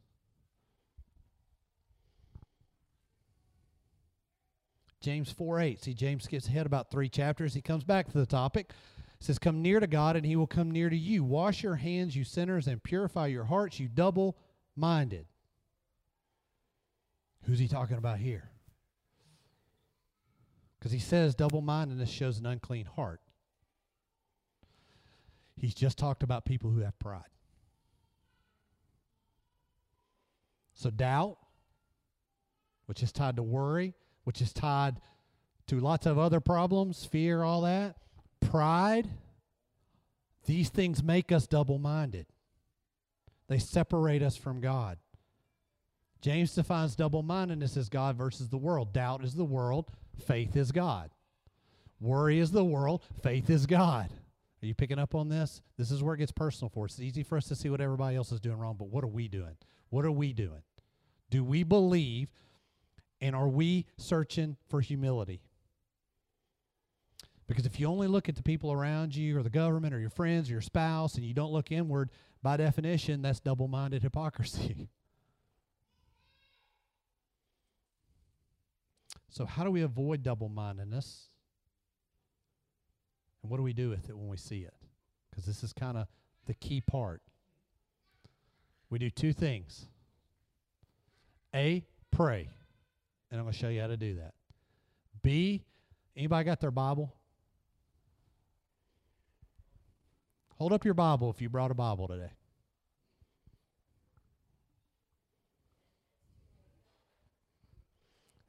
James 5.00 5.32
4 5.32 5.60
8. 5.60 5.82
See, 5.82 5.94
James 5.94 6.26
gets 6.26 6.46
ahead 6.46 6.64
about 6.64 6.90
three 6.90 7.08
chapters. 7.08 7.54
He 7.54 7.60
comes 7.60 7.84
back 7.84 8.10
to 8.10 8.18
the 8.18 8.26
topic. 8.26 8.70
Says, 9.18 9.38
Come 9.38 9.62
near 9.62 9.80
to 9.80 9.86
God, 9.86 10.16
and 10.16 10.24
he 10.24 10.36
will 10.36 10.46
come 10.46 10.70
near 10.70 10.88
to 10.88 10.96
you. 10.96 11.22
Wash 11.22 11.62
your 11.62 11.76
hands, 11.76 12.16
you 12.16 12.24
sinners, 12.24 12.66
and 12.66 12.82
purify 12.82 13.26
your 13.26 13.44
hearts, 13.44 13.78
you 13.78 13.88
double 13.88 14.36
minded. 14.76 15.26
Who's 17.44 17.58
he 17.58 17.68
talking 17.68 17.98
about 17.98 18.18
here? 18.18 18.51
Because 20.82 20.90
he 20.90 20.98
says 20.98 21.36
double 21.36 21.60
mindedness 21.60 22.10
shows 22.10 22.40
an 22.40 22.46
unclean 22.46 22.86
heart. 22.86 23.20
He's 25.54 25.74
just 25.74 25.96
talked 25.96 26.24
about 26.24 26.44
people 26.44 26.70
who 26.70 26.80
have 26.80 26.98
pride. 26.98 27.22
So, 30.74 30.90
doubt, 30.90 31.38
which 32.86 33.00
is 33.00 33.12
tied 33.12 33.36
to 33.36 33.44
worry, 33.44 33.94
which 34.24 34.40
is 34.42 34.52
tied 34.52 35.00
to 35.68 35.78
lots 35.78 36.04
of 36.04 36.18
other 36.18 36.40
problems, 36.40 37.04
fear, 37.04 37.44
all 37.44 37.60
that, 37.60 37.94
pride, 38.40 39.08
these 40.46 40.68
things 40.68 41.00
make 41.00 41.30
us 41.30 41.46
double 41.46 41.78
minded. 41.78 42.26
They 43.46 43.58
separate 43.58 44.24
us 44.24 44.36
from 44.36 44.60
God. 44.60 44.98
James 46.20 46.56
defines 46.56 46.96
double 46.96 47.22
mindedness 47.22 47.76
as 47.76 47.88
God 47.88 48.16
versus 48.16 48.48
the 48.48 48.58
world. 48.58 48.92
Doubt 48.92 49.22
is 49.22 49.34
the 49.34 49.44
world, 49.44 49.92
faith 50.26 50.56
is 50.56 50.72
God. 50.72 51.10
Worry 52.00 52.38
is 52.38 52.50
the 52.50 52.64
world, 52.64 53.02
faith 53.22 53.48
is 53.48 53.66
God. 53.66 54.10
Are 54.62 54.66
you 54.66 54.74
picking 54.74 54.98
up 54.98 55.14
on 55.14 55.28
this? 55.28 55.60
This 55.76 55.90
is 55.90 56.02
where 56.02 56.14
it 56.14 56.18
gets 56.18 56.32
personal 56.32 56.68
for 56.68 56.84
us. 56.84 56.92
It's 56.92 57.00
easy 57.00 57.22
for 57.22 57.36
us 57.36 57.46
to 57.48 57.56
see 57.56 57.68
what 57.68 57.80
everybody 57.80 58.16
else 58.16 58.30
is 58.30 58.40
doing 58.40 58.58
wrong, 58.58 58.76
but 58.78 58.88
what 58.88 59.02
are 59.02 59.08
we 59.08 59.26
doing? 59.28 59.56
What 59.90 60.04
are 60.04 60.12
we 60.12 60.32
doing? 60.32 60.62
Do 61.30 61.42
we 61.42 61.64
believe 61.64 62.28
and 63.20 63.34
are 63.34 63.48
we 63.48 63.86
searching 63.96 64.56
for 64.68 64.80
humility? 64.80 65.42
Because 67.46 67.66
if 67.66 67.80
you 67.80 67.86
only 67.86 68.06
look 68.06 68.28
at 68.28 68.36
the 68.36 68.42
people 68.42 68.72
around 68.72 69.14
you 69.14 69.36
or 69.38 69.42
the 69.42 69.50
government 69.50 69.94
or 69.94 69.98
your 69.98 70.10
friends 70.10 70.48
or 70.48 70.52
your 70.52 70.60
spouse 70.60 71.16
and 71.16 71.24
you 71.24 71.34
don't 71.34 71.52
look 71.52 71.72
inward, 71.72 72.10
by 72.42 72.56
definition, 72.56 73.22
that's 73.22 73.40
double 73.40 73.68
minded 73.68 74.02
hypocrisy. 74.02 74.88
so, 79.32 79.46
how 79.46 79.64
do 79.64 79.70
we 79.70 79.80
avoid 79.80 80.22
double 80.22 80.50
mindedness? 80.50 81.28
And 83.42 83.50
what 83.50 83.56
do 83.56 83.62
we 83.62 83.72
do 83.72 83.88
with 83.88 84.10
it 84.10 84.16
when 84.16 84.28
we 84.28 84.36
see 84.36 84.60
it? 84.60 84.74
Because 85.30 85.46
this 85.46 85.64
is 85.64 85.72
kind 85.72 85.96
of 85.96 86.06
the 86.44 86.52
key 86.52 86.82
part. 86.82 87.22
We 88.90 88.98
do 88.98 89.08
two 89.08 89.32
things 89.32 89.86
A, 91.54 91.82
pray. 92.10 92.50
And 93.30 93.40
I'm 93.40 93.46
going 93.46 93.54
to 93.54 93.58
show 93.58 93.68
you 93.68 93.80
how 93.80 93.86
to 93.86 93.96
do 93.96 94.16
that. 94.16 94.34
B, 95.22 95.64
anybody 96.14 96.44
got 96.44 96.60
their 96.60 96.70
Bible? 96.70 97.16
Hold 100.58 100.74
up 100.74 100.84
your 100.84 100.92
Bible 100.92 101.30
if 101.30 101.40
you 101.40 101.48
brought 101.48 101.70
a 101.70 101.74
Bible 101.74 102.06
today. 102.06 102.32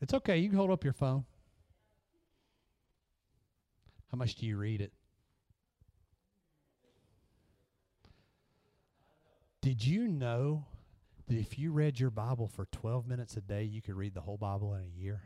It's 0.03 0.13
okay. 0.13 0.37
You 0.37 0.49
can 0.49 0.57
hold 0.57 0.69
up 0.69 0.83
your 0.83 0.91
phone. 0.91 1.23
How 4.11 4.17
much 4.17 4.35
do 4.35 4.45
you 4.45 4.57
read 4.57 4.81
it? 4.81 4.91
Did 9.61 9.85
you 9.85 10.09
know 10.09 10.65
that 11.27 11.37
if 11.37 11.57
you 11.57 11.71
read 11.71 12.01
your 12.01 12.09
Bible 12.09 12.49
for 12.49 12.65
12 12.65 13.07
minutes 13.07 13.37
a 13.37 13.41
day, 13.41 13.63
you 13.63 13.81
could 13.81 13.95
read 13.95 14.13
the 14.13 14.19
whole 14.19 14.35
Bible 14.35 14.73
in 14.73 14.81
a 14.81 15.01
year? 15.01 15.21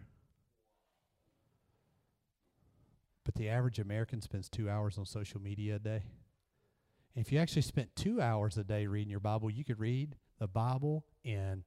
But 3.24 3.34
the 3.34 3.50
average 3.50 3.80
American 3.80 4.22
spends 4.22 4.48
two 4.48 4.70
hours 4.70 5.00
on 5.00 5.08
social 5.08 5.42
media 5.42 5.78
a 5.78 5.80
day. 5.80 6.04
And 7.16 7.26
if 7.26 7.32
you 7.32 7.40
actually 7.40 7.64
spent 7.64 7.96
two 7.96 8.22
hours 8.22 8.60
a 8.60 8.64
day 8.64 8.86
reading 8.86 9.10
your 9.10 9.20
Bible, 9.22 9.50
you 9.50 9.66
could 9.66 9.80
read 9.80 10.18
the 10.38 10.48
Bible 10.48 11.04
in 11.24 11.64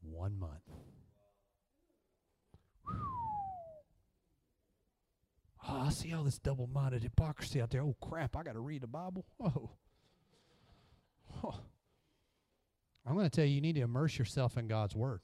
one 0.00 0.38
month. 0.38 0.93
Oh, 5.66 5.80
I 5.86 5.90
see 5.90 6.12
all 6.12 6.24
this 6.24 6.38
double 6.38 6.66
minded 6.66 7.02
hypocrisy 7.02 7.60
out 7.60 7.70
there. 7.70 7.82
Oh, 7.82 7.96
crap, 8.00 8.36
I 8.36 8.42
got 8.42 8.52
to 8.52 8.60
read 8.60 8.82
the 8.82 8.86
Bible. 8.86 9.24
Oh. 9.40 9.70
oh. 11.42 11.60
I'm 13.06 13.14
going 13.14 13.28
to 13.28 13.30
tell 13.30 13.44
you, 13.44 13.54
you 13.54 13.60
need 13.60 13.76
to 13.76 13.82
immerse 13.82 14.18
yourself 14.18 14.56
in 14.56 14.66
God's 14.66 14.94
Word. 14.94 15.20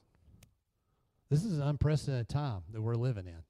This 1.29 1.43
is 1.43 1.59
an 1.59 1.63
unprecedented 1.63 2.29
time 2.29 2.61
that 2.71 2.81
we're 2.81 2.95
living 2.95 3.27
in. 3.27 3.43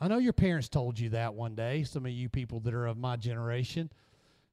I 0.00 0.08
know 0.08 0.18
your 0.18 0.32
parents 0.32 0.68
told 0.68 0.98
you 0.98 1.10
that 1.10 1.34
one 1.34 1.54
day, 1.54 1.84
some 1.84 2.04
of 2.04 2.12
you 2.12 2.28
people 2.28 2.60
that 2.60 2.74
are 2.74 2.86
of 2.86 2.98
my 2.98 3.16
generation. 3.16 3.90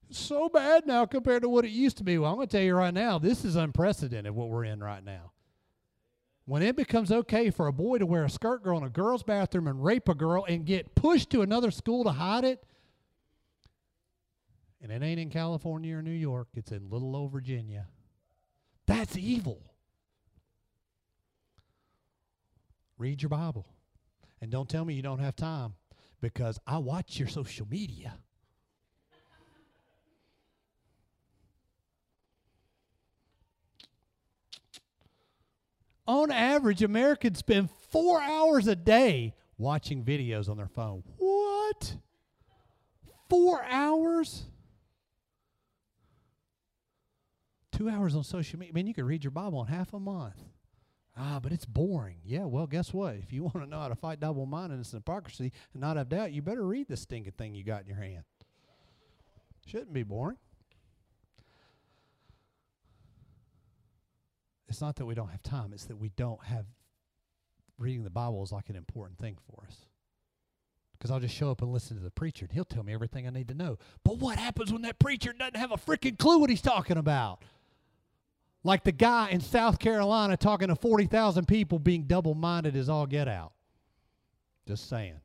So 0.10 0.47
bad 0.49 0.86
now 0.86 1.06
compared 1.06 1.41
to 1.41 1.49
what 1.49 1.66
it 1.66 1.72
used 1.72 1.97
to 1.97 2.04
be. 2.04 2.18
Well, 2.18 2.30
I'm 2.30 2.38
going 2.38 2.47
to 2.47 2.52
tell 2.52 2.64
you 2.64 2.76
right 2.76 2.93
now, 2.93 3.18
this 3.18 3.43
is 3.43 3.56
unprecedented 3.56 4.34
what 4.34 4.49
we're 4.49 4.66
in 4.66 4.82
right 4.82 5.04
now. 5.04 5.32
When 6.52 6.64
it 6.64 6.76
becomes 6.76 7.14
okay 7.14 7.49
for 7.49 7.68
a 7.68 7.72
boy 7.72 7.99
to 7.99 8.06
wear 8.06 8.26
a 8.26 8.30
skirt 8.30 8.62
girl 8.62 8.78
in 8.78 8.84
a 8.84 8.89
girl's 8.89 9.24
bathroom 9.24 9.68
and 9.68 9.82
rape 9.82 10.10
a 10.10 10.14
girl 10.14 10.43
and 10.43 10.66
get 10.66 10.95
pushed 10.95 11.30
to 11.30 11.43
another 11.43 11.72
school 11.72 12.04
to 12.04 12.12
hide 12.12 12.43
it, 12.43 12.62
and 14.82 14.91
it 14.91 15.02
ain't 15.02 15.18
in 15.18 15.30
California 15.30 15.95
or 15.95 16.02
New 16.02 16.12
York, 16.12 16.49
it's 16.54 16.74
in 16.74 16.89
little 16.89 17.16
old 17.16 17.32
Virginia. 17.32 17.88
That's 18.86 19.16
evil. 19.16 19.62
Read 22.97 23.22
your 23.22 23.30
Bible. 23.30 23.66
And 24.41 24.52
don't 24.52 24.68
tell 24.68 24.84
me 24.84 24.93
you 24.93 25.02
don't 25.02 25.20
have 25.20 25.38
time 25.38 25.76
because 26.20 26.60
I 26.68 26.80
watch 26.80 27.18
your 27.18 27.30
social 27.30 27.66
media. 27.70 28.16
On 36.12 36.30
average, 36.30 36.84
Americans 36.84 37.38
spend 37.38 37.70
four 37.89 38.22
hours 38.22 38.68
a 38.68 38.76
day 38.76 39.34
watching 39.57 40.03
videos 40.03 40.49
on 40.49 40.57
their 40.57 40.68
phone. 40.68 41.03
What? 41.18 41.95
Four 43.30 43.64
hours? 43.64 44.43
Two 47.72 47.88
hours 47.88 48.14
on 48.14 48.26
social 48.26 48.59
media. 48.59 48.74
I 48.74 48.76
mean, 48.76 48.88
you 48.88 48.93
could 48.93 49.05
read 49.05 49.24
your 49.24 49.32
Bible 49.32 49.62
in 49.62 49.68
half 49.68 49.93
a 49.93 50.01
month. 50.01 50.36
Ah, 51.16 51.39
but 51.41 51.53
it's 51.53 51.64
boring. 51.64 52.18
Yeah, 52.26 52.43
well, 52.43 52.68
guess 52.68 52.93
what? 52.93 53.16
If 53.16 53.32
you 53.32 53.43
want 53.43 53.62
to 53.62 53.66
know 53.66 53.80
how 53.80 53.88
to 53.88 53.95
fight 53.95 54.20
double 54.20 54.45
mindedness 54.45 54.91
and 54.91 54.99
hypocrisy 54.99 55.53
and 55.72 55.80
not 55.80 55.95
have 55.95 56.09
doubt, 56.09 56.34
you 56.34 56.41
better 56.41 56.68
read 56.68 56.89
the 56.89 56.97
stinking 56.97 57.32
thing 57.38 57.55
you 57.55 57.64
got 57.64 57.84
in 57.84 57.88
your 57.88 57.95
hand. 58.03 58.26
Shouldn't 59.66 59.93
be 59.93 60.03
boring. 60.03 60.36
It's 64.72 64.80
not 64.80 64.96
that 64.96 65.06
we 65.06 65.16
don't 65.16 65.30
have 65.30 65.44
time, 65.44 65.74
it's 65.74 65.84
that 65.86 65.98
we 65.98 66.10
don't 66.16 66.42
have 66.46 66.66
reading 67.78 68.04
the 68.04 68.10
Bible 68.10 68.42
is 68.42 68.54
like 68.54 68.70
an 68.70 68.78
important 68.78 69.20
thing 69.20 69.38
for 69.46 69.66
us. 69.68 69.86
Because 70.94 71.12
I'll 71.12 71.20
just 71.20 71.36
show 71.36 71.52
up 71.52 71.62
and 71.62 71.74
listen 71.74 71.98
to 71.98 72.04
the 72.04 72.10
preacher, 72.10 72.46
and 72.46 72.54
he'll 72.54 72.64
tell 72.64 72.84
me 72.84 72.94
everything 72.94 73.28
I 73.28 73.32
need 73.32 73.50
to 73.50 73.54
know. 73.54 73.80
But 74.06 74.20
what 74.20 74.38
happens 74.38 74.72
when 74.72 74.84
that 74.84 74.98
preacher 74.98 75.34
doesn't 75.34 75.58
have 75.58 75.72
a 75.74 75.76
freaking 75.76 76.18
clue 76.18 76.40
what 76.40 76.50
he's 76.50 76.62
talking 76.62 76.96
about? 76.96 77.44
Like 78.64 78.86
the 78.86 78.94
guy 78.94 79.30
in 79.32 79.42
South 79.42 79.78
Carolina 79.78 80.38
talking 80.38 80.70
to 80.70 80.76
40,000 80.76 81.48
people 81.50 81.78
being 81.78 82.04
double 82.04 82.34
minded 82.34 82.78
as 82.78 82.88
all 82.88 83.08
get 83.08 83.28
out. 83.28 83.52
Just 84.68 84.88
saying. 84.88 85.20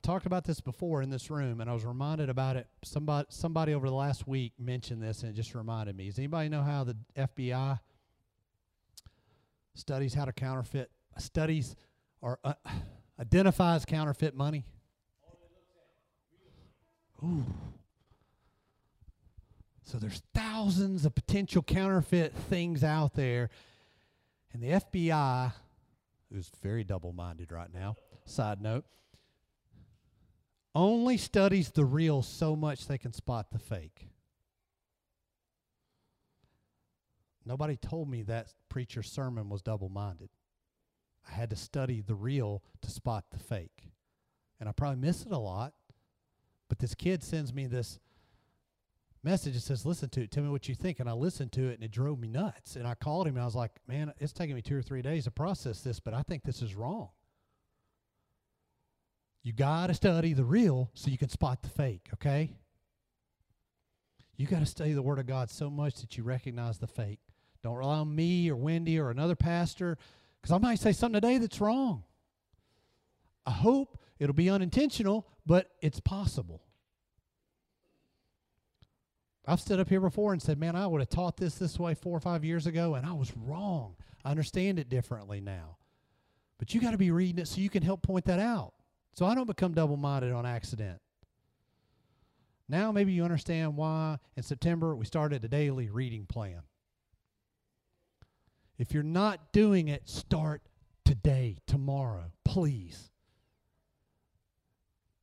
I've 0.00 0.12
talked 0.14 0.24
about 0.24 0.44
this 0.44 0.62
before 0.62 1.02
in 1.02 1.10
this 1.10 1.30
room, 1.30 1.60
and 1.60 1.68
I 1.68 1.74
was 1.74 1.84
reminded 1.84 2.30
about 2.30 2.56
it. 2.56 2.66
Somebody, 2.82 3.26
somebody 3.28 3.74
over 3.74 3.86
the 3.86 3.94
last 3.94 4.26
week 4.26 4.54
mentioned 4.58 5.02
this, 5.02 5.22
and 5.22 5.30
it 5.30 5.34
just 5.34 5.54
reminded 5.54 5.94
me. 5.94 6.06
Does 6.06 6.16
anybody 6.16 6.48
know 6.48 6.62
how 6.62 6.84
the 6.84 6.96
FBI 7.18 7.78
studies 9.74 10.14
how 10.14 10.24
to 10.24 10.32
counterfeit, 10.32 10.90
studies 11.18 11.76
or 12.22 12.38
uh, 12.44 12.54
identifies 13.20 13.84
counterfeit 13.84 14.34
money? 14.34 14.64
Ooh. 17.22 17.44
So 19.82 19.98
there's 19.98 20.22
thousands 20.32 21.04
of 21.04 21.14
potential 21.14 21.62
counterfeit 21.62 22.32
things 22.32 22.82
out 22.82 23.12
there, 23.12 23.50
and 24.54 24.62
the 24.62 24.80
FBI, 24.80 25.52
who's 26.32 26.50
very 26.62 26.84
double-minded 26.84 27.52
right 27.52 27.68
now. 27.70 27.96
Side 28.24 28.62
note 28.62 28.86
only 30.74 31.16
studies 31.16 31.70
the 31.70 31.84
real 31.84 32.22
so 32.22 32.54
much 32.54 32.86
they 32.86 32.98
can 32.98 33.12
spot 33.12 33.50
the 33.50 33.58
fake. 33.58 34.08
Nobody 37.44 37.76
told 37.76 38.08
me 38.08 38.22
that 38.22 38.52
preacher's 38.68 39.10
sermon 39.10 39.48
was 39.48 39.62
double 39.62 39.88
minded. 39.88 40.28
I 41.28 41.34
had 41.34 41.50
to 41.50 41.56
study 41.56 42.00
the 42.00 42.14
real 42.14 42.62
to 42.82 42.90
spot 42.90 43.24
the 43.30 43.38
fake. 43.38 43.90
And 44.58 44.68
I 44.68 44.72
probably 44.72 45.00
miss 45.00 45.22
it 45.22 45.32
a 45.32 45.38
lot. 45.38 45.72
But 46.68 46.78
this 46.78 46.94
kid 46.94 47.22
sends 47.22 47.52
me 47.52 47.66
this 47.66 47.98
message 49.22 49.54
that 49.54 49.60
says, 49.60 49.84
Listen 49.84 50.08
to 50.10 50.22
it, 50.22 50.30
tell 50.30 50.44
me 50.44 50.50
what 50.50 50.68
you 50.68 50.74
think. 50.74 51.00
And 51.00 51.08
I 51.08 51.12
listened 51.12 51.52
to 51.52 51.68
it 51.68 51.74
and 51.74 51.82
it 51.82 51.90
drove 51.90 52.18
me 52.18 52.28
nuts. 52.28 52.76
And 52.76 52.86
I 52.86 52.94
called 52.94 53.26
him 53.26 53.36
and 53.36 53.42
I 53.42 53.46
was 53.46 53.56
like, 53.56 53.72
Man, 53.88 54.12
it's 54.18 54.32
taking 54.32 54.54
me 54.54 54.62
two 54.62 54.76
or 54.76 54.82
three 54.82 55.02
days 55.02 55.24
to 55.24 55.30
process 55.30 55.80
this, 55.80 55.98
but 55.98 56.14
I 56.14 56.22
think 56.22 56.44
this 56.44 56.62
is 56.62 56.74
wrong. 56.74 57.08
You 59.42 59.52
got 59.52 59.86
to 59.86 59.94
study 59.94 60.32
the 60.32 60.44
real 60.44 60.90
so 60.94 61.10
you 61.10 61.18
can 61.18 61.28
spot 61.28 61.62
the 61.62 61.68
fake, 61.68 62.08
okay? 62.14 62.52
You 64.36 64.46
got 64.46 64.60
to 64.60 64.66
study 64.66 64.92
the 64.92 65.02
Word 65.02 65.18
of 65.18 65.26
God 65.26 65.50
so 65.50 65.70
much 65.70 66.00
that 66.00 66.16
you 66.16 66.24
recognize 66.24 66.78
the 66.78 66.86
fake. 66.86 67.20
Don't 67.62 67.76
rely 67.76 67.98
on 67.98 68.14
me 68.14 68.50
or 68.50 68.56
Wendy 68.56 68.98
or 68.98 69.10
another 69.10 69.36
pastor 69.36 69.98
because 70.40 70.52
I 70.52 70.58
might 70.58 70.78
say 70.78 70.92
something 70.92 71.20
today 71.20 71.38
that's 71.38 71.60
wrong. 71.60 72.04
I 73.46 73.50
hope 73.50 73.98
it'll 74.18 74.34
be 74.34 74.50
unintentional, 74.50 75.26
but 75.46 75.70
it's 75.82 76.00
possible. 76.00 76.62
I've 79.46 79.60
stood 79.60 79.80
up 79.80 79.88
here 79.88 80.00
before 80.00 80.32
and 80.32 80.40
said, 80.40 80.58
man, 80.58 80.76
I 80.76 80.86
would 80.86 81.00
have 81.00 81.08
taught 81.08 81.36
this 81.36 81.54
this 81.54 81.78
way 81.78 81.94
four 81.94 82.16
or 82.16 82.20
five 82.20 82.44
years 82.44 82.66
ago, 82.66 82.94
and 82.94 83.06
I 83.06 83.12
was 83.12 83.32
wrong. 83.36 83.96
I 84.24 84.30
understand 84.30 84.78
it 84.78 84.88
differently 84.88 85.40
now. 85.40 85.76
But 86.58 86.74
you 86.74 86.80
got 86.80 86.92
to 86.92 86.98
be 86.98 87.10
reading 87.10 87.40
it 87.40 87.48
so 87.48 87.60
you 87.60 87.70
can 87.70 87.82
help 87.82 88.02
point 88.02 88.26
that 88.26 88.38
out. 88.38 88.74
So 89.14 89.26
I 89.26 89.34
don't 89.34 89.46
become 89.46 89.72
double 89.72 89.96
minded 89.96 90.32
on 90.32 90.46
accident. 90.46 91.00
Now 92.68 92.92
maybe 92.92 93.12
you 93.12 93.24
understand 93.24 93.76
why 93.76 94.18
in 94.36 94.42
September 94.42 94.94
we 94.94 95.04
started 95.04 95.44
a 95.44 95.48
daily 95.48 95.90
reading 95.90 96.26
plan. 96.26 96.62
If 98.78 98.94
you're 98.94 99.02
not 99.02 99.52
doing 99.52 99.88
it, 99.88 100.08
start 100.08 100.62
today, 101.04 101.58
tomorrow, 101.66 102.32
please. 102.44 103.10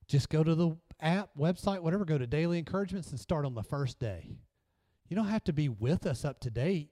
Just 0.07 0.29
go 0.29 0.43
to 0.43 0.53
the 0.53 0.77
app, 1.01 1.29
website, 1.38 1.79
whatever, 1.79 2.05
go 2.05 2.17
to 2.17 2.27
daily 2.27 2.59
encouragements 2.59 3.09
and 3.11 3.19
start 3.19 3.45
on 3.45 3.55
the 3.55 3.63
first 3.63 3.99
day. 3.99 4.38
You 5.07 5.15
don't 5.15 5.27
have 5.27 5.43
to 5.45 5.53
be 5.53 5.69
with 5.69 6.05
us 6.05 6.25
up 6.25 6.39
to 6.41 6.49
date. 6.49 6.89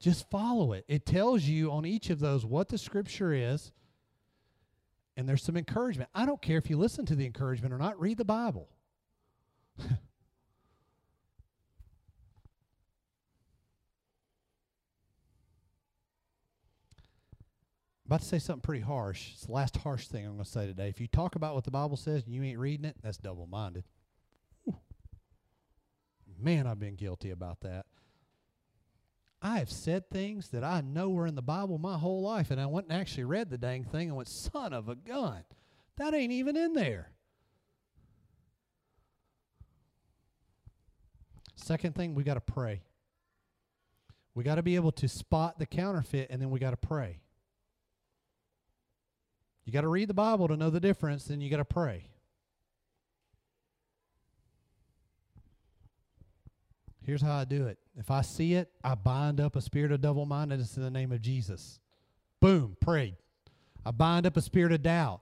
Just 0.00 0.28
follow 0.30 0.72
it. 0.72 0.84
It 0.88 1.06
tells 1.06 1.44
you 1.44 1.70
on 1.70 1.86
each 1.86 2.10
of 2.10 2.18
those 2.18 2.44
what 2.44 2.68
the 2.68 2.78
scripture 2.78 3.32
is, 3.32 3.70
and 5.16 5.28
there's 5.28 5.42
some 5.42 5.56
encouragement. 5.56 6.10
I 6.14 6.26
don't 6.26 6.40
care 6.40 6.58
if 6.58 6.70
you 6.70 6.76
listen 6.76 7.06
to 7.06 7.14
the 7.14 7.26
encouragement 7.26 7.74
or 7.74 7.78
not, 7.78 8.00
read 8.00 8.18
the 8.18 8.24
Bible. 8.24 8.68
about 18.12 18.20
to 18.20 18.26
say 18.26 18.38
something 18.38 18.60
pretty 18.60 18.82
harsh. 18.82 19.30
It's 19.32 19.46
the 19.46 19.52
last 19.52 19.78
harsh 19.78 20.06
thing 20.06 20.26
I'm 20.26 20.32
going 20.32 20.44
to 20.44 20.50
say 20.50 20.66
today. 20.66 20.90
If 20.90 21.00
you 21.00 21.06
talk 21.06 21.34
about 21.34 21.54
what 21.54 21.64
the 21.64 21.70
Bible 21.70 21.96
says 21.96 22.24
and 22.24 22.34
you 22.34 22.42
ain't 22.42 22.58
reading 22.58 22.84
it, 22.84 22.96
that's 23.02 23.16
double 23.16 23.46
minded. 23.46 23.84
Man, 26.38 26.66
I've 26.66 26.78
been 26.78 26.96
guilty 26.96 27.30
about 27.30 27.60
that. 27.60 27.86
I 29.42 29.58
have 29.58 29.70
said 29.70 30.08
things 30.08 30.50
that 30.50 30.62
I 30.62 30.82
know 30.82 31.10
were 31.10 31.26
in 31.26 31.34
the 31.34 31.42
Bible 31.42 31.76
my 31.76 31.98
whole 31.98 32.22
life, 32.22 32.52
and 32.52 32.60
I 32.60 32.66
went 32.66 32.86
and 32.88 32.96
actually 32.96 33.24
read 33.24 33.50
the 33.50 33.58
dang 33.58 33.82
thing 33.82 34.08
and 34.08 34.16
went, 34.16 34.28
son 34.28 34.72
of 34.72 34.88
a 34.88 34.94
gun, 34.94 35.42
that 35.96 36.14
ain't 36.14 36.32
even 36.32 36.56
in 36.56 36.74
there. 36.74 37.10
Second 41.56 41.96
thing, 41.96 42.14
we 42.14 42.22
got 42.22 42.34
to 42.34 42.40
pray. 42.40 42.82
We 44.34 44.44
got 44.44 44.54
to 44.54 44.62
be 44.62 44.76
able 44.76 44.92
to 44.92 45.08
spot 45.08 45.58
the 45.58 45.66
counterfeit, 45.66 46.30
and 46.30 46.40
then 46.40 46.50
we 46.50 46.60
got 46.60 46.70
to 46.70 46.76
pray. 46.76 47.20
You 49.64 49.72
got 49.72 49.82
to 49.82 49.88
read 49.88 50.08
the 50.08 50.14
Bible 50.14 50.48
to 50.48 50.56
know 50.56 50.70
the 50.70 50.80
difference, 50.80 51.24
then 51.24 51.40
you 51.40 51.50
got 51.50 51.58
to 51.58 51.64
pray. 51.64 52.11
Here's 57.04 57.22
how 57.22 57.36
I 57.36 57.44
do 57.44 57.66
it. 57.66 57.78
If 57.96 58.10
I 58.10 58.22
see 58.22 58.54
it, 58.54 58.70
I 58.82 58.94
bind 58.94 59.40
up 59.40 59.56
a 59.56 59.60
spirit 59.60 59.92
of 59.92 60.00
double 60.00 60.26
mindedness 60.26 60.76
in 60.76 60.82
the 60.82 60.90
name 60.90 61.12
of 61.12 61.20
Jesus. 61.20 61.80
Boom, 62.40 62.76
prayed. 62.80 63.16
I 63.84 63.90
bind 63.90 64.26
up 64.26 64.36
a 64.36 64.42
spirit 64.42 64.72
of 64.72 64.82
doubt. 64.82 65.20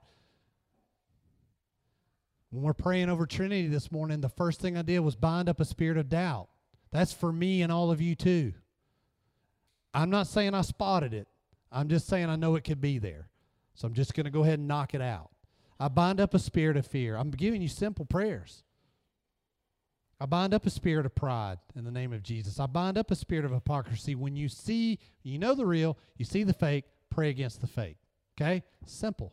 When 2.51 2.63
we're 2.63 2.75
praying 2.75 3.09
over 3.09 3.27
Trinity 3.27 3.69
this 3.69 3.93
morning, 3.93 4.21
the 4.21 4.29
first 4.29 4.61
thing 4.61 4.77
I 4.77 4.83
did 4.83 5.01
was 5.01 5.17
bind 5.17 5.49
up 5.49 5.61
a 5.61 5.65
spirit 5.65 5.97
of 5.97 6.09
doubt. 6.09 6.49
That's 6.91 7.13
for 7.13 7.33
me 7.33 7.63
and 7.63 7.71
all 7.71 7.91
of 7.91 8.01
you 8.01 8.15
too. 8.15 8.53
I'm 9.95 10.11
not 10.11 10.27
saying 10.27 10.55
I 10.55 10.63
spotted 10.63 11.15
it, 11.15 11.29
I'm 11.73 11.89
just 11.89 12.07
saying 12.07 12.29
I 12.29 12.37
know 12.37 12.57
it 12.57 12.65
could 12.65 12.81
be 12.81 12.99
there. 12.99 13.29
So 13.75 13.87
I'm 13.87 13.95
just 13.95 14.15
going 14.15 14.25
to 14.25 14.31
go 14.31 14.43
ahead 14.43 14.59
and 14.59 14.69
knock 14.69 14.95
it 14.95 15.01
out. 15.01 15.31
I 15.79 15.89
bind 15.89 16.21
up 16.21 16.35
a 16.35 16.39
spirit 16.39 16.77
of 16.77 16.87
fear. 16.87 17.17
I'm 17.17 17.31
giving 17.31 17.63
you 17.63 17.69
simple 17.69 18.05
prayers. 18.05 18.65
I 20.21 20.27
bind 20.27 20.53
up 20.53 20.67
a 20.67 20.71
spirit 20.71 21.07
of 21.07 21.15
pride 21.15 21.59
in 21.75 21.85
the 21.85 21.91
name 21.91 22.13
of 22.13 22.23
Jesus. 22.23 22.61
I 22.61 22.67
bind 22.67 22.99
up 22.99 23.11
a 23.11 23.17
spirit 23.17 23.47
of 23.47 23.53
hypocrisy. 23.53 24.15
When 24.15 24.37
you 24.37 24.51
see, 24.51 24.99
you 25.23 25.39
know 25.39 25.55
the 25.55 25.65
real, 25.65 25.97
you 26.19 26.27
see 26.27 26.43
the 26.43 26.53
fake, 26.53 26.85
pray 27.09 27.31
against 27.31 27.63
the 27.63 27.67
fake. 27.67 27.97
Okay? 28.39 28.63
Simple. 28.85 29.33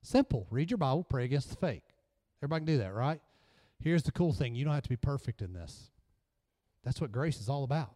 Simple. 0.00 0.46
Read 0.50 0.70
your 0.70 0.78
Bible, 0.78 1.02
pray 1.02 1.24
against 1.24 1.50
the 1.50 1.56
fake. 1.56 1.82
Everybody 2.38 2.60
can 2.60 2.74
do 2.74 2.78
that, 2.78 2.94
right? 2.94 3.20
Here's 3.80 4.04
the 4.04 4.12
cool 4.12 4.32
thing 4.32 4.54
you 4.54 4.64
don't 4.64 4.74
have 4.74 4.84
to 4.84 4.88
be 4.88 4.96
perfect 4.96 5.42
in 5.42 5.52
this. 5.52 5.90
That's 6.84 7.00
what 7.00 7.10
grace 7.10 7.40
is 7.40 7.48
all 7.48 7.64
about. 7.64 7.94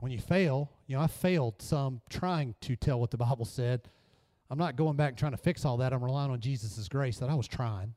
When 0.00 0.10
you 0.10 0.18
fail, 0.18 0.70
you 0.86 0.96
know, 0.96 1.02
I 1.02 1.06
failed 1.06 1.60
some 1.60 2.00
trying 2.08 2.54
to 2.62 2.76
tell 2.76 2.98
what 2.98 3.10
the 3.10 3.16
Bible 3.18 3.44
said. 3.44 3.90
I'm 4.50 4.58
not 4.58 4.76
going 4.76 4.96
back 4.96 5.10
and 5.10 5.18
trying 5.18 5.32
to 5.32 5.38
fix 5.38 5.64
all 5.64 5.78
that. 5.78 5.92
I'm 5.92 6.04
relying 6.04 6.30
on 6.30 6.40
Jesus' 6.40 6.88
grace 6.88 7.18
that 7.18 7.30
I 7.30 7.34
was 7.34 7.48
trying. 7.48 7.94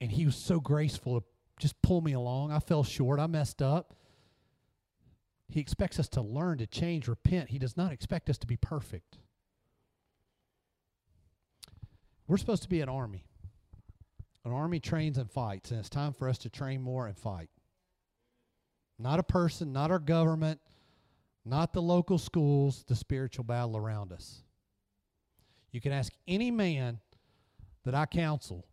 And 0.00 0.10
he 0.10 0.26
was 0.26 0.36
so 0.36 0.60
graceful 0.60 1.20
to 1.20 1.26
just 1.58 1.80
pull 1.82 2.00
me 2.00 2.12
along. 2.12 2.52
I 2.52 2.58
fell 2.58 2.84
short. 2.84 3.20
I 3.20 3.26
messed 3.26 3.62
up. 3.62 3.94
He 5.48 5.60
expects 5.60 5.98
us 5.98 6.08
to 6.10 6.22
learn, 6.22 6.58
to 6.58 6.66
change, 6.66 7.06
repent. 7.06 7.50
He 7.50 7.58
does 7.58 7.76
not 7.76 7.92
expect 7.92 8.28
us 8.28 8.38
to 8.38 8.46
be 8.46 8.56
perfect. 8.56 9.18
We're 12.26 12.38
supposed 12.38 12.62
to 12.62 12.68
be 12.68 12.80
an 12.80 12.88
army. 12.88 13.24
An 14.44 14.52
army 14.52 14.80
trains 14.80 15.16
and 15.18 15.30
fights, 15.30 15.70
and 15.70 15.80
it's 15.80 15.88
time 15.88 16.12
for 16.12 16.28
us 16.28 16.38
to 16.38 16.50
train 16.50 16.82
more 16.82 17.06
and 17.06 17.16
fight. 17.16 17.50
Not 18.98 19.18
a 19.18 19.22
person, 19.22 19.72
not 19.72 19.90
our 19.90 19.98
government, 19.98 20.60
not 21.44 21.72
the 21.72 21.82
local 21.82 22.18
schools, 22.18 22.84
the 22.86 22.94
spiritual 22.94 23.44
battle 23.44 23.76
around 23.76 24.12
us. 24.12 24.42
You 25.72 25.80
can 25.80 25.92
ask 25.92 26.12
any 26.26 26.50
man 26.50 27.00
that 27.84 27.94
I 27.94 28.06
counsel 28.06 28.64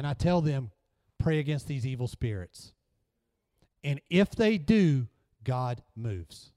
and 0.00 0.06
I 0.06 0.14
tell 0.14 0.40
them, 0.40 0.70
pray 1.18 1.40
against 1.40 1.68
these 1.68 1.86
evil 1.86 2.08
spirits. 2.08 2.72
And 3.84 4.00
if 4.08 4.30
they 4.30 4.56
do, 4.56 5.08
God 5.44 5.82
moves. 5.94 6.52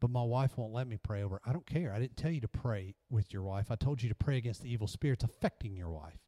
But 0.00 0.10
my 0.10 0.22
wife 0.22 0.58
won't 0.58 0.74
let 0.74 0.86
me 0.86 0.98
pray 1.02 1.22
over. 1.22 1.40
I 1.46 1.54
don't 1.54 1.64
care. 1.64 1.94
I 1.94 1.98
didn't 1.98 2.18
tell 2.18 2.30
you 2.30 2.42
to 2.42 2.48
pray 2.48 2.94
with 3.08 3.32
your 3.32 3.42
wife. 3.42 3.70
I 3.70 3.76
told 3.76 4.02
you 4.02 4.10
to 4.10 4.14
pray 4.14 4.36
against 4.36 4.60
the 4.60 4.70
evil 4.70 4.86
spirits 4.86 5.24
affecting 5.24 5.74
your 5.74 5.88
wife. 5.88 6.20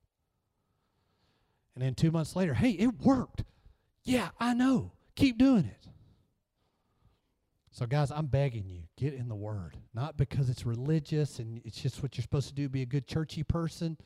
And 1.74 1.84
then 1.84 1.94
two 1.94 2.10
months 2.10 2.34
later, 2.34 2.54
hey, 2.54 2.70
it 2.70 3.02
worked. 3.02 3.44
Yeah, 4.02 4.30
I 4.40 4.54
know. 4.54 4.92
Keep 5.16 5.36
doing 5.36 5.66
it. 5.66 5.88
So, 7.70 7.84
guys, 7.84 8.10
I'm 8.10 8.28
begging 8.28 8.70
you, 8.70 8.84
get 8.96 9.12
in 9.12 9.28
the 9.28 9.34
Word. 9.34 9.76
Not 9.92 10.16
because 10.16 10.48
it's 10.48 10.64
religious 10.64 11.38
and 11.38 11.60
it's 11.66 11.82
just 11.82 12.02
what 12.02 12.16
you're 12.16 12.22
supposed 12.22 12.48
to 12.48 12.54
do, 12.54 12.70
be 12.70 12.80
a 12.80 12.86
good 12.86 13.06
churchy 13.06 13.42
person 13.42 13.98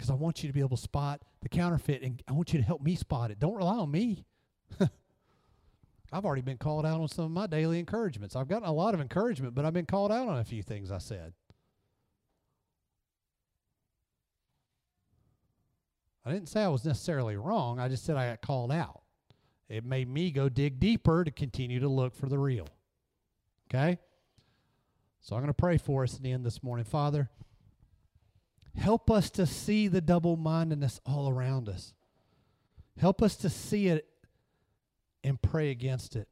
because 0.00 0.10
I 0.10 0.14
want 0.14 0.42
you 0.42 0.48
to 0.48 0.52
be 0.54 0.60
able 0.60 0.78
to 0.78 0.82
spot 0.82 1.20
the 1.42 1.50
counterfeit 1.50 2.00
and 2.00 2.22
I 2.26 2.32
want 2.32 2.54
you 2.54 2.58
to 2.58 2.64
help 2.64 2.80
me 2.80 2.94
spot 2.94 3.30
it. 3.30 3.38
Don't 3.38 3.54
rely 3.54 3.76
on 3.76 3.90
me. 3.90 4.24
I've 6.10 6.24
already 6.24 6.40
been 6.40 6.56
called 6.56 6.86
out 6.86 7.02
on 7.02 7.08
some 7.08 7.26
of 7.26 7.30
my 7.32 7.46
daily 7.46 7.78
encouragements. 7.78 8.34
I've 8.34 8.48
gotten 8.48 8.66
a 8.66 8.72
lot 8.72 8.94
of 8.94 9.02
encouragement, 9.02 9.54
but 9.54 9.66
I've 9.66 9.74
been 9.74 9.84
called 9.84 10.10
out 10.10 10.26
on 10.26 10.38
a 10.38 10.44
few 10.44 10.62
things 10.62 10.90
I 10.90 10.96
said. 10.96 11.34
I 16.24 16.32
didn't 16.32 16.48
say 16.48 16.62
I 16.62 16.68
was 16.68 16.86
necessarily 16.86 17.36
wrong. 17.36 17.78
I 17.78 17.88
just 17.88 18.06
said 18.06 18.16
I 18.16 18.30
got 18.30 18.40
called 18.40 18.72
out. 18.72 19.02
It 19.68 19.84
made 19.84 20.08
me 20.08 20.30
go 20.30 20.48
dig 20.48 20.80
deeper 20.80 21.24
to 21.24 21.30
continue 21.30 21.78
to 21.80 21.88
look 21.88 22.16
for 22.16 22.26
the 22.26 22.38
real. 22.38 22.68
Okay? 23.68 23.98
So 25.20 25.36
I'm 25.36 25.42
going 25.42 25.50
to 25.50 25.54
pray 25.54 25.76
for 25.76 26.04
us 26.04 26.16
in 26.16 26.22
the 26.22 26.32
end 26.32 26.46
this 26.46 26.62
morning. 26.62 26.86
Father, 26.86 27.28
Help 28.76 29.10
us 29.10 29.30
to 29.30 29.46
see 29.46 29.88
the 29.88 30.00
double 30.00 30.36
mindedness 30.36 31.00
all 31.04 31.28
around 31.28 31.68
us. 31.68 31.92
Help 32.98 33.22
us 33.22 33.36
to 33.36 33.50
see 33.50 33.88
it 33.88 34.06
and 35.24 35.40
pray 35.40 35.70
against 35.70 36.16
it. 36.16 36.28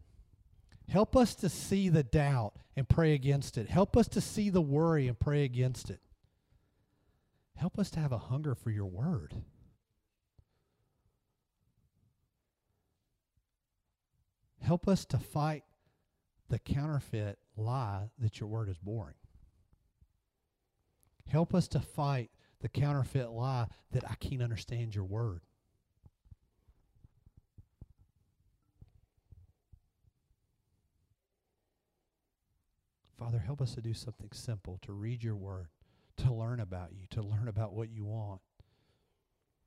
Help 0.88 1.16
us 1.16 1.34
to 1.34 1.48
see 1.48 1.88
the 1.88 2.02
doubt 2.02 2.54
and 2.76 2.88
pray 2.88 3.12
against 3.12 3.58
it. 3.58 3.68
Help 3.68 3.96
us 3.96 4.08
to 4.08 4.20
see 4.20 4.50
the 4.50 4.60
worry 4.60 5.06
and 5.08 5.18
pray 5.18 5.44
against 5.44 5.90
it. 5.90 6.00
help 7.56 7.76
us 7.78 7.90
to 7.90 7.98
have 7.98 8.12
a 8.12 8.18
hunger 8.18 8.54
for 8.54 8.70
your 8.70 8.86
word. 8.86 9.34
Help 14.60 14.86
us 14.86 15.04
to 15.06 15.18
fight 15.18 15.64
the 16.48 16.58
counterfeit 16.58 17.38
lie 17.56 18.10
that 18.18 18.38
your 18.38 18.48
word 18.48 18.68
is 18.68 18.78
boring. 18.78 19.14
Help 21.28 21.54
us 21.54 21.68
to 21.68 21.80
fight 21.80 22.30
the 22.60 22.68
counterfeit 22.68 23.30
lie 23.30 23.66
that 23.92 24.04
I 24.10 24.14
can't 24.14 24.42
understand 24.42 24.94
your 24.94 25.04
word. 25.04 25.40
Father, 33.18 33.38
help 33.38 33.60
us 33.60 33.74
to 33.74 33.80
do 33.80 33.94
something 33.94 34.30
simple, 34.32 34.78
to 34.82 34.92
read 34.92 35.22
your 35.22 35.36
word, 35.36 35.68
to 36.18 36.32
learn 36.32 36.60
about 36.60 36.92
you, 36.92 37.06
to 37.10 37.20
learn 37.20 37.48
about 37.48 37.74
what 37.74 37.90
you 37.90 38.04
want, 38.04 38.40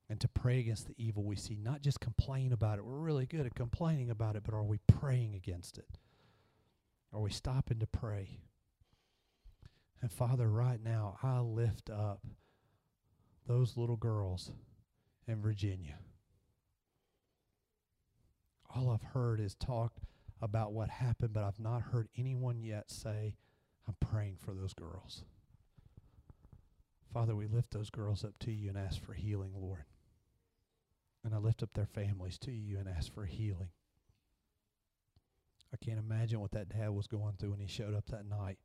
and 0.09 0.19
to 0.21 0.27
pray 0.27 0.59
against 0.59 0.87
the 0.87 0.95
evil 0.97 1.23
we 1.23 1.35
see. 1.35 1.57
Not 1.61 1.81
just 1.81 1.99
complain 1.99 2.53
about 2.53 2.79
it. 2.79 2.85
We're 2.85 2.97
really 2.97 3.25
good 3.25 3.45
at 3.45 3.53
complaining 3.53 4.09
about 4.09 4.35
it, 4.35 4.43
but 4.43 4.53
are 4.53 4.63
we 4.63 4.79
praying 4.87 5.35
against 5.35 5.77
it? 5.77 5.99
Are 7.13 7.19
we 7.19 7.29
stopping 7.29 7.79
to 7.79 7.87
pray? 7.87 8.39
And 10.01 10.11
Father, 10.11 10.49
right 10.49 10.79
now, 10.83 11.17
I 11.21 11.39
lift 11.39 11.89
up 11.89 12.25
those 13.47 13.77
little 13.77 13.97
girls 13.97 14.51
in 15.27 15.41
Virginia. 15.41 15.99
All 18.73 18.89
I've 18.89 19.11
heard 19.13 19.39
is 19.39 19.53
talk 19.53 19.93
about 20.41 20.73
what 20.73 20.89
happened, 20.89 21.33
but 21.33 21.43
I've 21.43 21.59
not 21.59 21.81
heard 21.81 22.07
anyone 22.17 22.63
yet 22.63 22.89
say, 22.89 23.35
I'm 23.87 23.95
praying 23.99 24.37
for 24.39 24.53
those 24.53 24.73
girls. 24.73 25.23
Father, 27.13 27.35
we 27.35 27.45
lift 27.45 27.71
those 27.71 27.89
girls 27.89 28.23
up 28.23 28.39
to 28.39 28.51
you 28.51 28.69
and 28.69 28.77
ask 28.77 29.03
for 29.03 29.13
healing, 29.13 29.51
Lord. 29.55 29.83
And 31.23 31.35
I 31.35 31.37
lift 31.37 31.61
up 31.61 31.73
their 31.73 31.85
families 31.85 32.39
to 32.39 32.51
you 32.51 32.79
and 32.79 32.87
ask 32.87 33.13
for 33.13 33.25
healing. 33.25 33.69
I 35.73 35.77
can't 35.77 35.99
imagine 35.99 36.39
what 36.39 36.51
that 36.51 36.69
dad 36.69 36.89
was 36.89 37.07
going 37.07 37.35
through 37.37 37.51
when 37.51 37.59
he 37.59 37.67
showed 37.67 37.93
up 37.93 38.05
that 38.07 38.25
night 38.25 38.57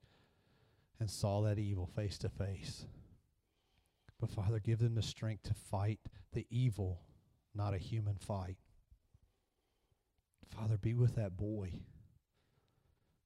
and 0.98 1.10
saw 1.10 1.42
that 1.42 1.58
evil 1.58 1.86
face 1.86 2.18
to 2.18 2.28
face. 2.28 2.86
But 4.18 4.30
Father, 4.30 4.58
give 4.58 4.78
them 4.78 4.94
the 4.94 5.02
strength 5.02 5.44
to 5.44 5.54
fight 5.54 6.00
the 6.32 6.46
evil, 6.50 7.00
not 7.54 7.74
a 7.74 7.78
human 7.78 8.16
fight. 8.16 8.56
Father, 10.48 10.78
be 10.78 10.94
with 10.94 11.16
that 11.16 11.36
boy 11.36 11.72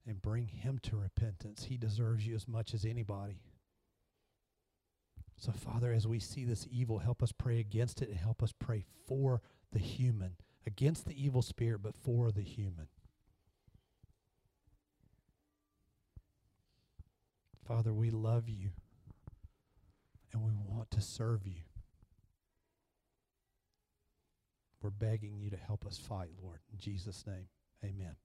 and 0.07 0.21
bring 0.21 0.47
him 0.47 0.79
to 0.83 0.97
repentance. 0.97 1.65
He 1.65 1.77
deserves 1.77 2.27
you 2.27 2.35
as 2.35 2.49
much 2.49 2.75
as 2.75 2.85
anybody. 2.85 3.41
So, 5.37 5.53
Father, 5.53 5.93
as 5.93 6.07
we 6.07 6.19
see 6.19 6.45
this 6.45 6.67
evil, 6.71 6.99
help 6.99 7.23
us 7.23 7.33
pray 7.33 7.61
against 7.61 8.03
it 8.03 8.09
and 8.09 8.19
help 8.19 8.43
us 8.43 8.53
pray 8.53 8.85
for 9.07 9.41
the 9.73 9.79
human, 9.79 10.37
against 10.67 11.07
the 11.07 11.25
evil 11.25 11.41
spirit, 11.41 11.83
but 11.83 11.97
for 11.97 12.31
the 12.31 12.43
human. 12.43 12.89
Father, 17.71 17.93
we 17.93 18.11
love 18.11 18.49
you 18.49 18.71
and 20.33 20.43
we 20.43 20.51
want 20.67 20.91
to 20.91 21.01
serve 21.01 21.47
you. 21.47 21.63
We're 24.83 24.91
begging 24.91 25.39
you 25.39 25.51
to 25.51 25.57
help 25.57 25.87
us 25.87 25.97
fight, 25.97 26.31
Lord. 26.43 26.59
In 26.73 26.81
Jesus' 26.81 27.25
name, 27.29 27.47
amen. 27.85 28.17